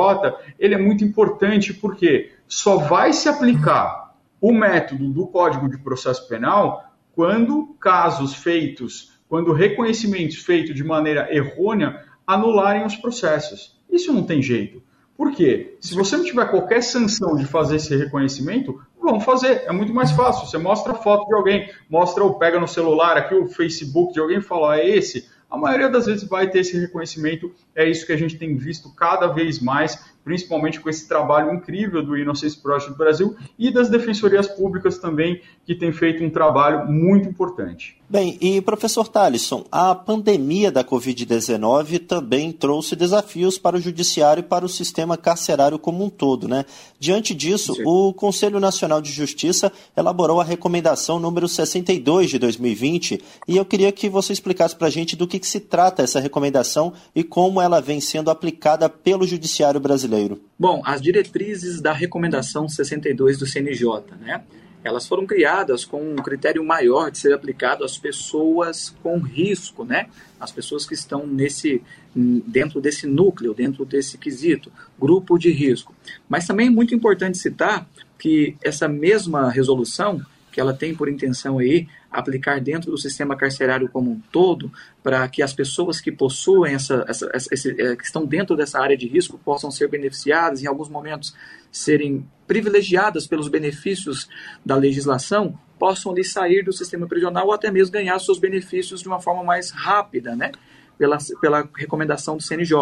ele 0.57 0.75
é 0.75 0.79
muito 0.79 1.05
importante 1.05 1.75
porque 1.75 2.31
só 2.47 2.77
vai 2.77 3.13
se 3.13 3.29
aplicar 3.29 4.15
o 4.41 4.53
método 4.53 5.09
do 5.09 5.27
Código 5.27 5.69
de 5.69 5.79
Processo 5.79 6.29
Penal 6.29 6.85
quando 7.13 7.75
casos 7.81 8.35
feitos, 8.35 9.13
quando 9.29 9.53
reconhecimentos 9.53 10.37
feitos 10.37 10.75
de 10.75 10.85
maneira 10.85 11.35
errônea 11.35 12.05
anularem 12.27 12.87
os 12.87 12.95
processos. 12.97 13.81
Isso 13.91 14.13
não 14.13 14.23
tem 14.23 14.41
jeito. 14.41 14.83
Por 15.17 15.33
quê? 15.33 15.77
Se 15.81 15.95
você 15.95 16.17
não 16.17 16.25
tiver 16.25 16.51
qualquer 16.51 16.83
sanção 16.83 17.37
de 17.37 17.45
fazer 17.45 17.77
esse 17.77 17.97
reconhecimento, 17.97 18.81
vamos 19.01 19.25
fazer. 19.25 19.65
É 19.67 19.73
muito 19.73 19.93
mais 19.93 20.11
fácil. 20.13 20.47
Você 20.47 20.59
mostra 20.59 20.93
a 20.93 20.97
foto 20.97 21.29
de 21.29 21.35
alguém, 21.35 21.71
mostra 21.89 22.25
ou 22.25 22.35
pega 22.35 22.59
no 22.59 22.67
celular 22.67 23.17
aqui 23.17 23.35
o 23.35 23.47
Facebook 23.47 24.15
de 24.15 24.21
alguém 24.21 24.39
e 24.39 24.43
fala, 24.43 24.75
ah, 24.75 24.79
é 24.79 24.89
esse. 24.89 25.29
A 25.53 25.59
maioria 25.59 25.91
das 25.91 26.07
vezes 26.07 26.25
vai 26.25 26.49
ter 26.49 26.61
esse 26.61 26.79
reconhecimento. 26.81 27.55
É 27.75 27.87
isso 27.87 28.07
que 28.07 28.13
a 28.13 28.17
gente 28.17 28.39
tem 28.39 28.57
visto 28.57 28.91
cada 28.95 29.27
vez 29.27 29.61
mais 29.61 30.03
principalmente 30.25 30.81
com 30.81 30.89
esse 30.89 31.09
trabalho 31.09 31.53
incrível 31.53 32.03
do 32.03 32.17
Innocence 32.17 32.57
Project 32.57 32.93
do 32.93 32.99
Brasil 32.99 33.37
e 33.59 33.73
das 33.73 33.89
defensorias 33.89 34.47
públicas 34.47 34.99
também, 34.99 35.41
que 35.65 35.75
têm 35.75 35.93
feito 35.93 36.23
um 36.25 36.31
trabalho 36.31 36.87
muito 36.87 37.29
importante. 37.29 38.01
Bem, 38.09 38.37
e 38.43 38.61
professor 38.61 39.09
Talisson, 39.09 39.65
a 39.73 39.95
pandemia 39.95 40.71
da 40.71 40.85
Covid-19 40.85 42.07
também 42.07 42.53
trouxe 42.53 42.95
desafios 42.95 43.59
para 43.59 43.77
o 43.77 43.81
judiciário 43.81 44.41
e 44.41 44.45
para 44.45 44.67
o 44.67 44.69
sistema 44.69 45.17
carcerário 45.17 45.79
como 45.79 46.05
um 46.05 46.11
todo, 46.11 46.47
né? 46.47 46.67
Diante 47.01 47.35
disso, 47.35 47.75
Sim. 47.75 47.83
o 47.87 48.13
Conselho 48.13 48.61
Nacional 48.61 49.01
de 49.01 49.11
Justiça 49.11 49.73
elaborou 49.97 50.43
a 50.43 50.45
recomendação 50.45 51.19
número 51.19 51.49
62 51.49 52.29
de 52.31 52.39
2020 52.39 53.23
e 53.49 53.57
eu 53.57 53.65
queria 53.65 53.91
que 53.91 54.11
você 54.11 54.33
explicasse 54.33 54.77
para 54.77 54.89
a 54.89 54.91
gente 54.91 55.17
do 55.17 55.27
que, 55.27 55.39
que 55.39 55.47
se 55.47 55.61
trata 55.61 56.03
essa 56.03 56.21
recomendação 56.21 56.93
e 57.15 57.25
como 57.25 57.63
ela 57.63 57.81
vem 57.81 57.99
sendo 57.99 58.31
aplicada 58.31 58.91
pelo 58.91 59.27
judiciário 59.27 59.81
brasileiro 59.81 60.12
brasileiro? 60.13 60.41
Bom, 60.59 60.83
as 60.85 61.01
diretrizes 61.01 61.81
da 61.81 61.93
recomendação 61.93 62.69
62 62.69 63.39
do 63.39 63.47
CNJ, 63.47 63.87
né? 64.21 64.43
Elas 64.85 65.07
foram 65.07 65.25
criadas 65.25 65.85
com 65.85 66.03
um 66.03 66.17
critério 66.17 66.65
maior 66.65 67.11
de 67.11 67.19
ser 67.19 67.33
aplicado 67.33 67.85
às 67.85 67.97
pessoas 67.97 68.93
com 69.03 69.19
risco, 69.21 69.85
né? 69.85 70.09
As 70.41 70.51
pessoas 70.51 70.85
que 70.85 70.95
estão 70.95 71.25
nesse 71.25 71.81
dentro 72.15 72.81
desse 72.81 73.07
núcleo, 73.07 73.55
dentro 73.55 73.85
desse 73.85 74.19
quesito, 74.19 74.73
grupo 75.01 75.39
de 75.39 75.51
risco. 75.51 75.95
Mas 76.29 76.47
também 76.47 76.67
é 76.67 76.71
muito 76.71 76.95
importante 76.95 77.39
citar 77.39 77.89
que 78.19 78.57
essa 78.63 78.89
mesma 78.89 79.49
resolução 79.51 80.21
que 80.53 80.61
ela 80.61 80.75
tem 80.75 80.95
por 80.95 81.09
intenção 81.09 81.59
aí 81.59 81.89
aplicar 82.11 82.61
dentro 82.61 82.91
do 82.91 82.99
sistema 82.99 83.35
carcerário 83.35 83.89
como 83.89 84.11
um 84.11 84.21
todo, 84.31 84.71
para 85.03 85.27
que 85.29 85.43
as 85.43 85.55
pessoas 85.55 86.01
que 86.01 86.13
possuem 86.13 86.75
essa, 86.75 87.05
essa, 87.09 87.31
essa, 87.33 87.71
é, 87.71 87.97
que 87.97 88.05
estão 88.05 88.27
dentro 88.27 88.55
dessa 88.55 88.79
área 88.79 88.97
de 88.97 89.09
risco 89.09 89.41
possam 89.43 89.71
ser 89.71 89.89
beneficiadas, 89.89 90.63
em 90.63 90.67
alguns 90.67 90.91
momentos 90.91 91.35
serem 91.71 92.29
privilegiadas 92.47 93.27
pelos 93.27 93.49
benefícios 93.49 94.29
da 94.65 94.77
legislação, 94.77 95.59
possam 95.79 96.13
ali 96.13 96.23
sair 96.23 96.63
do 96.63 96.73
sistema 96.73 97.07
prisional 97.07 97.47
ou 97.47 97.53
até 97.53 97.71
mesmo 97.71 97.95
ganhar 97.95 98.19
seus 98.19 98.39
benefícios 98.39 99.01
de 99.01 99.09
uma 99.09 99.21
forma 99.21 99.43
mais 99.43 99.71
rápida, 99.71 100.37
né? 100.37 100.53
Pela, 100.99 101.19
pela 101.41 101.69
recomendação 101.75 102.37
do 102.37 102.43
CNJ. 102.43 102.77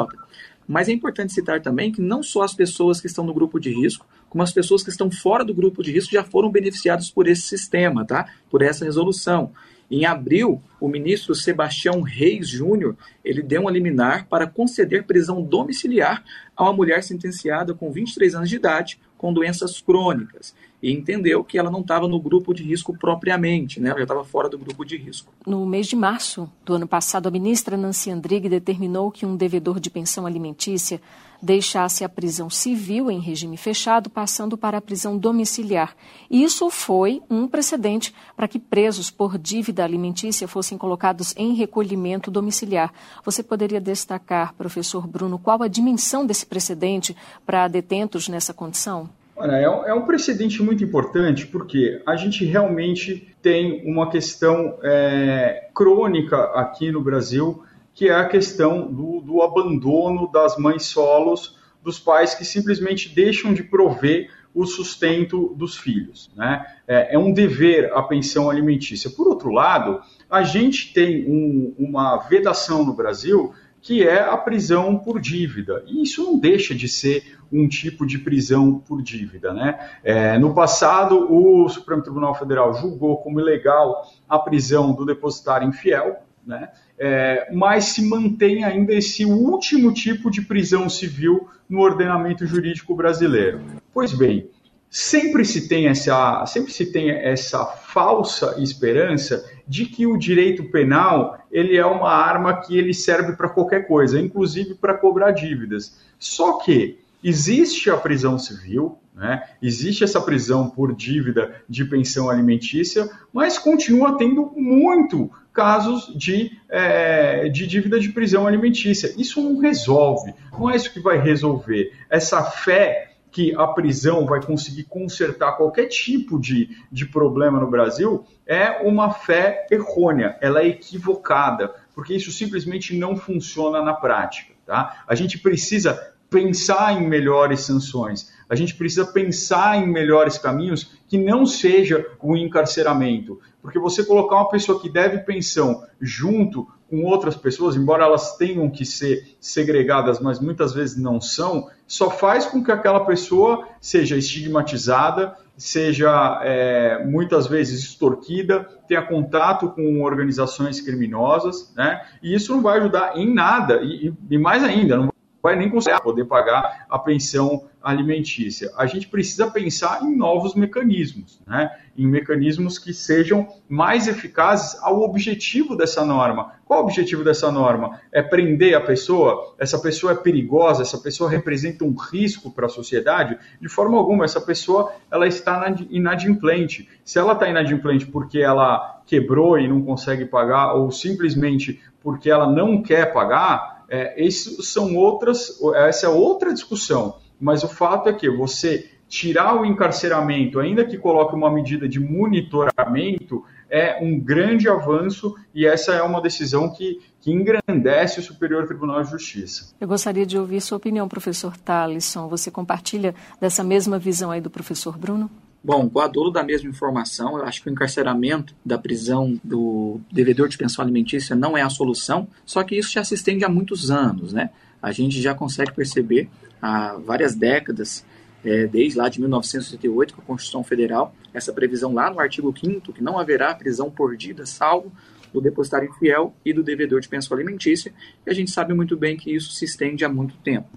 Mas 0.67 0.89
é 0.89 0.93
importante 0.93 1.33
citar 1.33 1.63
também 1.63 1.91
que 1.91 2.03
não 2.03 2.23
só 2.23 2.43
as 2.43 2.53
pessoas 2.53 3.01
que 3.01 3.07
estão 3.07 3.25
no 3.25 3.33
grupo 3.33 3.59
de 3.59 3.73
risco, 3.73 4.05
como 4.31 4.43
as 4.43 4.53
pessoas 4.53 4.83
que 4.83 4.89
estão 4.89 5.11
fora 5.11 5.45
do 5.45 5.53
grupo 5.53 5.83
de 5.83 5.93
risco 5.93 6.13
já 6.13 6.25
foram 6.25 6.51
beneficiadas 6.51 7.11
por 7.11 7.29
esse 7.29 7.43
sistema, 7.43 8.07
tá? 8.07 8.33
Por 8.49 8.63
essa 8.63 8.85
resolução. 8.85 9.53
Em 9.91 10.07
abril, 10.07 10.63
o 10.81 10.89
ministro 10.89 11.35
Sebastião 11.35 12.01
Reis 12.01 12.49
Júnior, 12.49 12.97
ele 13.25 13.43
deu 13.43 13.63
um 13.63 13.69
liminar 13.69 14.27
para 14.29 14.47
conceder 14.47 15.05
prisão 15.05 15.43
domiciliar 15.43 16.25
a 16.57 16.63
uma 16.63 16.73
mulher 16.73 17.03
sentenciada 17.03 17.75
com 17.75 17.91
23 17.91 18.37
anos 18.37 18.49
de 18.49 18.57
idade 18.57 19.01
com 19.19 19.33
doenças 19.33 19.81
crônicas 19.81 20.55
e 20.83 20.93
entendeu 20.93 21.45
que 21.45 21.59
ela 21.59 21.71
não 21.71 21.81
estava 21.81 22.09
no 22.09 22.19
grupo 22.19 22.55
de 22.55 22.63
risco 22.63 22.97
propriamente, 22.97 23.81
né? 23.81 23.91
ela 23.91 23.99
já 23.99 24.05
estava 24.05 24.25
fora 24.25 24.49
do 24.49 24.59
grupo 24.59 24.85
de 24.85 24.97
risco. 24.97 25.33
No 25.47 25.67
mês 25.67 25.87
de 25.87 25.97
março 25.97 26.51
do 26.65 26.75
ano 26.75 26.87
passado, 26.87 27.27
a 27.27 27.31
ministra 27.31 27.77
Nancy 27.77 28.11
Andrighi 28.11 28.49
determinou 28.49 29.11
que 29.11 29.27
um 29.27 29.37
devedor 29.37 29.79
de 29.79 29.91
pensão 29.91 30.27
alimentícia 30.27 31.01
deixasse 31.43 32.05
a 32.05 32.09
prisão 32.09 32.51
civil 32.51 33.11
em 33.11 33.19
regime 33.19 33.57
fechado, 33.57 34.11
passando 34.11 34.59
para 34.59 34.79
a 34.79 34.81
prisão 34.81 35.17
domiciliar. 35.17 35.97
Isso 36.31 36.69
foi 36.71 37.23
um 37.31 37.49
precedente 37.49 38.15
para 38.37 38.49
que 38.49 38.59
presos 38.59 39.11
por 39.11 39.39
dívida 39.39 39.83
alimentícia 39.83 40.47
fossem 40.47 40.77
colocados 40.77 41.35
em 41.37 41.55
recolhimento 41.55 42.31
domiciliar. 42.31 42.93
Você 43.25 43.43
poderia 43.43 43.81
destacar, 43.81 44.55
professor 44.55 45.07
Bruno, 45.07 45.39
qual 45.39 45.63
a 45.63 45.69
dimensão 45.69 46.27
desse 46.27 46.45
precedente 46.45 47.17
para 47.47 47.69
detentos 47.69 48.29
nessa 48.29 48.53
condição? 48.53 49.09
Olha, 49.41 49.53
é 49.53 49.71
um, 49.71 49.87
é 49.87 49.95
um 49.95 50.03
precedente 50.03 50.63
muito 50.63 50.85
importante 50.85 51.47
porque 51.47 52.03
a 52.07 52.15
gente 52.15 52.45
realmente 52.45 53.35
tem 53.41 53.83
uma 53.91 54.11
questão 54.11 54.79
é, 54.83 55.71
crônica 55.75 56.37
aqui 56.55 56.93
no 56.93 57.01
Brasil, 57.01 57.65
que 57.95 58.11
é 58.11 58.15
a 58.15 58.27
questão 58.27 58.93
do, 58.93 59.23
do 59.23 59.41
abandono 59.41 60.31
das 60.31 60.59
mães 60.59 60.85
solos, 60.85 61.59
dos 61.83 61.99
pais 61.99 62.35
que 62.35 62.45
simplesmente 62.45 63.09
deixam 63.09 63.55
de 63.55 63.63
prover 63.63 64.29
o 64.55 64.67
sustento 64.67 65.55
dos 65.57 65.75
filhos. 65.75 66.31
Né? 66.37 66.63
É, 66.87 67.15
é, 67.15 67.19
um 67.19 67.33
dever 67.33 67.91
a 67.95 68.03
pensão 68.03 68.51
alimentícia. 68.51 69.09
Por 69.09 69.27
outro 69.27 69.51
lado, 69.51 70.03
a 70.29 70.43
gente 70.43 70.93
tem 70.93 71.25
um, 71.27 71.75
uma 71.79 72.19
vedação 72.29 72.85
no 72.85 72.93
Brasil 72.93 73.55
que 73.83 74.07
é 74.07 74.21
a 74.21 74.37
prisão 74.37 74.99
por 74.99 75.21
dívida. 75.21 75.83
E 75.87 76.03
isso 76.03 76.23
não 76.23 76.39
deixa 76.39 76.75
de 76.75 76.89
ser 76.89 77.39
um 77.53 77.67
tipo 77.67 78.07
de 78.07 78.19
prisão 78.19 78.79
por 78.79 79.03
dívida. 79.03 79.53
Né? 79.53 79.79
É, 80.05 80.39
no 80.39 80.55
passado, 80.55 81.33
o 81.33 81.69
Supremo 81.69 82.03
Tribunal 82.03 82.35
Federal 82.35 82.75
julgou 82.75 83.17
como 83.19 83.41
ilegal 83.41 84.05
a 84.29 84.39
prisão 84.39 84.93
do 84.93 85.05
depositário 85.05 85.69
infiel, 85.69 86.17
né? 86.47 86.71
É, 86.99 87.49
mas 87.53 87.85
se 87.85 88.07
mantém 88.07 88.63
ainda 88.63 88.93
esse 88.93 89.25
último 89.25 89.93
tipo 89.93 90.31
de 90.31 90.43
prisão 90.43 90.89
civil 90.89 91.49
no 91.69 91.81
ordenamento 91.81 92.47
jurídico 92.47 92.95
brasileiro. 92.95 93.61
Pois 93.93 94.13
bem, 94.13 94.51
sempre 94.91 95.45
se 95.45 95.69
tem 95.69 95.87
essa, 95.87 96.45
sempre 96.47 96.73
se 96.73 96.87
tem 96.87 97.11
essa 97.11 97.65
falsa 97.65 98.57
esperança 98.59 99.49
de 99.67 99.87
que 99.87 100.05
o 100.05 100.19
direito 100.19 100.65
penal 100.65 101.39
ele 101.51 101.77
é 101.77 101.87
uma 101.87 102.11
arma 102.11 102.61
que 102.61 102.77
ele 102.77 102.93
serve 102.93 103.33
para 103.35 103.49
qualquer 103.49 103.87
coisa, 103.87 104.21
inclusive 104.21 104.75
para 104.75 104.95
cobrar 104.95 105.31
dívidas. 105.31 105.97
Só 106.19 106.59
que 106.59 106.99
existe 107.23 107.89
a 107.89 107.97
prisão 107.97 108.37
civil, 108.37 108.99
né? 109.15 109.43
existe 109.63 110.03
essa 110.03 110.21
prisão 110.21 110.69
por 110.69 110.95
dívida 110.95 111.63
de 111.69 111.85
pensão 111.85 112.29
alimentícia, 112.29 113.09
mas 113.33 113.59
continua 113.59 114.19
tendo 114.19 114.53
muito 114.57 115.31
casos 115.53 116.13
de, 116.17 116.53
é, 116.69 117.49
de 117.49 117.67
dívida 117.67 118.01
de 118.01 118.09
prisão 118.11 118.47
alimentícia. 118.47 119.13
Isso 119.17 119.41
não 119.41 119.61
resolve, 119.61 120.35
não 120.53 120.71
é 120.71 120.77
isso 120.77 120.93
que 120.93 121.01
vai 121.01 121.21
resolver. 121.21 121.93
Essa 122.09 122.43
fé 122.43 123.10
que 123.31 123.55
a 123.57 123.67
prisão 123.67 124.27
vai 124.27 124.43
conseguir 124.43 124.85
consertar 124.85 125.57
qualquer 125.57 125.87
tipo 125.87 126.39
de, 126.39 126.77
de 126.91 127.07
problema 127.07 127.61
no 127.61 127.71
Brasil 127.71 128.25
é 128.47 128.81
uma 128.83 129.13
fé 129.13 129.67
errônea, 129.71 130.37
ela 130.41 130.61
é 130.61 130.69
equivocada, 130.69 131.75
porque 131.95 132.15
isso 132.15 132.33
simplesmente 132.33 132.97
não 132.97 133.17
funciona 133.17 133.83
na 133.83 133.95
prática. 133.95 134.55
Tá? 134.67 135.05
A 135.07 135.15
gente 135.15 135.39
precisa 135.39 136.15
pensar 136.29 136.93
em 136.93 137.07
melhores 137.07 137.61
sanções, 137.61 138.33
a 138.49 138.55
gente 138.55 138.75
precisa 138.75 139.05
pensar 139.05 139.77
em 139.77 139.87
melhores 139.87 140.39
caminhos 140.39 140.97
que 141.09 141.19
não 141.19 141.45
seja 141.45 142.07
o 142.21 142.37
encarceramento. 142.37 143.41
Porque 143.61 143.79
você 143.79 144.05
colocar 144.05 144.37
uma 144.37 144.49
pessoa 144.49 144.81
que 144.81 144.89
deve 144.89 145.19
pensão 145.19 145.85
junto 146.01 146.67
com 146.91 147.05
outras 147.05 147.37
pessoas, 147.37 147.77
embora 147.77 148.05
elas 148.05 148.37
tenham 148.37 148.69
que 148.69 148.85
ser 148.85 149.37
segregadas, 149.41 150.19
mas 150.19 150.41
muitas 150.41 150.75
vezes 150.75 150.97
não 150.97 151.21
são, 151.21 151.69
só 151.87 152.11
faz 152.11 152.47
com 152.47 152.63
que 152.63 152.73
aquela 152.73 153.07
pessoa 153.07 153.69
seja 153.81 154.17
estigmatizada, 154.17 155.37
seja 155.57 156.41
é, 156.43 157.05
muitas 157.07 157.47
vezes 157.47 157.85
extorquida, 157.85 158.67
tenha 158.89 159.03
contato 159.03 159.69
com 159.69 160.03
organizações 160.03 160.81
criminosas, 160.81 161.73
né? 161.77 162.05
E 162.23 162.35
isso 162.35 162.53
não 162.53 162.61
vai 162.61 162.79
ajudar 162.79 163.17
em 163.17 163.33
nada, 163.33 163.81
e, 163.83 164.13
e 164.29 164.39
mais 164.39 164.65
ainda, 164.65 164.97
não 164.97 165.11
vai 165.43 165.57
nem 165.57 165.71
conseguir 165.71 166.01
poder 166.03 166.25
pagar 166.25 166.87
a 166.89 166.99
pensão 166.99 167.65
alimentícia. 167.83 168.71
A 168.77 168.87
gente 168.87 169.09
precisa 169.09 169.51
pensar 169.51 170.03
em 170.03 170.15
novos 170.15 170.55
mecanismos, 170.55 171.41
né? 171.47 171.71
em 171.97 172.07
mecanismos 172.07 172.79
que 172.79 172.93
sejam 172.93 173.49
mais 173.69 174.07
eficazes 174.07 174.79
ao 174.83 175.01
objetivo 175.01 175.77
dessa 175.77 176.05
norma. 176.05 176.53
Qual 176.67 176.81
o 176.81 176.85
objetivo 176.85 177.25
dessa 177.25 177.51
norma? 177.51 178.01
É 178.13 178.23
prender 178.23 178.75
a 178.75 178.81
pessoa? 178.81 179.55
Essa 179.59 179.79
pessoa 179.79 180.13
é 180.13 180.17
perigosa? 180.17 180.83
Essa 180.83 180.99
pessoa 180.99 181.31
representa 181.31 181.85
um 181.85 181.95
risco 181.95 182.51
para 182.51 182.67
a 182.67 182.69
sociedade? 182.69 183.39
De 183.61 183.69
forma 183.69 183.97
alguma, 183.97 184.25
essa 184.25 184.41
pessoa 184.41 184.93
ela 185.11 185.27
está 185.27 185.75
inadimplente. 185.89 186.89
Se 187.05 187.19
ela 187.19 187.33
está 187.33 187.49
inadimplente 187.49 188.07
porque 188.07 188.41
ela 188.41 189.01
quebrou 189.07 189.59
e 189.59 189.67
não 189.67 189.83
consegue 189.83 190.25
pagar, 190.27 190.75
ou 190.75 190.91
simplesmente 190.91 191.81
porque 192.03 192.31
ela 192.31 192.51
não 192.51 192.83
quer 192.83 193.13
pagar, 193.13 193.80
é, 193.91 194.23
isso 194.25 194.63
são 194.63 194.97
outras, 194.97 195.61
essa 195.75 196.07
é 196.07 196.09
outra 196.09 196.55
discussão. 196.55 197.19
Mas 197.41 197.65
o 197.65 197.69
fato 197.69 198.09
é 198.09 198.13
que 198.13 198.31
você 198.31 198.89
tirar 199.09 199.61
o 199.61 199.67
encarceramento, 199.67 200.61
ainda 200.61 200.85
que 200.85 200.97
coloque 200.97 201.35
uma 201.35 201.53
medida 201.53 201.89
de 201.89 201.99
monitoramento, 201.99 203.45
é 203.69 203.99
um 204.03 204.19
grande 204.19 204.69
avanço 204.69 205.35
e 205.53 205.67
essa 205.67 205.93
é 205.93 206.03
uma 206.03 206.21
decisão 206.21 206.73
que, 206.73 207.01
que 207.21 207.33
engrandece 207.33 208.21
o 208.21 208.23
Superior 208.23 208.67
Tribunal 208.67 209.03
de 209.03 209.11
Justiça. 209.11 209.75
Eu 209.81 209.89
gostaria 209.89 210.25
de 210.25 210.39
ouvir 210.39 210.61
sua 210.61 210.79
opinião, 210.79 211.09
professor 211.09 211.57
Talisson. 211.57 212.29
Você 212.29 212.51
compartilha 212.51 213.15
dessa 213.41 213.65
mesma 213.65 213.99
visão 213.99 214.31
aí 214.31 214.41
do 214.41 214.51
professor 214.51 214.97
Bruno? 214.97 215.29
Bom, 215.63 215.91
com 215.91 216.01
a 216.01 216.09
dolo 216.09 216.31
da 216.31 216.43
mesma 216.43 216.71
informação, 216.71 217.37
eu 217.37 217.45
acho 217.45 217.63
que 217.63 217.69
o 217.69 217.73
encarceramento 217.73 218.55
da 218.65 218.79
prisão 218.79 219.39
do 219.45 220.01
devedor 220.11 220.49
de 220.49 220.57
pensão 220.57 220.83
alimentícia 220.83 221.37
não 221.37 221.57
é 221.57 221.61
a 221.61 221.69
solução, 221.69 222.27
só 222.47 222.63
que 222.65 222.77
isso 222.77 222.91
já 222.93 223.05
se 223.05 223.15
estende 223.15 223.45
há 223.45 223.49
muitos 223.49 223.91
anos, 223.91 224.33
né? 224.33 224.51
A 224.81 224.91
gente 224.91 225.21
já 225.21 225.35
consegue 225.35 225.73
perceber 225.75 226.31
há 226.63 226.97
várias 226.97 227.35
décadas, 227.35 228.07
é, 228.43 228.67
desde 228.67 228.97
lá 228.97 229.11
de 229.11 229.21
1988, 229.21 230.15
com 230.15 230.23
a 230.23 230.25
Constituição 230.25 230.65
Federal, 230.65 231.15
essa 231.35 231.53
previsão 231.53 231.93
lá 231.93 232.11
no 232.11 232.19
artigo 232.19 232.55
5 232.59 232.91
que 232.95 233.03
não 233.03 233.19
haverá 233.19 233.55
prisão 233.55 233.91
por 233.91 234.17
dívida, 234.17 234.47
salvo 234.47 234.91
do 235.31 235.43
depositário 235.43 235.91
infiel 235.91 236.35
e 236.43 236.55
do 236.55 236.63
devedor 236.63 237.01
de 237.01 237.09
pensão 237.09 237.37
alimentícia, 237.37 237.93
e 238.27 238.31
a 238.31 238.35
gente 238.35 238.51
sabe 238.51 238.73
muito 238.73 238.97
bem 238.97 239.17
que 239.17 239.31
isso 239.31 239.53
se 239.53 239.67
estende 239.67 240.07
há 240.07 240.09
muito 240.09 240.35
tempo. 240.39 240.69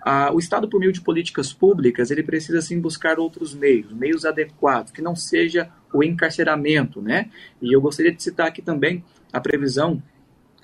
Ah, 0.00 0.30
o 0.32 0.38
Estado, 0.38 0.68
por 0.68 0.80
meio 0.80 0.92
de 0.92 1.00
políticas 1.00 1.52
públicas, 1.52 2.10
ele 2.10 2.22
precisa 2.22 2.60
sim 2.62 2.80
buscar 2.80 3.18
outros 3.18 3.54
meios, 3.54 3.92
meios 3.92 4.24
adequados, 4.24 4.92
que 4.92 5.02
não 5.02 5.16
seja 5.16 5.70
o 5.92 6.02
encarceramento, 6.02 7.02
né? 7.02 7.30
E 7.60 7.72
eu 7.72 7.80
gostaria 7.80 8.12
de 8.12 8.22
citar 8.22 8.46
aqui 8.46 8.62
também 8.62 9.04
a 9.32 9.40
previsão, 9.40 10.02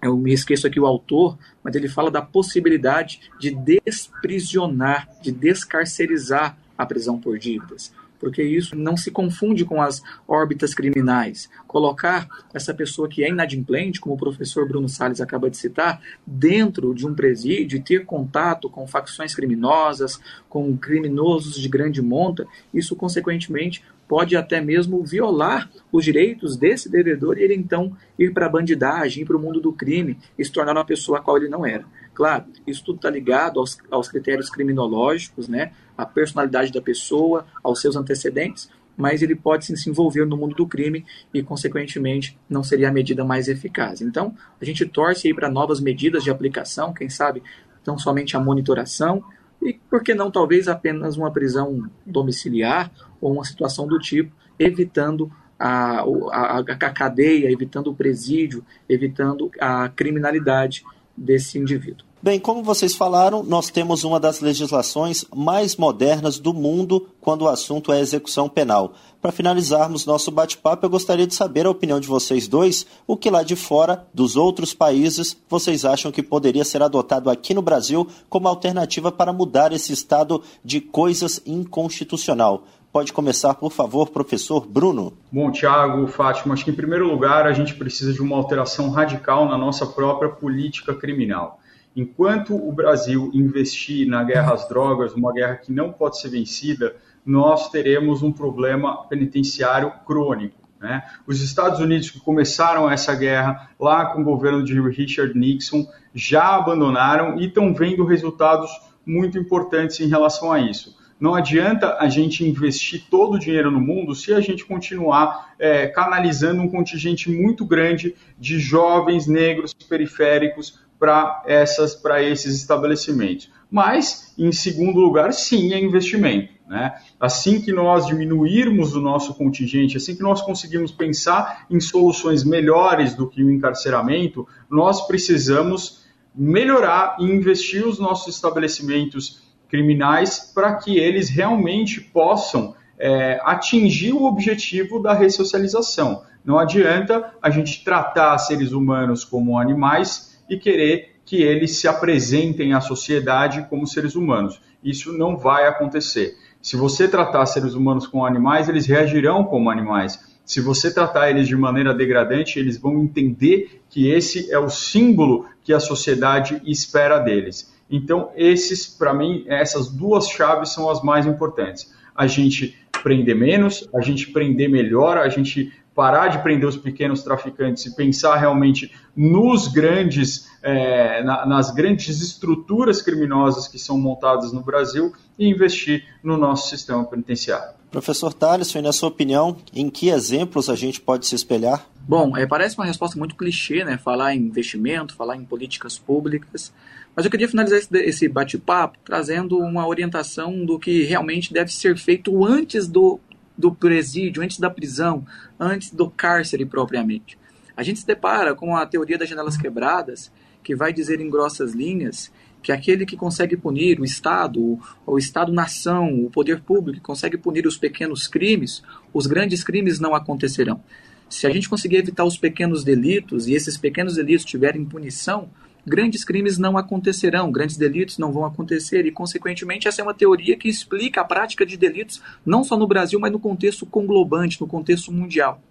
eu 0.03 0.16
me 0.16 0.32
esqueço 0.32 0.66
aqui 0.66 0.78
o 0.78 0.87
autor, 0.87 1.39
mas 1.62 1.74
ele 1.74 1.89
fala 1.89 2.11
da 2.11 2.20
possibilidade 2.20 3.20
de 3.41 3.51
desprisionar, 3.51 5.09
de 5.22 5.32
descarcerizar 5.32 6.59
a 6.76 6.85
prisão 6.85 7.18
por 7.18 7.39
dívidas 7.39 7.93
porque 8.19 8.43
isso 8.43 8.77
não 8.77 8.97
se 8.97 9.11
confunde 9.11 9.65
com 9.65 9.81
as 9.81 10.03
órbitas 10.27 10.75
criminais. 10.75 11.49
Colocar 11.67 12.27
essa 12.53 12.73
pessoa 12.73 13.09
que 13.09 13.25
é 13.25 13.29
inadimplente, 13.29 14.01
como 14.01 14.15
o 14.15 14.19
professor 14.19 14.67
Bruno 14.67 14.89
Salles 14.89 15.21
acaba 15.21 15.51
de 15.51 15.57
citar, 15.57 16.01
dentro 16.27 16.95
de 16.95 17.07
um 17.07 17.15
presídio 17.15 17.77
e 17.77 17.83
ter 17.83 18.05
contato 18.05 18.69
com 18.71 18.87
facções 18.87 19.35
criminosas, 19.35 20.21
com 20.49 20.77
criminosos 20.77 21.61
de 21.61 21.69
grande 21.69 22.01
monta, 22.01 22.47
isso 22.73 22.97
consequentemente 22.97 23.83
pode 24.07 24.37
até 24.37 24.61
mesmo 24.61 25.03
violar 25.03 25.71
os 25.91 26.05
direitos 26.05 26.57
desse 26.57 26.91
devedor 26.91 27.39
e 27.39 27.43
ele 27.43 27.55
então 27.55 27.97
ir 28.19 28.33
para 28.33 28.47
a 28.47 28.49
bandidagem, 28.49 29.23
ir 29.23 29.27
para 29.27 29.37
o 29.37 29.41
mundo 29.41 29.61
do 29.61 29.73
crime 29.73 30.19
e 30.39 30.45
se 30.45 30.53
tornar 30.53 30.73
uma 30.73 30.85
pessoa 30.85 31.19
a 31.19 31.21
qual 31.21 31.37
ele 31.37 31.49
não 31.49 31.65
era. 31.65 31.85
Claro, 32.12 32.45
isso 32.67 32.85
tudo 32.85 32.97
está 32.97 33.11
ligado 33.11 33.59
aos, 33.59 33.77
aos 33.91 34.09
critérios 34.09 34.49
criminológicos, 34.49 35.49
né? 35.49 35.73
A 35.97 36.05
personalidade 36.05 36.72
da 36.72 36.80
pessoa, 36.80 37.47
aos 37.62 37.80
seus 37.80 37.97
antecedentes, 37.97 38.68
mas 38.97 39.22
ele 39.22 39.34
pode 39.34 39.66
sim, 39.66 39.76
se 39.76 39.90
envolver 39.90 40.24
no 40.24 40.36
mundo 40.36 40.55
do 40.55 40.66
crime 40.66 41.05
e, 41.32 41.42
consequentemente, 41.42 42.38
não 42.49 42.62
seria 42.62 42.88
a 42.88 42.92
medida 42.92 43.24
mais 43.24 43.49
eficaz. 43.49 44.01
Então, 44.01 44.34
a 44.61 44.64
gente 44.64 44.86
torce 44.86 45.32
para 45.34 45.51
novas 45.51 45.80
medidas 45.80 46.22
de 46.22 46.30
aplicação, 46.30 46.92
quem 46.92 47.09
sabe, 47.09 47.42
não 47.86 47.99
somente 47.99 48.36
a 48.36 48.40
monitoração, 48.40 49.22
e 49.61 49.72
por 49.72 50.03
que 50.03 50.14
não, 50.14 50.30
talvez, 50.30 50.68
apenas 50.68 51.16
uma 51.16 51.30
prisão 51.30 51.88
domiciliar 52.05 52.90
ou 53.20 53.32
uma 53.32 53.45
situação 53.45 53.86
do 53.86 53.99
tipo, 53.99 54.32
evitando 54.59 55.30
a, 55.59 56.01
a, 56.30 56.59
a 56.59 56.90
cadeia, 56.90 57.51
evitando 57.51 57.88
o 57.88 57.95
presídio, 57.95 58.64
evitando 58.88 59.51
a 59.61 59.88
criminalidade 59.88 60.84
desse 61.16 61.59
indivíduo. 61.59 62.07
Bem, 62.25 62.41
como 62.41 62.62
vocês 62.62 62.97
falaram, 62.97 63.43
nós 63.43 63.68
temos 63.68 64.03
uma 64.03 64.18
das 64.18 64.41
legislações 64.41 65.27
mais 65.37 65.77
modernas 65.77 66.39
do 66.39 66.55
mundo 66.55 67.07
quando 67.20 67.43
o 67.43 67.49
assunto 67.49 67.93
é 67.93 68.01
execução 68.01 68.49
penal. 68.49 68.95
Para 69.20 69.31
finalizarmos 69.31 70.07
nosso 70.07 70.31
bate-papo, 70.31 70.87
eu 70.87 70.89
gostaria 70.89 71.27
de 71.27 71.35
saber 71.35 71.66
a 71.66 71.70
opinião 71.70 72.01
de 72.01 72.09
vocês 72.09 72.49
dois, 72.49 72.87
o 73.07 73.14
que 73.14 73.29
lá 73.29 73.43
de 73.43 73.55
fora, 73.55 74.07
dos 74.14 74.37
outros 74.37 74.72
países, 74.72 75.37
vocês 75.51 75.85
acham 75.85 76.11
que 76.11 76.22
poderia 76.22 76.64
ser 76.64 76.83
adotado 76.83 77.29
aqui 77.29 77.53
no 77.53 77.61
Brasil 77.61 78.09
como 78.31 78.49
alternativa 78.49 79.12
para 79.12 79.31
mudar 79.31 79.70
esse 79.70 79.93
estado 79.93 80.43
de 80.64 80.81
coisas 80.81 81.43
inconstitucional. 81.45 82.64
Pode 82.91 83.12
começar, 83.12 83.53
por 83.53 83.70
favor, 83.70 84.09
professor 84.09 84.66
Bruno. 84.66 85.12
Bom, 85.31 85.53
Tiago, 85.53 86.07
Fátima, 86.07 86.55
acho 86.55 86.64
que 86.64 86.70
em 86.70 86.75
primeiro 86.75 87.07
lugar 87.07 87.47
a 87.47 87.53
gente 87.53 87.75
precisa 87.75 88.14
de 88.14 88.22
uma 88.22 88.35
alteração 88.35 88.89
radical 88.89 89.47
na 89.47 89.59
nossa 89.59 89.85
própria 89.85 90.31
política 90.31 90.95
criminal. 90.95 91.61
Enquanto 91.97 92.57
o 92.57 92.72
Brasil 92.72 93.30
investir 93.32 94.09
na 94.09 94.24
guerra 94.24 94.55
às 94.55 94.68
drogas, 94.68 95.14
uma 95.14 95.32
guerra 95.32 95.57
que 95.57 95.72
não 95.72 95.92
pode 95.92 96.18
ser 96.20 96.28
vencida, 96.28 96.97
nós 97.24 97.70
teremos 97.70 98.22
um 98.22 98.32
problema 98.32 99.07
penitenciário 99.07 99.92
crônico. 100.05 100.64
Né? 100.80 101.03
Os 101.26 101.40
Estados 101.40 101.80
Unidos, 101.80 102.11
que 102.11 102.20
começaram 102.20 102.90
essa 102.90 103.14
guerra 103.14 103.70
lá 103.78 104.07
com 104.07 104.20
o 104.20 104.24
governo 104.24 104.62
de 104.62 104.78
Richard 104.80 105.38
Nixon, 105.38 105.86
já 106.12 106.57
abandonaram 106.57 107.38
e 107.38 107.47
estão 107.47 107.72
vendo 107.72 108.05
resultados 108.05 108.70
muito 109.07 109.38
importantes 109.38 110.01
em 110.01 110.09
relação 110.09 110.53
a 110.53 110.61
isso. 110.61 110.97
Não 111.18 111.34
adianta 111.34 111.97
a 112.01 112.09
gente 112.09 112.45
investir 112.45 113.05
todo 113.09 113.34
o 113.34 113.38
dinheiro 113.38 113.70
no 113.70 113.80
mundo 113.80 114.14
se 114.14 114.34
a 114.34 114.40
gente 114.40 114.64
continuar 114.64 115.55
é, 115.59 115.86
canalizando 115.86 116.61
um 116.61 116.68
contingente 116.68 117.30
muito 117.30 117.64
grande 117.64 118.14
de 118.38 118.59
jovens 118.59 119.26
negros 119.26 119.72
periféricos 119.72 120.84
para 120.99 121.42
essas 121.47 121.95
para 121.95 122.22
esses 122.22 122.55
estabelecimentos. 122.55 123.51
Mas, 123.70 124.34
em 124.38 124.53
segundo 124.53 125.01
lugar, 125.01 125.32
sim, 125.32 125.72
é 125.72 125.80
investimento. 125.80 126.55
Né? 126.66 126.95
Assim 127.20 127.61
que 127.61 127.72
nós 127.72 128.07
diminuirmos 128.07 128.95
o 128.95 129.01
nosso 129.01 129.34
contingente, 129.34 129.97
assim 129.97 130.14
que 130.14 130.22
nós 130.22 130.40
conseguirmos 130.40 130.92
pensar 130.92 131.66
em 131.70 131.78
soluções 131.78 132.42
melhores 132.42 133.14
do 133.14 133.28
que 133.28 133.42
o 133.42 133.51
encarceramento, 133.51 134.47
nós 134.70 135.07
precisamos 135.07 136.05
melhorar 136.34 137.16
e 137.20 137.24
investir 137.24 137.86
os 137.86 137.99
nossos 137.99 138.34
estabelecimentos 138.34 139.42
criminais 139.68 140.53
para 140.55 140.74
que 140.76 140.99
eles 140.99 141.28
realmente 141.28 142.01
possam 142.01 142.74
é, 142.99 143.40
atingir 143.45 144.12
o 144.12 144.24
objetivo 144.24 145.01
da 145.01 145.12
ressocialização. 145.12 146.22
Não 146.45 146.59
adianta 146.59 147.32
a 147.42 147.51
gente 147.51 147.84
tratar 147.84 148.36
seres 148.38 148.72
humanos 148.72 149.24
como 149.24 149.59
animais 149.59 150.34
e 150.55 150.59
querer 150.59 151.16
que 151.24 151.42
eles 151.42 151.76
se 151.76 151.88
apresentem 151.88 152.72
à 152.72 152.80
sociedade 152.80 153.66
como 153.68 153.86
seres 153.86 154.14
humanos. 154.14 154.61
Isso 154.82 155.12
não 155.12 155.36
vai 155.36 155.66
acontecer. 155.66 156.34
Se 156.61 156.76
você 156.76 157.09
tratar 157.09 157.46
seres 157.46 157.74
humanos 157.74 158.07
como 158.07 158.26
animais, 158.26 158.68
eles 158.68 158.86
reagirão 158.86 159.44
como 159.44 159.70
animais. 159.70 160.34
Se 160.44 160.61
você 160.61 160.92
tratar 160.92 161.30
eles 161.30 161.48
de 161.48 161.57
maneira 161.57 161.94
degradante, 161.94 162.59
eles 162.59 162.78
vão 162.78 163.02
entender 163.02 163.80
que 163.88 164.11
esse 164.11 164.50
é 164.52 164.59
o 164.59 164.68
símbolo 164.68 165.46
que 165.62 165.72
a 165.72 165.80
sociedade 165.80 166.61
espera 166.66 167.18
deles. 167.18 167.72
Então, 167.90 168.30
esses, 168.36 168.86
para 168.86 169.14
mim, 169.14 169.44
essas 169.46 169.90
duas 169.90 170.28
chaves 170.28 170.70
são 170.70 170.90
as 170.90 171.02
mais 171.02 171.26
importantes. 171.26 171.92
A 172.14 172.26
gente 172.26 172.78
prender 173.02 173.36
menos, 173.36 173.88
a 173.94 174.00
gente 174.00 174.30
prender 174.30 174.70
melhor, 174.70 175.16
a 175.18 175.28
gente 175.28 175.72
parar 175.95 176.28
de 176.28 176.42
prender 176.42 176.68
os 176.68 176.76
pequenos 176.76 177.22
traficantes 177.22 177.86
e 177.86 177.95
pensar 177.95 178.36
realmente 178.36 178.92
nos 179.16 179.68
grandes, 179.68 180.49
é, 180.62 181.22
na, 181.22 181.47
nas 181.47 181.70
grandes 181.70 182.20
estruturas 182.20 183.01
criminosas 183.01 183.68
que 183.68 183.78
são 183.78 183.97
montadas 183.97 184.53
no 184.53 184.61
Brasil 184.61 185.12
e 185.38 185.49
investir 185.49 186.05
no 186.22 186.36
nosso 186.36 186.68
sistema 186.68 187.05
penitenciário. 187.05 187.74
Professor 187.90 188.32
Thales, 188.32 188.74
na 188.74 188.92
sua 188.92 189.09
opinião, 189.09 189.57
em 189.72 189.88
que 189.88 190.09
exemplos 190.09 190.68
a 190.68 190.74
gente 190.74 191.01
pode 191.01 191.26
se 191.26 191.36
espelhar? 191.36 191.86
Bom, 192.01 192.36
é, 192.36 192.45
parece 192.45 192.76
uma 192.76 192.84
resposta 192.84 193.16
muito 193.16 193.36
clichê, 193.36 193.84
né? 193.84 193.97
Falar 193.97 194.34
em 194.34 194.40
investimento, 194.40 195.14
falar 195.14 195.36
em 195.36 195.45
políticas 195.45 195.97
públicas. 195.97 196.72
Mas 197.14 197.24
eu 197.24 197.30
queria 197.30 197.49
finalizar 197.49 197.80
esse 197.92 198.28
bate-papo 198.28 198.99
trazendo 199.05 199.57
uma 199.59 199.86
orientação 199.86 200.64
do 200.64 200.76
que 200.76 201.05
realmente 201.05 201.53
deve 201.53 201.72
ser 201.72 201.97
feito 201.97 202.45
antes 202.45 202.88
do 202.88 203.20
do 203.57 203.74
presídio, 203.74 204.42
antes 204.42 204.59
da 204.59 204.70
prisão, 204.70 205.24
antes 205.59 205.90
do 205.90 206.11
cárcere 206.11 206.64
propriamente. 206.64 207.38
A 207.76 207.82
gente 207.82 208.00
se 208.00 208.07
depara 208.07 208.55
com 208.55 208.76
a 208.76 208.86
teoria 208.86 209.18
das 209.18 209.28
janelas 209.28 209.57
quebradas, 209.57 210.30
que 210.62 210.74
vai 210.74 210.92
dizer 210.92 211.20
em 211.20 211.28
grossas 211.28 211.72
linhas 211.72 212.32
que 212.62 212.72
aquele 212.72 213.05
que 213.05 213.16
consegue 213.16 213.57
punir 213.57 214.00
o 214.00 214.05
Estado, 214.05 214.78
o 215.07 215.18
Estado-nação, 215.18 216.24
o 216.24 216.30
poder 216.30 216.62
público, 216.62 216.98
que 216.98 217.05
consegue 217.05 217.36
punir 217.36 217.66
os 217.66 217.76
pequenos 217.76 218.26
crimes, 218.26 218.82
os 219.12 219.26
grandes 219.26 219.62
crimes 219.62 220.00
não 220.00 220.14
acontecerão. 220.14 220.82
Se 221.28 221.46
a 221.46 221.50
gente 221.50 221.68
conseguir 221.68 221.96
evitar 221.96 222.24
os 222.24 222.38
pequenos 222.38 222.82
delitos 222.82 223.46
e 223.48 223.52
esses 223.52 223.76
pequenos 223.76 224.14
delitos 224.14 224.46
tiverem 224.46 224.84
punição, 224.84 225.50
grandes 225.87 226.24
crimes 226.24 226.59
não 226.59 226.76
acontecerão, 226.76 227.53
grandes 227.53 227.76
delitos 227.76 228.18
não 228.18 228.32
vão 228.32 228.45
acontecer, 228.45 229.07
e, 229.07 229.11
consequentemente, 229.11 229.87
essa 229.87 230.01
é 230.01 230.05
uma 230.05 230.14
teoria 230.14 230.57
que 230.57 230.68
explica 230.68 231.20
a 231.20 231.24
prática 231.24 231.64
de 231.66 231.76
delitos 231.76 232.22
não 232.45 232.64
só 232.64 232.76
no 232.76 232.87
Brasil, 232.87 233.20
mas 233.20 233.32
no 233.32 233.39
contexto 233.39 233.85
conglobante, 233.85 234.61
no 234.61 234.66
contexto 234.66 235.12
mundial. 235.12 235.62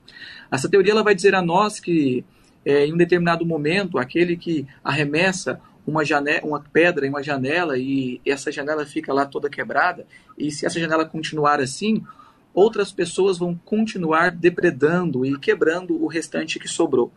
Essa 0.51 0.70
teoria 0.70 0.91
ela 0.91 1.03
vai 1.03 1.16
dizer 1.16 1.36
a 1.36 1.41
nós 1.41 1.80
que, 1.80 2.24
é, 2.66 2.86
em 2.86 2.93
um 2.93 2.97
determinado 2.97 3.45
momento, 3.45 3.97
aquele 3.97 4.38
que 4.38 4.68
arremessa 4.84 5.59
uma, 5.86 6.05
janela, 6.05 6.45
uma 6.45 6.59
pedra 6.59 7.05
em 7.05 7.09
uma 7.09 7.22
janela 7.22 7.78
e 7.78 8.22
essa 8.26 8.51
janela 8.51 8.86
fica 8.86 9.14
lá 9.14 9.26
toda 9.26 9.49
quebrada, 9.49 10.05
e 10.38 10.51
se 10.51 10.66
essa 10.66 10.80
janela 10.80 11.05
continuar 11.05 11.59
assim, 11.59 12.01
outras 12.53 12.91
pessoas 12.91 13.38
vão 13.38 13.55
continuar 13.66 14.32
depredando 14.32 15.26
e 15.26 15.38
quebrando 15.39 16.01
o 16.01 16.07
restante 16.07 16.59
que 16.59 16.68
sobrou. 16.68 17.11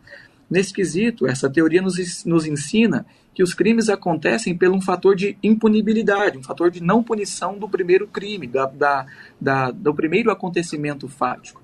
Nesse 0.49 0.73
quesito, 0.73 1.27
essa 1.27 1.49
teoria 1.49 1.81
nos, 1.81 2.23
nos 2.25 2.45
ensina 2.45 3.05
que 3.33 3.43
os 3.43 3.53
crimes 3.53 3.89
acontecem 3.89 4.57
pelo 4.57 4.75
um 4.75 4.81
fator 4.81 5.15
de 5.15 5.37
impunibilidade, 5.43 6.37
um 6.37 6.43
fator 6.43 6.71
de 6.71 6.81
não 6.81 7.03
punição 7.03 7.57
do 7.57 7.67
primeiro 7.67 8.07
crime, 8.07 8.47
da, 8.47 8.65
da, 8.65 9.05
da, 9.39 9.71
do 9.71 9.93
primeiro 9.93 10.31
acontecimento 10.31 11.07
fático. 11.07 11.61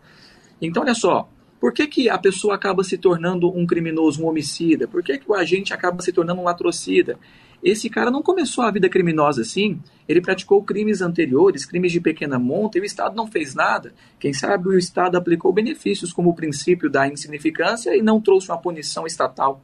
Então, 0.61 0.84
olha 0.84 0.93
só, 0.93 1.29
por 1.59 1.71
que, 1.71 1.88
que 1.88 2.09
a 2.09 2.17
pessoa 2.17 2.55
acaba 2.55 2.84
se 2.84 2.97
tornando 2.97 3.49
um 3.49 3.65
criminoso, 3.65 4.21
um 4.21 4.27
homicida? 4.27 4.88
Por 4.88 5.01
que, 5.01 5.17
que 5.17 5.31
o 5.31 5.34
agente 5.34 5.73
acaba 5.73 6.01
se 6.01 6.11
tornando 6.11 6.41
um 6.41 6.43
latrocida? 6.43 7.17
Esse 7.63 7.89
cara 7.89 8.11
não 8.11 8.21
começou 8.21 8.65
a 8.65 8.71
vida 8.71 8.89
criminosa 8.89 9.41
assim, 9.41 9.79
ele 10.07 10.21
praticou 10.21 10.63
crimes 10.63 11.01
anteriores, 11.01 11.65
crimes 11.65 11.91
de 11.91 11.99
pequena 11.99 12.37
monta, 12.37 12.77
e 12.77 12.81
o 12.81 12.85
Estado 12.85 13.15
não 13.15 13.27
fez 13.27 13.53
nada. 13.55 13.93
Quem 14.19 14.33
sabe 14.33 14.69
o 14.69 14.77
Estado 14.77 15.17
aplicou 15.17 15.51
benefícios 15.53 16.11
como 16.11 16.29
o 16.29 16.35
princípio 16.35 16.89
da 16.89 17.07
insignificância 17.07 17.95
e 17.95 18.01
não 18.01 18.21
trouxe 18.21 18.49
uma 18.49 18.57
punição 18.57 19.05
estatal. 19.05 19.61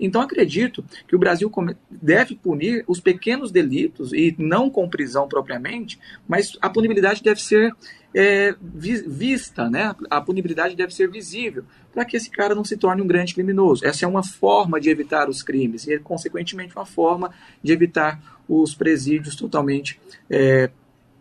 Então 0.00 0.20
acredito 0.20 0.84
que 1.06 1.14
o 1.14 1.18
Brasil 1.18 1.50
deve 1.90 2.34
punir 2.34 2.84
os 2.88 2.98
pequenos 2.98 3.52
delitos 3.52 4.12
e 4.12 4.34
não 4.36 4.68
com 4.68 4.88
prisão 4.88 5.28
propriamente, 5.28 5.98
mas 6.26 6.56
a 6.60 6.68
punibilidade 6.68 7.22
deve 7.22 7.40
ser 7.40 7.72
é, 8.14 8.54
vista, 8.60 9.70
né? 9.70 9.94
A 10.10 10.20
punibilidade 10.20 10.76
deve 10.76 10.94
ser 10.94 11.10
visível 11.10 11.64
para 11.92 12.04
que 12.04 12.16
esse 12.16 12.30
cara 12.30 12.54
não 12.54 12.64
se 12.64 12.76
torne 12.76 13.00
um 13.00 13.06
grande 13.06 13.34
criminoso. 13.34 13.86
Essa 13.86 14.04
é 14.04 14.08
uma 14.08 14.22
forma 14.22 14.80
de 14.80 14.90
evitar 14.90 15.28
os 15.28 15.42
crimes 15.42 15.86
e, 15.86 15.98
consequentemente, 15.98 16.74
uma 16.74 16.86
forma 16.86 17.30
de 17.62 17.72
evitar 17.72 18.41
os 18.60 18.74
presídios 18.74 19.36
totalmente 19.36 19.98
é, 20.28 20.70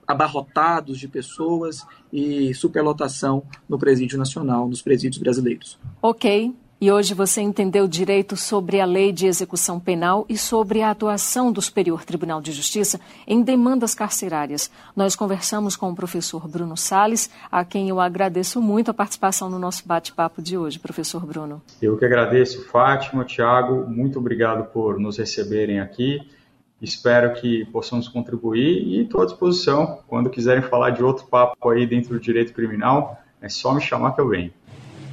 abarrotados 0.08 1.00
de 1.00 1.08
pessoas 1.08 1.86
e 2.12 2.54
superlotação 2.54 3.44
no 3.70 3.80
presídio 3.80 4.18
nacional, 4.18 4.68
nos 4.68 4.82
presídios 4.82 5.22
brasileiros. 5.22 5.80
Ok. 6.02 6.54
E 6.84 6.92
hoje 6.92 7.14
você 7.14 7.42
entendeu 7.42 7.88
direito 7.88 8.36
sobre 8.36 8.82
a 8.82 8.86
lei 8.86 9.12
de 9.12 9.28
execução 9.28 9.80
penal 9.80 10.26
e 10.28 10.36
sobre 10.36 10.82
a 10.82 10.90
atuação 10.90 11.52
do 11.52 11.62
Superior 11.62 12.04
Tribunal 12.04 12.42
de 12.42 12.52
Justiça 12.52 13.00
em 13.28 13.44
demandas 13.44 13.94
carcerárias. 13.94 14.72
Nós 14.96 15.16
conversamos 15.16 15.76
com 15.76 15.92
o 15.92 15.96
professor 15.96 16.48
Bruno 16.48 16.76
Sales, 16.76 17.30
a 17.52 17.64
quem 17.64 17.90
eu 17.90 18.00
agradeço 18.00 18.60
muito 18.60 18.90
a 18.90 18.96
participação 18.96 19.48
no 19.48 19.60
nosso 19.60 19.88
bate-papo 19.88 20.42
de 20.42 20.58
hoje, 20.58 20.80
professor 20.80 21.24
Bruno. 21.24 21.62
Eu 21.80 21.96
que 21.98 22.06
agradeço, 22.06 22.66
Fátima, 22.66 23.24
Tiago, 23.26 23.88
muito 23.88 24.18
obrigado 24.18 24.72
por 24.72 25.00
nos 25.00 25.20
receberem 25.20 25.80
aqui. 25.80 26.20
Espero 26.82 27.34
que 27.34 27.64
possamos 27.66 28.08
contribuir 28.08 28.82
e 28.88 29.04
estou 29.04 29.22
à 29.22 29.26
disposição. 29.26 30.00
Quando 30.08 30.32
quiserem 30.32 30.64
falar 30.64 30.90
de 30.90 31.04
outro 31.04 31.28
papo 31.28 31.70
aí 31.70 31.86
dentro 31.86 32.10
do 32.10 32.20
direito 32.20 32.54
criminal, 32.54 33.22
é 33.40 33.48
só 33.48 33.74
me 33.74 33.82
chamar 33.82 34.14
que 34.14 34.22
eu 34.22 34.28
venho. 34.28 34.52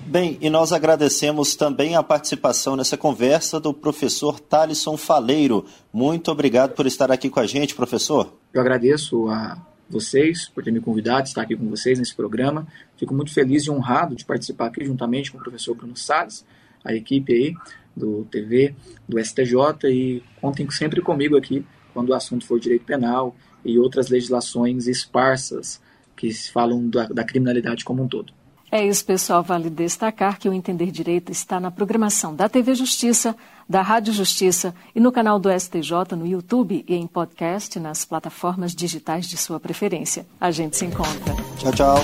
Bem, 0.07 0.39
e 0.41 0.49
nós 0.49 0.73
agradecemos 0.73 1.55
também 1.55 1.95
a 1.95 2.03
participação 2.03 2.75
nessa 2.75 2.97
conversa 2.97 3.61
do 3.61 3.75
professor 3.75 4.41
Talisson 4.41 4.97
Faleiro. 4.97 5.67
Muito 5.93 6.31
obrigado 6.31 6.73
por 6.73 6.87
estar 6.87 7.13
aqui 7.13 7.29
com 7.29 7.39
a 7.39 7.47
gente, 7.47 7.75
professor. 7.75 8.33
Eu 8.55 8.63
agradeço 8.63 9.29
a 9.29 9.59
vocês 9.91 10.49
por 10.49 10.65
ter 10.65 10.71
me 10.71 10.81
convidado 10.81 11.21
a 11.21 11.25
estar 11.25 11.43
aqui 11.43 11.55
com 11.55 11.69
vocês 11.69 11.99
nesse 11.99 12.17
programa. 12.17 12.67
Fico 12.97 13.13
muito 13.13 13.31
feliz 13.35 13.65
e 13.65 13.71
honrado 13.71 14.17
de 14.17 14.25
participar 14.25 14.69
aqui 14.69 14.83
juntamente 14.87 15.31
com 15.31 15.37
o 15.37 15.43
professor 15.43 15.75
Bruno 15.75 15.95
Salles, 15.95 16.47
a 16.83 16.95
equipe 16.95 17.31
aí 17.31 17.55
do 17.99 18.25
TV, 18.31 18.75
do 19.09 19.23
STJ 19.23 19.91
e 19.91 20.23
contem 20.41 20.71
sempre 20.71 21.03
comigo 21.03 21.37
aqui 21.37 21.65
quando 21.93 22.11
o 22.11 22.15
assunto 22.15 22.47
for 22.47 22.61
direito 22.61 22.85
penal 22.85 23.37
e 23.65 23.79
outras 23.79 24.09
legislações 24.09 24.87
esparsas 24.87 25.81
que 26.17 26.33
falam 26.33 26.89
da, 26.89 27.07
da 27.07 27.25
criminalidade 27.25 27.85
como 27.85 28.03
um 28.03 28.09
todo. 28.09 28.33
É 28.71 28.87
isso, 28.87 29.05
pessoal. 29.05 29.43
Vale 29.43 29.71
destacar 29.71 30.39
que 30.39 30.49
o 30.49 30.53
Entender 30.53 30.91
Direito 30.91 31.33
está 31.33 31.59
na 31.59 31.71
programação 31.71 32.35
da 32.35 32.49
TV 32.49 32.75
Justiça, 32.75 33.35
da 33.67 33.81
Rádio 33.81 34.13
Justiça 34.13 34.75
e 34.95 35.01
no 35.01 35.11
canal 35.11 35.39
do 35.39 35.49
STJ 35.51 36.17
no 36.17 36.27
YouTube 36.27 36.85
e 36.87 36.95
em 36.95 37.07
podcast 37.07 37.81
nas 37.81 38.05
plataformas 38.05 38.75
digitais 38.75 39.27
de 39.27 39.39
sua 39.39 39.59
preferência. 39.59 40.27
A 40.39 40.51
gente 40.51 40.77
se 40.77 40.85
encontra. 40.85 41.35
Tchau, 41.57 41.73
tchau. 41.73 41.99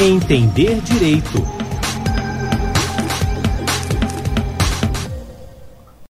Entender 0.00 0.80
Direito 0.80 1.57